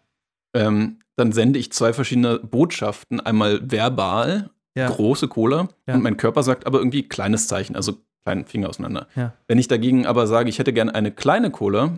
[0.54, 3.20] Ähm, dann sende ich zwei verschiedene Botschaften.
[3.20, 7.98] Einmal verbal, große Cola, und mein Körper sagt aber irgendwie kleines Zeichen, also
[8.30, 9.08] kleinen Finger auseinander.
[9.16, 9.34] Ja.
[9.48, 11.98] Wenn ich dagegen aber sage, ich hätte gerne eine kleine Cola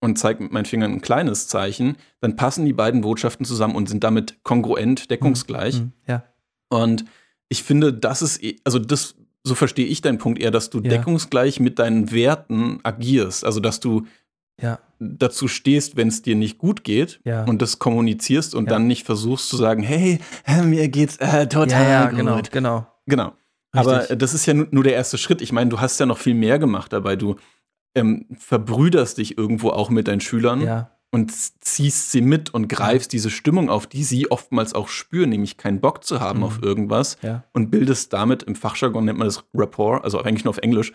[0.00, 3.88] und zeige mit meinen Fingern ein kleines Zeichen, dann passen die beiden Botschaften zusammen und
[3.88, 5.80] sind damit kongruent, deckungsgleich.
[5.80, 5.92] Mhm.
[6.06, 6.24] Ja.
[6.68, 7.04] Und
[7.48, 10.80] ich finde, das ist, eh, also das so verstehe ich deinen Punkt eher, dass du
[10.80, 10.90] ja.
[10.90, 13.44] deckungsgleich mit deinen Werten agierst.
[13.44, 14.06] Also, dass du
[14.60, 14.78] ja.
[14.98, 17.44] dazu stehst, wenn es dir nicht gut geht ja.
[17.44, 20.20] und das kommunizierst und dann nicht versuchst zu sagen, hey,
[20.64, 22.18] mir geht's äh, total ja, gut.
[22.18, 22.86] Genau, genau.
[23.06, 23.32] Genau.
[23.72, 25.40] Aber das ist ja nur der erste Schritt.
[25.40, 27.16] Ich meine, du hast ja noch viel mehr gemacht dabei.
[27.16, 27.36] Du
[27.94, 30.60] ähm, verbrüderst dich irgendwo auch mit deinen Schülern.
[30.62, 35.30] Ja und ziehst sie mit und greifst diese Stimmung auf, die sie oftmals auch spüren,
[35.30, 36.44] nämlich keinen Bock zu haben mhm.
[36.44, 37.44] auf irgendwas ja.
[37.52, 40.92] und bildest damit, im Fachjargon nennt man das Rapport, also eigentlich nur auf Englisch,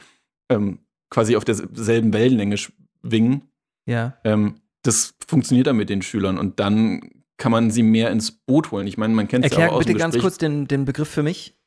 [0.49, 3.43] ähm, quasi auf derselben Wellenlänge schwingen.
[3.85, 4.17] Ja.
[4.23, 8.71] Ähm, das funktioniert dann mit den Schülern und dann kann man sie mehr ins Boot
[8.71, 8.87] holen.
[8.87, 11.23] Ich meine, man kennt es ja auch aus bitte ganz kurz den, den Begriff für
[11.23, 11.57] mich.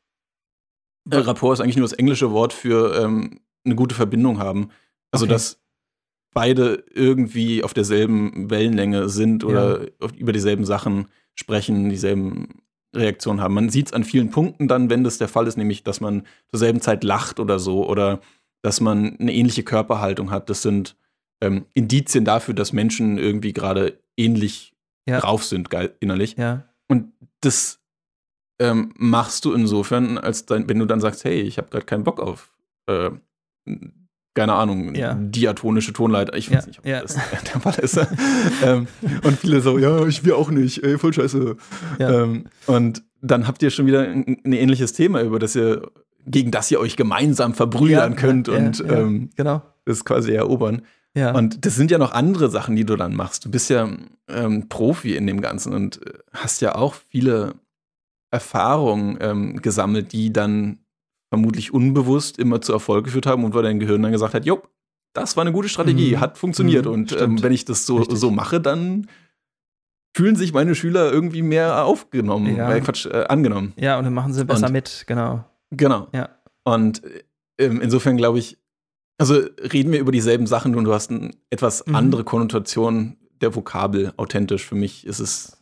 [1.10, 4.70] Äh, Rapport ist eigentlich nur das englische Wort für ähm, eine gute Verbindung haben.
[5.10, 5.32] Also, okay.
[5.32, 5.60] dass
[6.34, 10.08] beide irgendwie auf derselben Wellenlänge sind oder ja.
[10.16, 12.62] über dieselben Sachen sprechen, dieselben
[12.94, 13.54] Reaktionen haben.
[13.54, 16.26] Man sieht es an vielen Punkten dann, wenn das der Fall ist, nämlich, dass man
[16.48, 18.20] zur selben Zeit lacht oder so oder
[18.62, 20.50] dass man eine ähnliche Körperhaltung hat.
[20.50, 20.96] Das sind
[21.40, 24.74] ähm, Indizien dafür, dass Menschen irgendwie gerade ähnlich
[25.06, 25.20] ja.
[25.20, 25.68] drauf sind,
[26.00, 26.36] innerlich.
[26.36, 26.64] Ja.
[26.88, 27.77] Und das
[28.58, 32.04] ähm, machst du insofern, als dann, wenn du dann sagst, hey, ich habe gerade keinen
[32.04, 32.52] Bock auf
[32.86, 33.10] äh,
[34.38, 35.14] keine Ahnung, ja.
[35.14, 36.36] diatonische Tonleiter.
[36.36, 37.00] Ich weiß ja, nicht, ob ja.
[37.02, 37.98] das der Fall ist.
[38.64, 38.86] ähm,
[39.24, 41.56] und viele so, ja, ich will auch nicht, ey, voll scheiße.
[41.98, 45.90] Ähm, und dann habt ihr schon wieder ein, ein, ähnliches Thema, über das ihr,
[46.24, 49.62] gegen das ihr euch gemeinsam verbrüdern könnt und ähm, genau.
[49.86, 50.82] das quasi erobern.
[51.34, 53.44] Und das sind ja noch andere Sachen, die du dann machst.
[53.44, 53.88] Du bist ja
[54.28, 57.54] ähm, Profi in dem Ganzen und äh, hast ja auch viele
[58.30, 60.78] Erfahrungen ähm, gesammelt, die dann
[61.30, 64.62] vermutlich unbewusst immer zu Erfolg geführt haben und wo dein Gehirn dann gesagt hat, jo,
[65.14, 66.20] das war eine gute Strategie, mhm.
[66.20, 66.86] hat funktioniert.
[66.86, 69.08] Mhm, und ähm, wenn ich das so, so mache, dann
[70.16, 72.72] fühlen sich meine Schüler irgendwie mehr aufgenommen, ja.
[72.72, 73.72] äh, Quatsch, äh, angenommen.
[73.76, 75.44] Ja, und dann machen sie besser und, mit, genau.
[75.70, 76.08] Genau.
[76.12, 76.30] Ja.
[76.64, 78.58] Und äh, insofern glaube ich,
[79.18, 79.40] also
[79.72, 81.94] reden wir über dieselben Sachen und du hast eine etwas mhm.
[81.94, 84.64] andere Konnotation der Vokabel authentisch.
[84.64, 85.57] Für mich ist es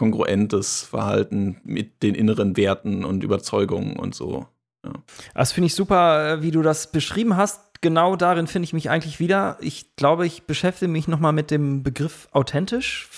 [0.00, 4.46] kongruentes Verhalten mit den inneren Werten und Überzeugungen und so.
[4.82, 4.92] Ja.
[5.34, 7.60] Das finde ich super, äh, wie du das beschrieben hast.
[7.82, 9.58] genau darin finde ich mich eigentlich wieder.
[9.60, 13.10] Ich glaube, ich beschäftige mich noch mal mit dem Begriff authentisch,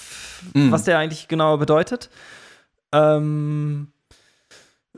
[0.54, 0.72] mm.
[0.72, 2.10] was der eigentlich genau bedeutet.
[2.90, 3.92] Ähm,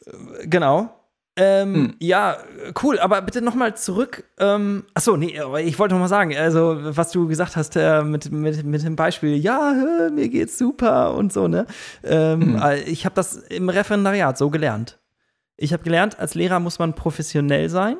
[0.07, 0.89] äh, genau.
[1.37, 1.95] Ähm, hm.
[1.99, 2.39] Ja,
[2.83, 4.25] cool, aber bitte nochmal zurück.
[4.39, 8.65] Ähm, achso, nee, ich wollte nochmal sagen, also, was du gesagt hast äh, mit, mit,
[8.65, 11.67] mit dem Beispiel, ja, hör, mir geht's super und so, ne?
[12.05, 12.83] Ähm, hm.
[12.87, 14.99] Ich habe das im Referendariat so gelernt.
[15.57, 17.97] Ich habe gelernt, als Lehrer muss man professionell sein.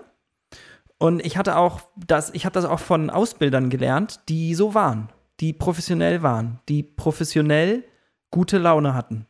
[0.99, 5.09] Und ich hatte auch das, ich habe das auch von Ausbildern gelernt, die so waren,
[5.41, 7.85] die professionell waren, die professionell
[8.31, 9.27] gute Laune hatten.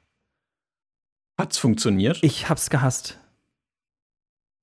[1.39, 2.19] Hat's funktioniert?
[2.23, 3.19] Ich hab's gehasst.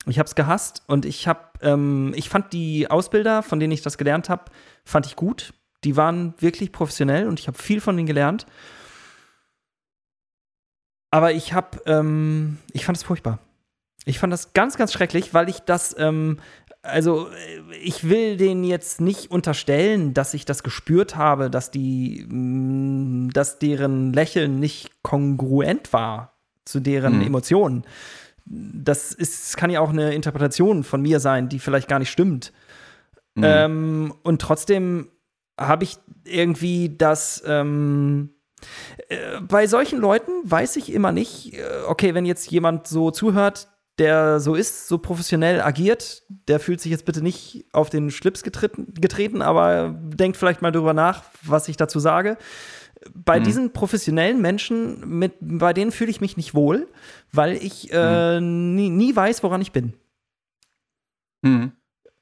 [0.07, 3.81] Ich habe es gehasst und ich habe, ähm, ich fand die Ausbilder, von denen ich
[3.81, 4.45] das gelernt habe,
[4.83, 5.53] fand ich gut.
[5.83, 8.45] Die waren wirklich professionell und ich habe viel von denen gelernt.
[11.11, 13.39] Aber ich habe, ähm, ich fand es furchtbar.
[14.05, 16.39] Ich fand das ganz, ganz schrecklich, weil ich das, ähm,
[16.81, 17.29] also
[17.83, 23.59] ich will denen jetzt nicht unterstellen, dass ich das gespürt habe, dass die, mh, dass
[23.59, 27.27] deren Lächeln nicht kongruent war zu deren mhm.
[27.27, 27.85] Emotionen
[28.45, 32.51] das ist, kann ja auch eine Interpretation von mir sein, die vielleicht gar nicht stimmt.
[33.35, 33.43] Mhm.
[33.45, 35.09] Ähm, und trotzdem
[35.59, 37.43] habe ich irgendwie das.
[37.45, 38.31] Ähm,
[39.09, 43.67] äh, bei solchen Leuten weiß ich immer nicht, äh, okay, wenn jetzt jemand so zuhört,
[43.97, 48.43] der so ist, so professionell agiert, der fühlt sich jetzt bitte nicht auf den Schlips
[48.43, 52.37] getreten, getreten aber denkt vielleicht mal drüber nach, was ich dazu sage
[53.13, 53.43] bei mhm.
[53.43, 56.87] diesen professionellen Menschen, mit, bei denen fühle ich mich nicht wohl,
[57.31, 58.75] weil ich äh, mhm.
[58.75, 59.93] nie, nie, weiß, woran ich bin.
[61.41, 61.71] Mhm.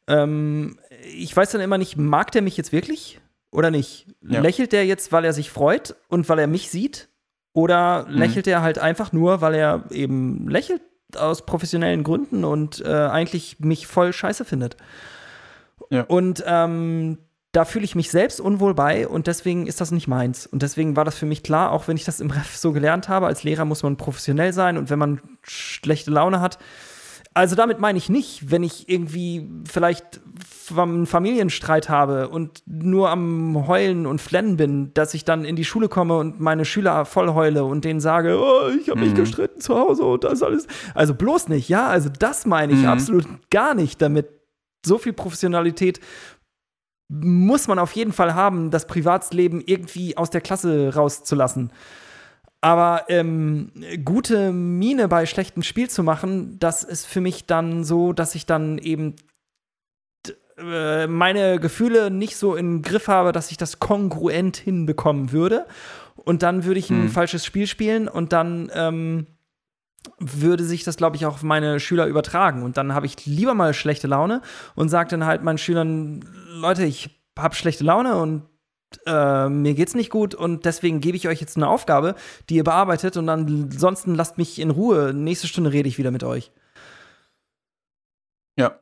[0.08, 0.80] Ähm,
[1.14, 3.20] ich weiß dann immer nicht, mag der mich jetzt wirklich
[3.52, 4.08] oder nicht?
[4.22, 4.42] Ja.
[4.42, 7.10] Lächelt der jetzt, weil er sich freut und weil er mich sieht?
[7.54, 8.18] Oder mhm.
[8.18, 10.82] lächelt er halt einfach nur, weil er eben lächelt
[11.16, 14.78] aus professionellen Gründen und äh, eigentlich mich voll scheiße findet?
[15.90, 16.04] Ja.
[16.04, 17.18] Und ähm,
[17.52, 20.46] da fühle ich mich selbst unwohl bei und deswegen ist das nicht meins.
[20.46, 23.10] Und deswegen war das für mich klar, auch wenn ich das im Ref so gelernt
[23.10, 26.60] habe, als Lehrer muss man professionell sein und wenn man schlechte Laune hat.
[27.34, 30.20] Also damit meine ich nicht, wenn ich irgendwie vielleicht
[30.76, 35.66] einen Familienstreit habe und nur am Heulen und Flennen bin, dass ich dann in die
[35.66, 39.16] Schule komme und meine Schüler voll heule und denen sage, oh, ich habe mich mhm.
[39.16, 40.68] gestritten zu Hause und das alles.
[40.94, 42.88] Also bloß nicht, ja, also das meine ich mhm.
[42.88, 44.28] absolut gar nicht damit
[44.86, 46.00] so viel Professionalität
[47.10, 51.74] muss man auf jeden Fall haben, das Privatsleben irgendwie aus der Klasse rauszulassen.
[52.62, 53.72] Aber ähm,
[54.04, 58.46] gute Miene bei schlechtem Spiel zu machen, das ist für mich dann so, dass ich
[58.46, 59.16] dann eben
[60.58, 65.66] äh, meine Gefühle nicht so im Griff habe, dass ich das kongruent hinbekommen würde.
[66.16, 67.10] Und dann würde ich ein hm.
[67.10, 69.28] falsches Spiel spielen und dann ähm,
[70.20, 72.64] würde sich das, glaube ich, auch auf meine Schüler übertragen.
[72.64, 74.42] Und dann habe ich lieber mal schlechte Laune
[74.76, 78.44] und sage dann halt meinen Schülern, Leute, ich habe schlechte Laune und
[79.06, 82.16] äh, mir geht's nicht gut und deswegen gebe ich euch jetzt eine Aufgabe,
[82.50, 85.14] die ihr bearbeitet und ansonsten lasst mich in Ruhe.
[85.14, 86.52] Nächste Stunde rede ich wieder mit euch.
[88.58, 88.80] Ja.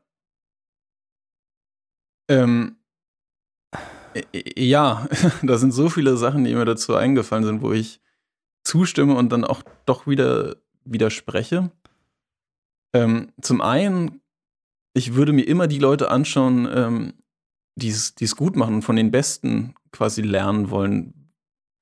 [2.30, 2.78] Ähm,
[4.34, 5.08] ja,
[5.44, 8.02] da sind so viele Sachen, die mir dazu eingefallen sind, wo ich
[8.64, 10.58] zustimme und dann auch doch wieder
[10.92, 11.72] widerspreche.
[12.94, 14.22] Ähm, zum einen,
[14.94, 17.14] ich würde mir immer die Leute anschauen, ähm,
[17.76, 21.32] die es gut machen und von den Besten quasi lernen wollen.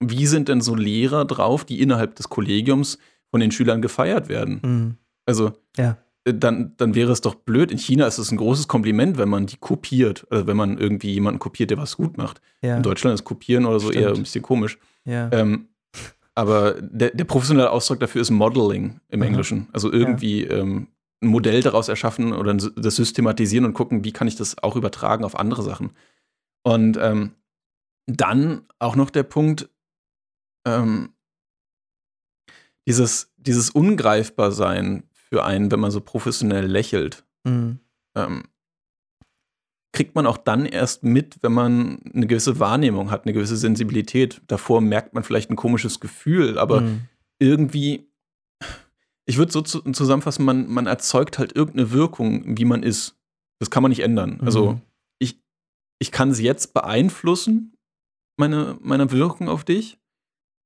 [0.02, 2.98] Wie sind denn so Lehrer drauf, die innerhalb des Kollegiums
[3.32, 4.60] von den Schülern gefeiert werden?
[4.64, 4.98] Mhm.
[5.26, 5.98] Also, ja.
[6.26, 7.72] Äh, dann, dann wäre es doch blöd.
[7.72, 10.28] In China ist es ein großes Kompliment, wenn man die kopiert.
[10.30, 12.42] Also, wenn man irgendwie jemanden kopiert, der was gut macht.
[12.62, 12.76] Ja.
[12.76, 14.04] In Deutschland ist Kopieren oder so Stimmt.
[14.04, 14.78] eher ein bisschen komisch.
[15.06, 15.32] Ja.
[15.32, 15.70] Ähm,
[16.36, 19.26] aber der, der, professionelle Ausdruck dafür ist Modeling im mhm.
[19.26, 19.68] Englischen.
[19.72, 20.90] Also irgendwie ähm,
[21.22, 25.24] ein Modell daraus erschaffen oder das systematisieren und gucken, wie kann ich das auch übertragen
[25.24, 25.92] auf andere Sachen.
[26.64, 27.32] Und ähm,
[28.06, 29.70] dann auch noch der Punkt,
[30.68, 31.14] ähm,
[32.88, 37.80] dieses, dieses Ungreifbarsein für einen, wenn man so professionell lächelt, mhm.
[38.16, 38.44] ähm,
[39.96, 44.42] kriegt man auch dann erst mit, wenn man eine gewisse Wahrnehmung hat, eine gewisse Sensibilität.
[44.48, 47.02] Davor merkt man vielleicht ein komisches Gefühl, aber mhm.
[47.40, 48.08] irgendwie
[49.26, 53.18] ich würde so zu, zusammenfassen, man, man erzeugt halt irgendeine Wirkung, wie man ist.
[53.60, 54.38] Das kann man nicht ändern.
[54.40, 54.46] Mhm.
[54.46, 54.82] Also
[55.20, 55.42] ich,
[56.00, 57.76] ich kann sie jetzt beeinflussen,
[58.38, 59.98] meine, meine Wirkung auf dich.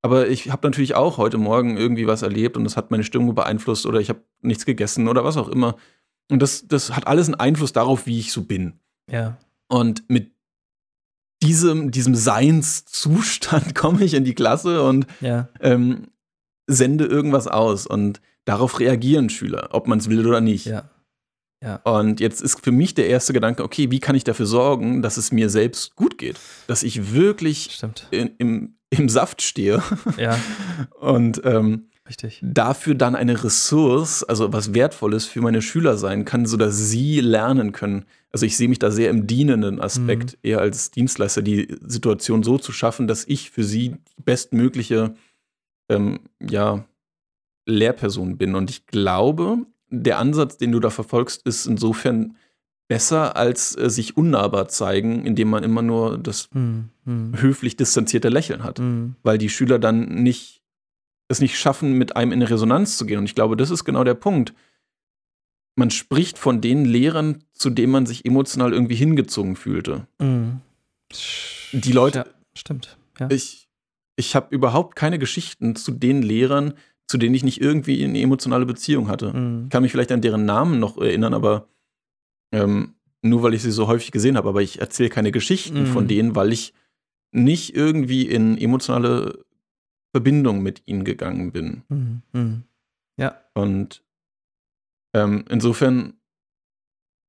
[0.02, 3.36] Aber ich habe natürlich auch heute Morgen irgendwie was erlebt und das hat meine Stimmung
[3.36, 5.76] beeinflusst oder ich habe nichts gegessen oder was auch immer.
[6.32, 8.80] Und das, das hat alles einen Einfluss darauf, wie ich so bin.
[9.12, 9.38] Ja.
[9.68, 10.32] Und mit
[11.42, 15.48] diesem, diesem Seinszustand komme ich in die Klasse und ja.
[15.62, 16.08] ähm,
[16.68, 17.88] sende irgendwas aus.
[17.88, 20.66] Und darauf reagieren Schüler, ob man es will oder nicht.
[20.66, 20.90] Ja.
[21.62, 21.76] Ja.
[21.84, 25.18] Und jetzt ist für mich der erste Gedanke, okay, wie kann ich dafür sorgen, dass
[25.18, 26.38] es mir selbst gut geht?
[26.68, 27.82] Dass ich wirklich
[28.12, 29.84] in, im, im Saft stehe.
[30.18, 30.40] Ja.
[31.00, 32.40] Und ähm, Richtig.
[32.42, 37.72] dafür dann eine Ressource, also was Wertvolles für meine Schüler sein kann, sodass sie lernen
[37.72, 38.06] können.
[38.32, 40.50] Also ich sehe mich da sehr im dienenden Aspekt, mhm.
[40.50, 45.16] eher als Dienstleister, die Situation so zu schaffen, dass ich für sie die bestmögliche
[45.90, 46.86] ähm, ja,
[47.66, 48.56] Lehrperson bin.
[48.56, 52.36] Und ich glaube, der Ansatz, den du da verfolgst, ist insofern
[52.88, 56.90] besser als äh, sich unnahbar zeigen, indem man immer nur das mhm.
[57.36, 58.80] höflich distanzierte Lächeln hat.
[58.80, 59.16] Mhm.
[59.24, 60.59] Weil die Schüler dann nicht
[61.30, 63.20] es nicht schaffen, mit einem in Resonanz zu gehen.
[63.20, 64.54] Und ich glaube, das ist genau der Punkt.
[65.76, 70.08] Man spricht von den Lehrern, zu denen man sich emotional irgendwie hingezogen fühlte.
[70.20, 70.60] Mhm.
[71.72, 72.20] Die Leute.
[72.20, 72.98] Ja, stimmt.
[73.20, 73.30] Ja.
[73.32, 73.70] Ich,
[74.18, 76.74] ich habe überhaupt keine Geschichten zu den Lehrern,
[77.08, 79.32] zu denen ich nicht irgendwie eine emotionale Beziehung hatte.
[79.32, 79.64] Mhm.
[79.66, 81.70] Ich kann mich vielleicht an deren Namen noch erinnern, aber
[82.52, 84.50] ähm, nur weil ich sie so häufig gesehen habe.
[84.50, 85.88] Aber ich erzähle keine Geschichten mhm.
[85.88, 86.74] von denen, weil ich
[87.32, 89.46] nicht irgendwie in emotionale
[90.12, 91.84] Verbindung mit ihnen gegangen bin.
[91.90, 92.22] Mhm.
[92.34, 92.64] Mhm.
[93.18, 93.40] Ja.
[93.54, 94.04] Und
[95.14, 96.14] ähm, insofern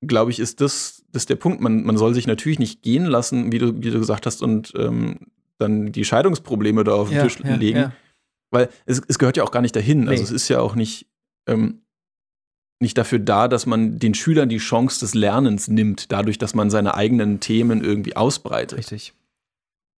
[0.07, 1.61] glaube ich, ist das, das der Punkt.
[1.61, 4.73] Man, man soll sich natürlich nicht gehen lassen, wie du, wie du gesagt hast, und
[4.77, 5.19] ähm,
[5.59, 7.78] dann die Scheidungsprobleme da auf den ja, Tisch ja, legen.
[7.78, 7.93] Ja.
[8.51, 10.01] Weil es, es, gehört ja auch gar nicht dahin.
[10.01, 10.20] Also nee.
[10.20, 11.07] Also es ist ja auch nicht,
[11.47, 11.82] ähm,
[12.81, 16.70] nicht dafür da, dass man den Schülern die Chance des Lernens nimmt, dadurch, dass man
[16.70, 18.78] seine eigenen Themen irgendwie ausbreitet.
[18.78, 19.12] Richtig.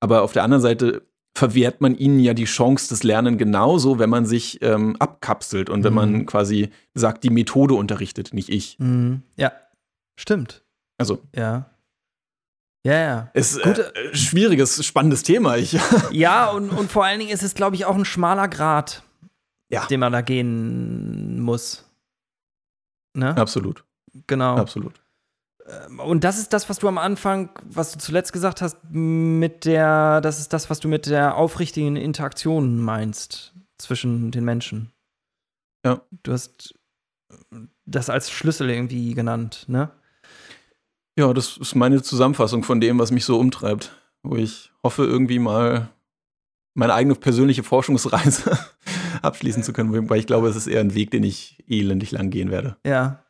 [0.01, 4.11] Aber auf der anderen Seite verwehrt man ihnen ja die Chance des Lernens genauso, wenn
[4.11, 5.85] man sich ähm, abkapselt und mhm.
[5.85, 6.27] wenn man mhm.
[6.27, 8.79] quasi sagt, die Methode unterrichtet, nicht ich.
[8.79, 9.23] Mhm.
[9.37, 9.53] Ja,
[10.17, 10.63] stimmt.
[10.99, 11.23] Also.
[11.35, 11.71] Ja.
[12.85, 13.31] Ja, ja.
[13.33, 13.79] Ist Gut.
[13.79, 15.57] Äh, schwieriges, spannendes Thema.
[15.57, 15.79] Ich.
[16.11, 19.03] ja, und, und vor allen Dingen ist es, glaube ich, auch ein schmaler Grad,
[19.71, 19.87] ja.
[19.87, 21.85] den man da gehen muss.
[23.15, 23.37] Ne?
[23.37, 23.85] Absolut.
[24.27, 24.57] Genau.
[24.57, 25.02] Absolut.
[25.67, 29.65] Ähm, und das ist das, was du am Anfang, was du zuletzt gesagt hast, mit
[29.65, 34.93] der, das ist das, was du mit der aufrichtigen Interaktion meinst zwischen den Menschen.
[35.85, 36.03] Ja.
[36.23, 36.75] Du hast
[37.87, 39.91] das als Schlüssel irgendwie genannt, ne?
[41.19, 45.39] Ja, das ist meine Zusammenfassung von dem, was mich so umtreibt, wo ich hoffe, irgendwie
[45.39, 45.91] mal
[46.75, 48.59] meine eigene persönliche Forschungsreise
[49.23, 52.31] abschließen zu können, weil ich glaube, es ist eher ein Weg, den ich elendig lang
[52.31, 52.77] gehen werde.
[52.87, 53.23] Ja,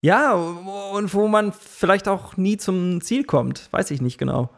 [0.00, 3.68] ja, und wo man vielleicht auch nie zum Ziel kommt.
[3.72, 4.50] Weiß ich nicht genau.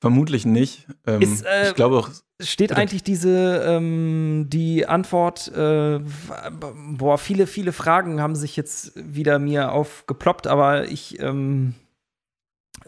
[0.00, 0.86] Vermutlich nicht.
[1.06, 2.10] Ähm, Ist, äh, ich glaube auch.
[2.40, 6.00] Steht eigentlich diese ähm, die Antwort, äh,
[6.90, 11.74] boah, viele, viele Fragen haben sich jetzt wieder mir aufgeploppt, aber ich ähm,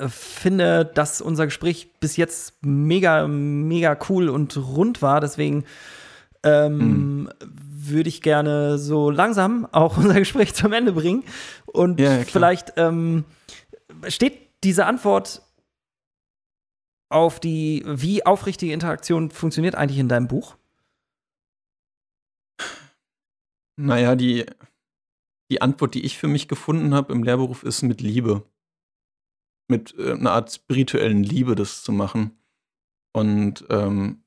[0.07, 5.21] finde, dass unser Gespräch bis jetzt mega, mega cool und rund war.
[5.21, 5.65] Deswegen
[6.43, 7.31] ähm, mhm
[7.89, 11.25] würde ich gerne so langsam auch unser Gespräch zum Ende bringen.
[11.67, 13.25] Und ja, vielleicht ähm,
[14.09, 15.43] steht diese Antwort
[17.11, 20.57] auf die, wie aufrichtige Interaktion funktioniert eigentlich in deinem Buch?
[23.81, 24.45] Naja, die,
[25.51, 28.43] die Antwort, die ich für mich gefunden habe im Lehrberuf, ist mit Liebe.
[29.71, 32.37] Mit äh, einer Art spirituellen Liebe, das zu machen.
[33.15, 34.23] Und ähm,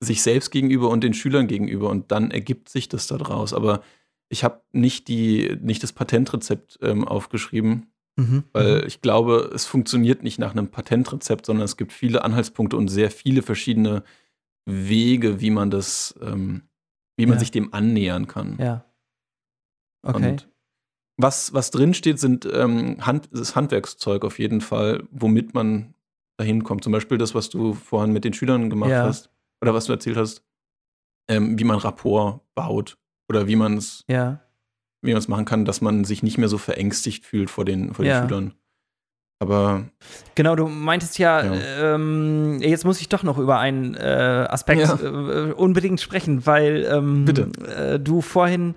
[0.00, 3.52] sich selbst gegenüber und den Schülern gegenüber und dann ergibt sich das daraus.
[3.52, 3.82] Aber
[4.28, 8.44] ich habe nicht die, nicht das Patentrezept ähm, aufgeschrieben, mhm.
[8.52, 8.86] weil mhm.
[8.86, 13.10] ich glaube, es funktioniert nicht nach einem Patentrezept, sondern es gibt viele Anhaltspunkte und sehr
[13.10, 14.02] viele verschiedene
[14.64, 16.62] Wege, wie man das, ähm,
[17.16, 17.40] wie man ja.
[17.40, 18.56] sich dem annähern kann.
[18.58, 18.84] Ja.
[20.02, 20.30] Okay.
[20.30, 20.48] Und
[21.18, 25.92] was, was drinsteht, sind ähm, Hand, das Handwerkszeug auf jeden Fall, womit man
[26.38, 26.84] dahin kommt.
[26.84, 29.02] Zum Beispiel das, was du vorhin mit den Schülern gemacht ja.
[29.02, 29.30] hast
[29.60, 30.44] oder was du erzählt hast,
[31.28, 34.40] ähm, wie man Rapport baut oder wie man es ja.
[35.02, 37.94] wie man es machen kann, dass man sich nicht mehr so verängstigt fühlt vor den,
[37.94, 38.22] vor den ja.
[38.22, 38.54] Schülern.
[39.42, 39.86] Aber
[40.34, 41.94] genau, du meintest ja, ja.
[41.94, 44.98] Ähm, jetzt muss ich doch noch über einen äh, Aspekt ja.
[45.00, 47.26] äh, unbedingt sprechen, weil ähm,
[47.64, 48.74] äh, du vorhin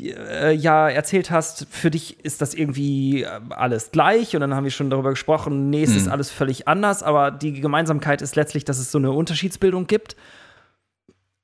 [0.00, 4.64] äh, ja erzählt hast, für dich ist das irgendwie äh, alles gleich und dann haben
[4.64, 5.96] wir schon darüber gesprochen, nee, es mhm.
[5.96, 10.16] ist alles völlig anders, aber die Gemeinsamkeit ist letztlich, dass es so eine Unterschiedsbildung gibt.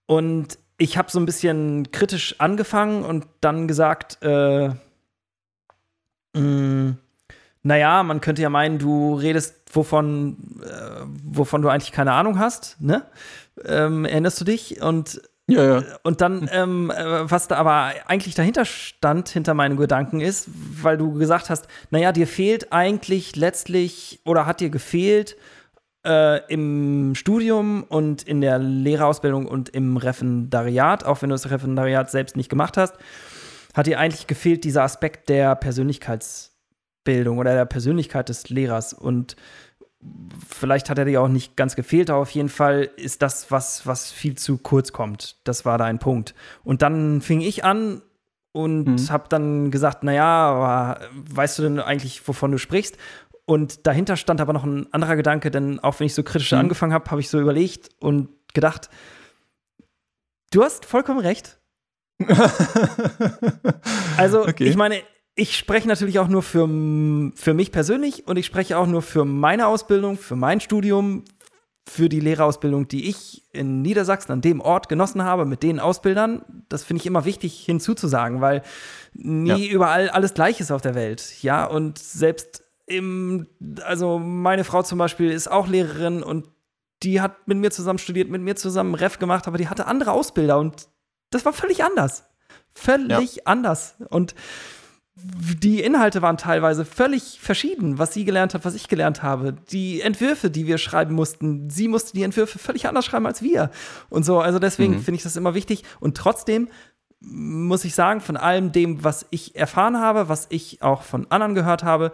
[0.06, 4.68] Und ich habe so ein bisschen kritisch angefangen und dann gesagt, äh,
[6.34, 6.98] mh, mm,
[7.66, 12.80] naja, man könnte ja meinen, du redest, wovon, äh, wovon du eigentlich keine Ahnung hast,
[12.80, 13.06] ne?
[13.64, 14.82] Ähm, erinnerst du dich?
[14.82, 15.84] Und ja, ja.
[16.02, 20.48] Und dann, ähm, äh, was da aber eigentlich dahinter stand, hinter meinen Gedanken ist,
[20.82, 25.36] weil du gesagt hast, naja, dir fehlt eigentlich letztlich oder hat dir gefehlt
[26.06, 32.10] äh, im Studium und in der Lehrerausbildung und im Referendariat, auch wenn du das Referendariat
[32.10, 32.94] selbst nicht gemacht hast,
[33.74, 38.94] hat dir eigentlich gefehlt dieser Aspekt der Persönlichkeitsbildung oder der Persönlichkeit des Lehrers.
[38.94, 39.36] Und
[40.48, 43.86] vielleicht hat er dir auch nicht ganz gefehlt, aber auf jeden Fall ist das was,
[43.86, 45.36] was viel zu kurz kommt.
[45.44, 46.34] Das war da ein Punkt.
[46.62, 48.02] Und dann fing ich an
[48.52, 49.10] und mhm.
[49.10, 52.96] habe dann gesagt, naja, aber weißt du denn eigentlich, wovon du sprichst?
[53.46, 56.58] Und dahinter stand aber noch ein anderer Gedanke, denn auch wenn ich so kritisch mhm.
[56.58, 58.88] angefangen habe, habe ich so überlegt und gedacht,
[60.50, 61.58] du hast vollkommen recht.
[64.16, 64.64] also, okay.
[64.64, 65.02] ich meine,
[65.36, 66.68] ich spreche natürlich auch nur für,
[67.34, 71.24] für mich persönlich und ich spreche auch nur für meine Ausbildung, für mein Studium,
[71.86, 76.64] für die Lehrerausbildung, die ich in Niedersachsen an dem Ort genossen habe, mit den Ausbildern.
[76.68, 78.62] Das finde ich immer wichtig hinzuzusagen, weil
[79.12, 79.72] nie ja.
[79.72, 81.42] überall alles gleich ist auf der Welt.
[81.42, 83.46] Ja, und selbst im,
[83.82, 86.48] also meine Frau zum Beispiel ist auch Lehrerin und
[87.02, 90.12] die hat mit mir zusammen studiert, mit mir zusammen Ref gemacht, aber die hatte andere
[90.12, 90.88] Ausbilder und
[91.30, 92.24] das war völlig anders.
[92.74, 93.42] Völlig ja.
[93.44, 93.96] anders.
[94.08, 94.34] Und
[95.16, 99.52] die Inhalte waren teilweise völlig verschieden, was sie gelernt hat, was ich gelernt habe.
[99.52, 103.70] Die Entwürfe, die wir schreiben mussten, sie musste die Entwürfe völlig anders schreiben als wir.
[104.10, 105.02] Und so, also deswegen mhm.
[105.02, 105.84] finde ich das immer wichtig.
[106.00, 106.68] Und trotzdem
[107.20, 111.54] muss ich sagen, von allem dem, was ich erfahren habe, was ich auch von anderen
[111.54, 112.12] gehört habe,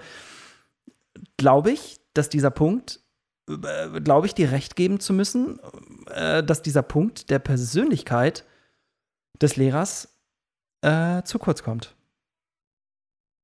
[1.38, 3.00] glaube ich, dass dieser Punkt,
[3.48, 5.58] äh, glaube ich, dir recht geben zu müssen,
[6.14, 8.44] äh, dass dieser Punkt der Persönlichkeit
[9.40, 10.16] des Lehrers
[10.82, 11.96] äh, zu kurz kommt.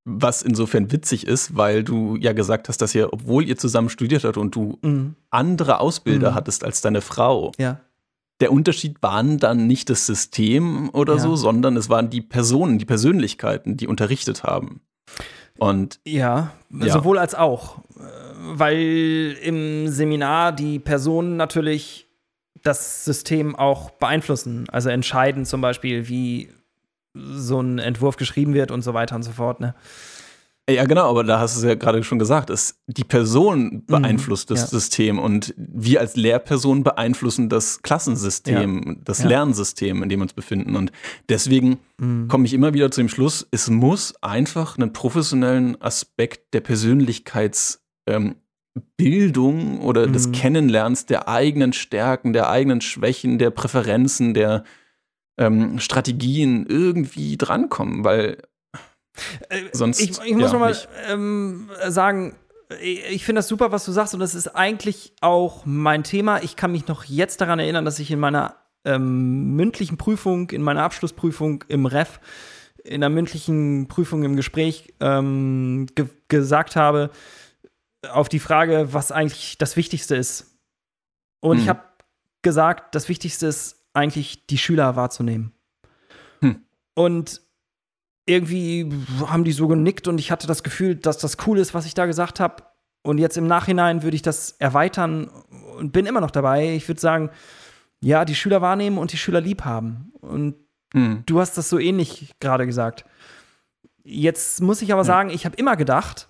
[0.09, 4.23] Was insofern witzig ist, weil du ja gesagt hast, dass ihr, obwohl ihr zusammen studiert
[4.23, 5.17] habt und du mhm.
[5.31, 6.35] andere Ausbilder mhm.
[6.37, 7.81] hattest als deine Frau, ja.
[8.41, 11.19] der Unterschied waren dann nicht das System oder ja.
[11.19, 14.81] so, sondern es waren die Personen, die Persönlichkeiten, die unterrichtet haben.
[15.59, 17.81] Und ja, ja, sowohl als auch.
[18.39, 22.07] Weil im Seminar die Personen natürlich
[22.63, 24.67] das System auch beeinflussen.
[24.71, 26.51] Also entscheiden zum Beispiel, wie
[27.17, 29.61] so ein Entwurf geschrieben wird und so weiter und so fort.
[29.61, 29.75] Ne?
[30.69, 34.51] Ja, genau, aber da hast du es ja gerade schon gesagt, es, die Person beeinflusst
[34.51, 34.67] mhm, das ja.
[34.67, 38.95] System und wir als Lehrperson beeinflussen das Klassensystem, ja.
[39.05, 39.29] das ja.
[39.29, 40.75] Lernsystem, in dem wir uns befinden.
[40.75, 40.91] Und
[41.29, 42.27] deswegen mhm.
[42.27, 48.41] komme ich immer wieder zu dem Schluss, es muss einfach einen professionellen Aspekt der Persönlichkeitsbildung
[48.99, 50.15] ähm, oder mhm.
[50.15, 54.65] des Kennenlernens der eigenen Stärken, der eigenen Schwächen, der Präferenzen, der
[55.39, 58.39] ähm, Strategien irgendwie drankommen, weil
[59.49, 60.01] äh, sonst.
[60.01, 60.77] Ich, ich muss ja, mal
[61.09, 62.37] ähm, sagen,
[62.81, 66.43] ich finde das super, was du sagst, und das ist eigentlich auch mein Thema.
[66.43, 70.63] Ich kann mich noch jetzt daran erinnern, dass ich in meiner ähm, mündlichen Prüfung, in
[70.63, 72.21] meiner Abschlussprüfung im Ref,
[72.83, 77.11] in der mündlichen Prüfung im Gespräch ähm, ge gesagt habe,
[78.11, 80.59] auf die Frage, was eigentlich das Wichtigste ist.
[81.41, 81.63] Und hm.
[81.63, 81.83] ich habe
[82.43, 85.53] gesagt, das Wichtigste ist eigentlich die Schüler wahrzunehmen.
[86.41, 86.63] Hm.
[86.95, 87.41] Und
[88.27, 88.91] irgendwie
[89.27, 91.95] haben die so genickt und ich hatte das Gefühl, dass das cool ist, was ich
[91.95, 92.65] da gesagt habe.
[93.03, 95.29] Und jetzt im Nachhinein würde ich das erweitern
[95.79, 96.75] und bin immer noch dabei.
[96.75, 97.31] Ich würde sagen,
[98.01, 100.13] ja, die Schüler wahrnehmen und die Schüler lieb haben.
[100.21, 100.57] Und
[100.93, 101.23] hm.
[101.25, 103.05] du hast das so ähnlich gerade gesagt.
[104.03, 105.07] Jetzt muss ich aber ja.
[105.07, 106.29] sagen, ich habe immer gedacht,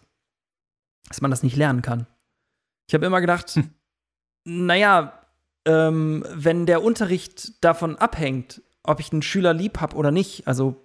[1.09, 2.07] dass man das nicht lernen kann.
[2.89, 3.71] Ich habe immer gedacht, hm.
[4.45, 5.16] naja,
[5.67, 10.77] ähm, wenn der Unterricht davon abhängt, ob ich einen Schüler lieb habe oder nicht, also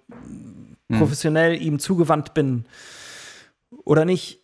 [0.88, 0.98] hm.
[0.98, 2.66] professionell ihm zugewandt bin
[3.84, 4.42] oder nicht,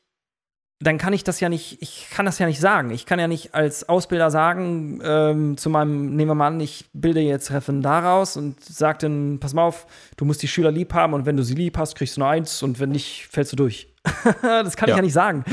[0.80, 2.90] dann kann ich das ja nicht, ich kann das ja nicht sagen.
[2.90, 6.84] Ich kann ja nicht als Ausbilder sagen, ähm, zu meinem, nehmen wir mal an, ich
[6.92, 10.94] bilde jetzt Referendar raus und sage dann, pass mal auf, du musst die Schüler lieb
[10.94, 13.52] haben und wenn du sie lieb hast, kriegst du nur eins und wenn nicht, fällst
[13.52, 13.92] du durch.
[14.42, 14.94] das kann ja.
[14.94, 15.44] ich ja nicht sagen.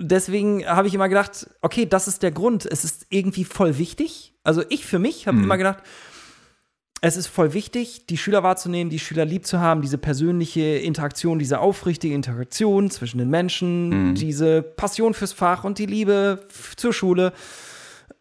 [0.00, 2.66] Deswegen habe ich immer gedacht, okay, das ist der Grund.
[2.66, 4.34] Es ist irgendwie voll wichtig.
[4.42, 5.44] Also ich für mich habe mhm.
[5.44, 5.82] immer gedacht,
[7.02, 11.38] es ist voll wichtig, die Schüler wahrzunehmen, die Schüler lieb zu haben, diese persönliche Interaktion,
[11.38, 14.14] diese aufrichtige Interaktion zwischen den Menschen, mhm.
[14.14, 16.46] diese Passion fürs Fach und die Liebe
[16.76, 17.32] zur Schule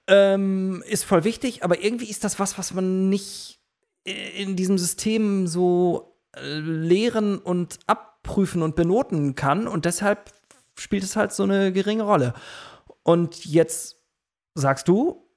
[0.08, 1.64] ähm, ist voll wichtig.
[1.64, 3.60] Aber irgendwie ist das was, was man nicht
[4.04, 9.68] in diesem System so äh, lehren und abprüfen und benoten kann.
[9.68, 10.32] Und deshalb
[10.80, 12.34] spielt es halt so eine geringe Rolle.
[13.04, 13.98] Und jetzt
[14.56, 15.28] sagst du,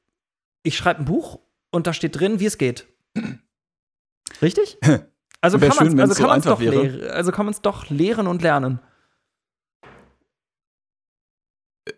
[0.63, 1.41] ich schreibe ein Buch
[1.71, 2.87] und da steht drin, wie es geht.
[4.43, 4.79] Richtig?
[5.41, 8.79] Also kann man es also so doch, also kann doch lehren und lernen.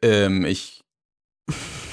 [0.01, 0.83] Ähm, ich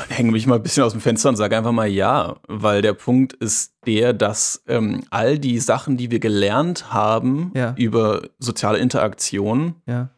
[0.08, 2.94] hänge mich mal ein bisschen aus dem Fenster und sage einfach mal ja, weil der
[2.94, 7.76] Punkt ist der, dass ähm, all die Sachen, die wir gelernt haben ja.
[7.78, 10.10] über soziale Interaktion, ja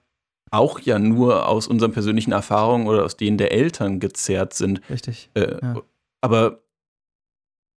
[0.54, 4.82] auch ja nur aus unseren persönlichen Erfahrungen oder aus denen der Eltern gezerrt sind.
[4.90, 5.30] Richtig.
[5.34, 5.82] Äh, ja.
[6.22, 6.64] Aber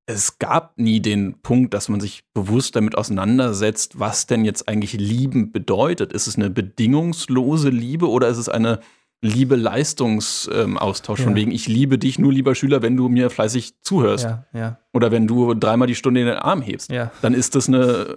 [0.08, 4.94] es gab nie den Punkt, dass man sich bewusst damit auseinandersetzt, was denn jetzt eigentlich
[4.94, 6.14] lieben bedeutet.
[6.14, 8.82] Ist es eine bedingungslose Liebe oder ist es eine
[9.22, 11.26] Liebe-Leistungsaustausch, ja.
[11.26, 14.26] von wegen, ich liebe dich nur, lieber Schüler, wenn du mir fleißig zuhörst.
[14.26, 14.80] Ja, ja.
[14.94, 16.92] Oder wenn du dreimal die Stunde in den Arm hebst.
[17.22, 18.16] Dann ist das eine,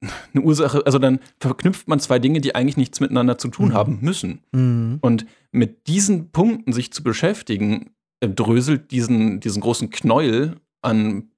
[0.00, 3.74] eine Ursache, also dann verknüpft man zwei Dinge, die eigentlich nichts miteinander zu tun mhm.
[3.74, 4.40] haben müssen.
[4.52, 4.98] Mhm.
[5.00, 11.30] Und mit diesen Punkten sich zu beschäftigen, äh, dröselt diesen, diesen großen Knäuel an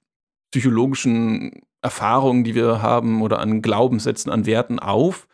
[0.50, 5.28] psychologischen Erfahrungen, die wir haben, oder an Glaubenssätzen, an Werten auf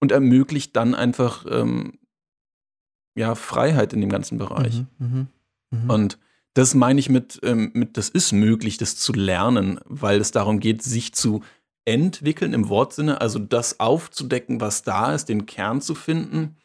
[0.00, 1.98] und ermöglicht dann einfach ähm,
[3.14, 4.82] ja, Freiheit in dem ganzen Bereich.
[4.98, 5.28] Mhm,
[5.70, 5.94] mh, mh.
[5.94, 6.18] Und
[6.54, 10.60] das meine ich mit, ähm, mit, das ist möglich, das zu lernen, weil es darum
[10.60, 11.42] geht, sich zu
[11.84, 16.56] entwickeln im Wortsinne, also das aufzudecken, was da ist, den Kern zu finden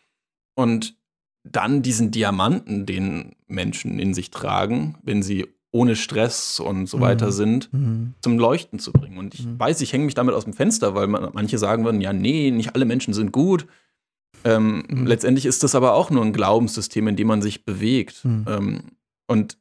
[0.56, 0.96] und
[1.44, 7.28] dann diesen Diamanten, den Menschen in sich tragen, wenn sie ohne Stress und so weiter
[7.28, 7.32] mhm.
[7.32, 8.14] sind, mhm.
[8.22, 9.18] zum Leuchten zu bringen.
[9.18, 9.60] Und ich mhm.
[9.60, 12.52] weiß, ich hänge mich damit aus dem Fenster, weil man, manche sagen würden, ja, nee,
[12.52, 13.68] nicht alle Menschen sind gut.
[14.44, 15.06] Ähm, mhm.
[15.06, 18.24] Letztendlich ist das aber auch nur ein Glaubenssystem, in dem man sich bewegt.
[18.24, 18.46] Mhm.
[18.48, 18.82] Ähm,
[19.28, 19.58] und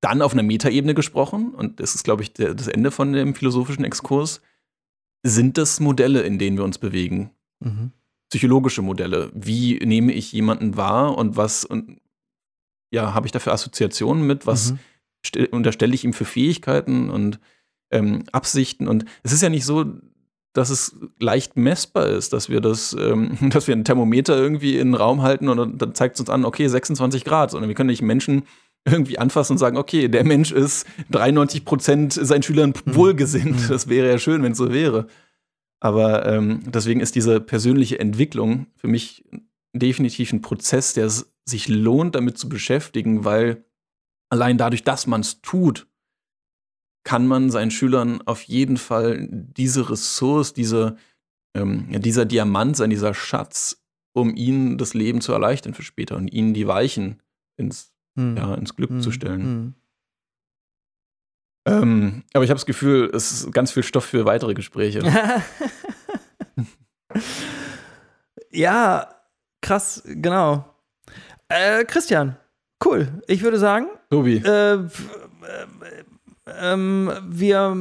[0.00, 3.34] dann auf einer Metaebene gesprochen, und das ist, glaube ich, der, das Ende von dem
[3.34, 4.40] philosophischen Exkurs,
[5.24, 7.30] sind das Modelle, in denen wir uns bewegen.
[7.60, 7.90] Mhm.
[8.30, 9.30] Psychologische Modelle.
[9.34, 11.98] Wie nehme ich jemanden wahr und was und
[12.90, 14.46] ja, habe ich dafür Assoziationen mit?
[14.46, 15.46] Was mhm.
[15.50, 17.40] unterstelle ich ihm für Fähigkeiten und
[17.90, 18.86] ähm, Absichten?
[18.86, 19.84] Und es ist ja nicht so,
[20.52, 24.88] dass es leicht messbar ist, dass wir das, ähm, dass wir ein Thermometer irgendwie in
[24.88, 27.88] den Raum halten und dann zeigt es uns an, okay, 26 Grad, sondern wir können
[27.88, 28.44] nicht Menschen
[28.84, 32.94] irgendwie anfassen und sagen, okay, der Mensch ist 93 Prozent seinen Schülern mhm.
[32.94, 33.62] wohlgesinnt.
[33.62, 33.68] Mhm.
[33.68, 35.06] Das wäre ja schön, wenn es so wäre.
[35.80, 39.24] Aber ähm, deswegen ist diese persönliche Entwicklung für mich
[39.74, 41.10] definitiv ein Prozess, der
[41.44, 43.64] sich lohnt, damit zu beschäftigen, weil
[44.30, 45.86] allein dadurch, dass man es tut,
[47.04, 50.96] kann man seinen Schülern auf jeden Fall diese Ressource, diese,
[51.54, 53.84] ähm, dieser Diamant sein, dieser Schatz,
[54.14, 57.20] um ihnen das Leben zu erleichtern für später und ihnen die Weichen
[57.56, 58.36] ins hm.
[58.36, 59.00] ja, ins Glück hm.
[59.00, 59.42] zu stellen.
[59.42, 59.74] Hm.
[61.66, 65.00] Ähm, aber ich habe das Gefühl, es ist ganz viel Stoff für weitere Gespräche.
[68.50, 69.08] ja,
[69.62, 70.64] krass, genau.
[71.48, 72.36] Äh, Christian,
[72.84, 73.08] cool.
[73.26, 74.42] Ich würde sagen, Tobi.
[74.44, 74.86] Äh, äh,
[76.46, 77.74] ähm, wir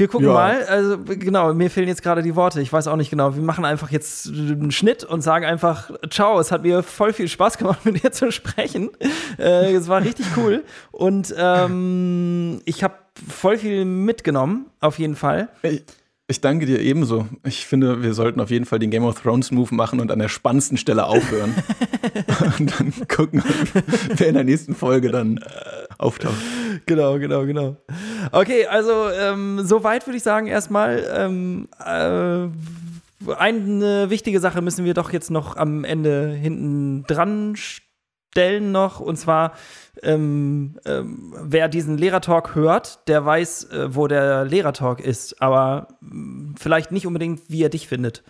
[0.00, 0.32] wir gucken ja.
[0.32, 0.64] mal.
[0.64, 2.60] Also, genau, mir fehlen jetzt gerade die Worte.
[2.60, 3.36] Ich weiß auch nicht genau.
[3.36, 7.28] Wir machen einfach jetzt einen Schnitt und sagen einfach: Ciao, es hat mir voll viel
[7.28, 8.90] Spaß gemacht, mit dir zu sprechen.
[9.38, 10.64] Äh, es war richtig cool.
[10.90, 12.94] Und ähm, ich habe
[13.28, 15.48] voll viel mitgenommen, auf jeden Fall.
[15.62, 15.84] Ich,
[16.26, 17.26] ich danke dir ebenso.
[17.44, 20.18] Ich finde, wir sollten auf jeden Fall den Game of Thrones Move machen und an
[20.18, 21.54] der spannendsten Stelle aufhören.
[22.58, 23.42] und dann gucken,
[24.16, 25.40] wer in der nächsten Folge dann
[26.00, 26.36] auftaucht.
[26.86, 27.76] Genau, genau, genau.
[28.32, 31.04] Okay, also ähm, soweit würde ich sagen, erstmal.
[31.14, 32.48] Ähm, äh,
[33.36, 39.00] eine wichtige Sache müssen wir doch jetzt noch am Ende hinten dran stellen noch.
[39.00, 39.52] Und zwar,
[40.02, 45.42] ähm, ähm, wer diesen Lehrertalk hört, der weiß, äh, wo der Lehrertalk ist.
[45.42, 48.22] Aber mh, vielleicht nicht unbedingt, wie er dich findet.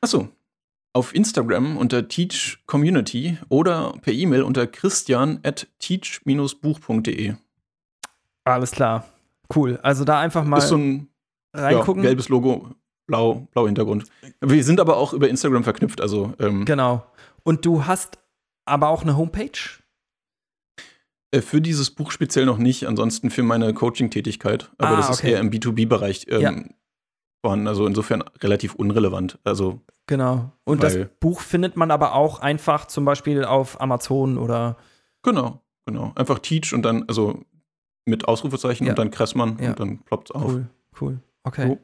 [0.00, 0.28] Achso,
[0.92, 7.34] auf Instagram unter Teach Community oder per E-Mail unter christian at teach-buch.de.
[8.44, 9.06] Alles klar.
[9.54, 9.78] Cool.
[9.82, 11.08] Also da einfach mal ist so ein
[11.54, 12.02] reingucken.
[12.02, 12.70] Ja, gelbes Logo,
[13.06, 14.04] blau, blau Hintergrund.
[14.40, 17.06] Wir sind aber auch über Instagram verknüpft, also ähm, Genau.
[17.42, 18.18] Und du hast
[18.64, 19.80] aber auch eine Homepage?
[21.32, 24.70] Äh, für dieses Buch speziell noch nicht, ansonsten für meine Coaching-Tätigkeit.
[24.78, 25.14] Aber ah, das okay.
[25.14, 26.54] ist eher im B2B-Bereich ähm, ja.
[27.44, 29.38] vorhanden, also insofern relativ unrelevant.
[29.44, 29.80] Also
[30.10, 30.50] Genau.
[30.64, 34.76] Und das Buch findet man aber auch einfach zum Beispiel auf Amazon oder.
[35.22, 36.10] Genau, genau.
[36.16, 37.44] Einfach Teach und dann, also
[38.06, 38.92] mit Ausrufezeichen ja.
[38.92, 39.68] und dann Kressmann ja.
[39.68, 40.50] und dann ploppt es auf.
[40.50, 40.66] Cool,
[41.00, 41.18] cool.
[41.44, 41.68] Okay.
[41.68, 41.78] So.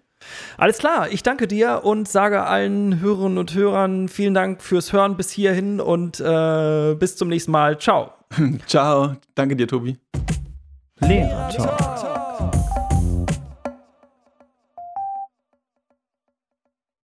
[0.56, 5.16] Alles klar, ich danke dir und sage allen Hörerinnen und Hörern vielen Dank fürs Hören
[5.16, 7.78] bis hierhin und äh, bis zum nächsten Mal.
[7.78, 8.10] Ciao.
[8.66, 9.14] Ciao.
[9.36, 9.98] Danke dir, Tobi.
[10.98, 12.15] Lehrer Talk.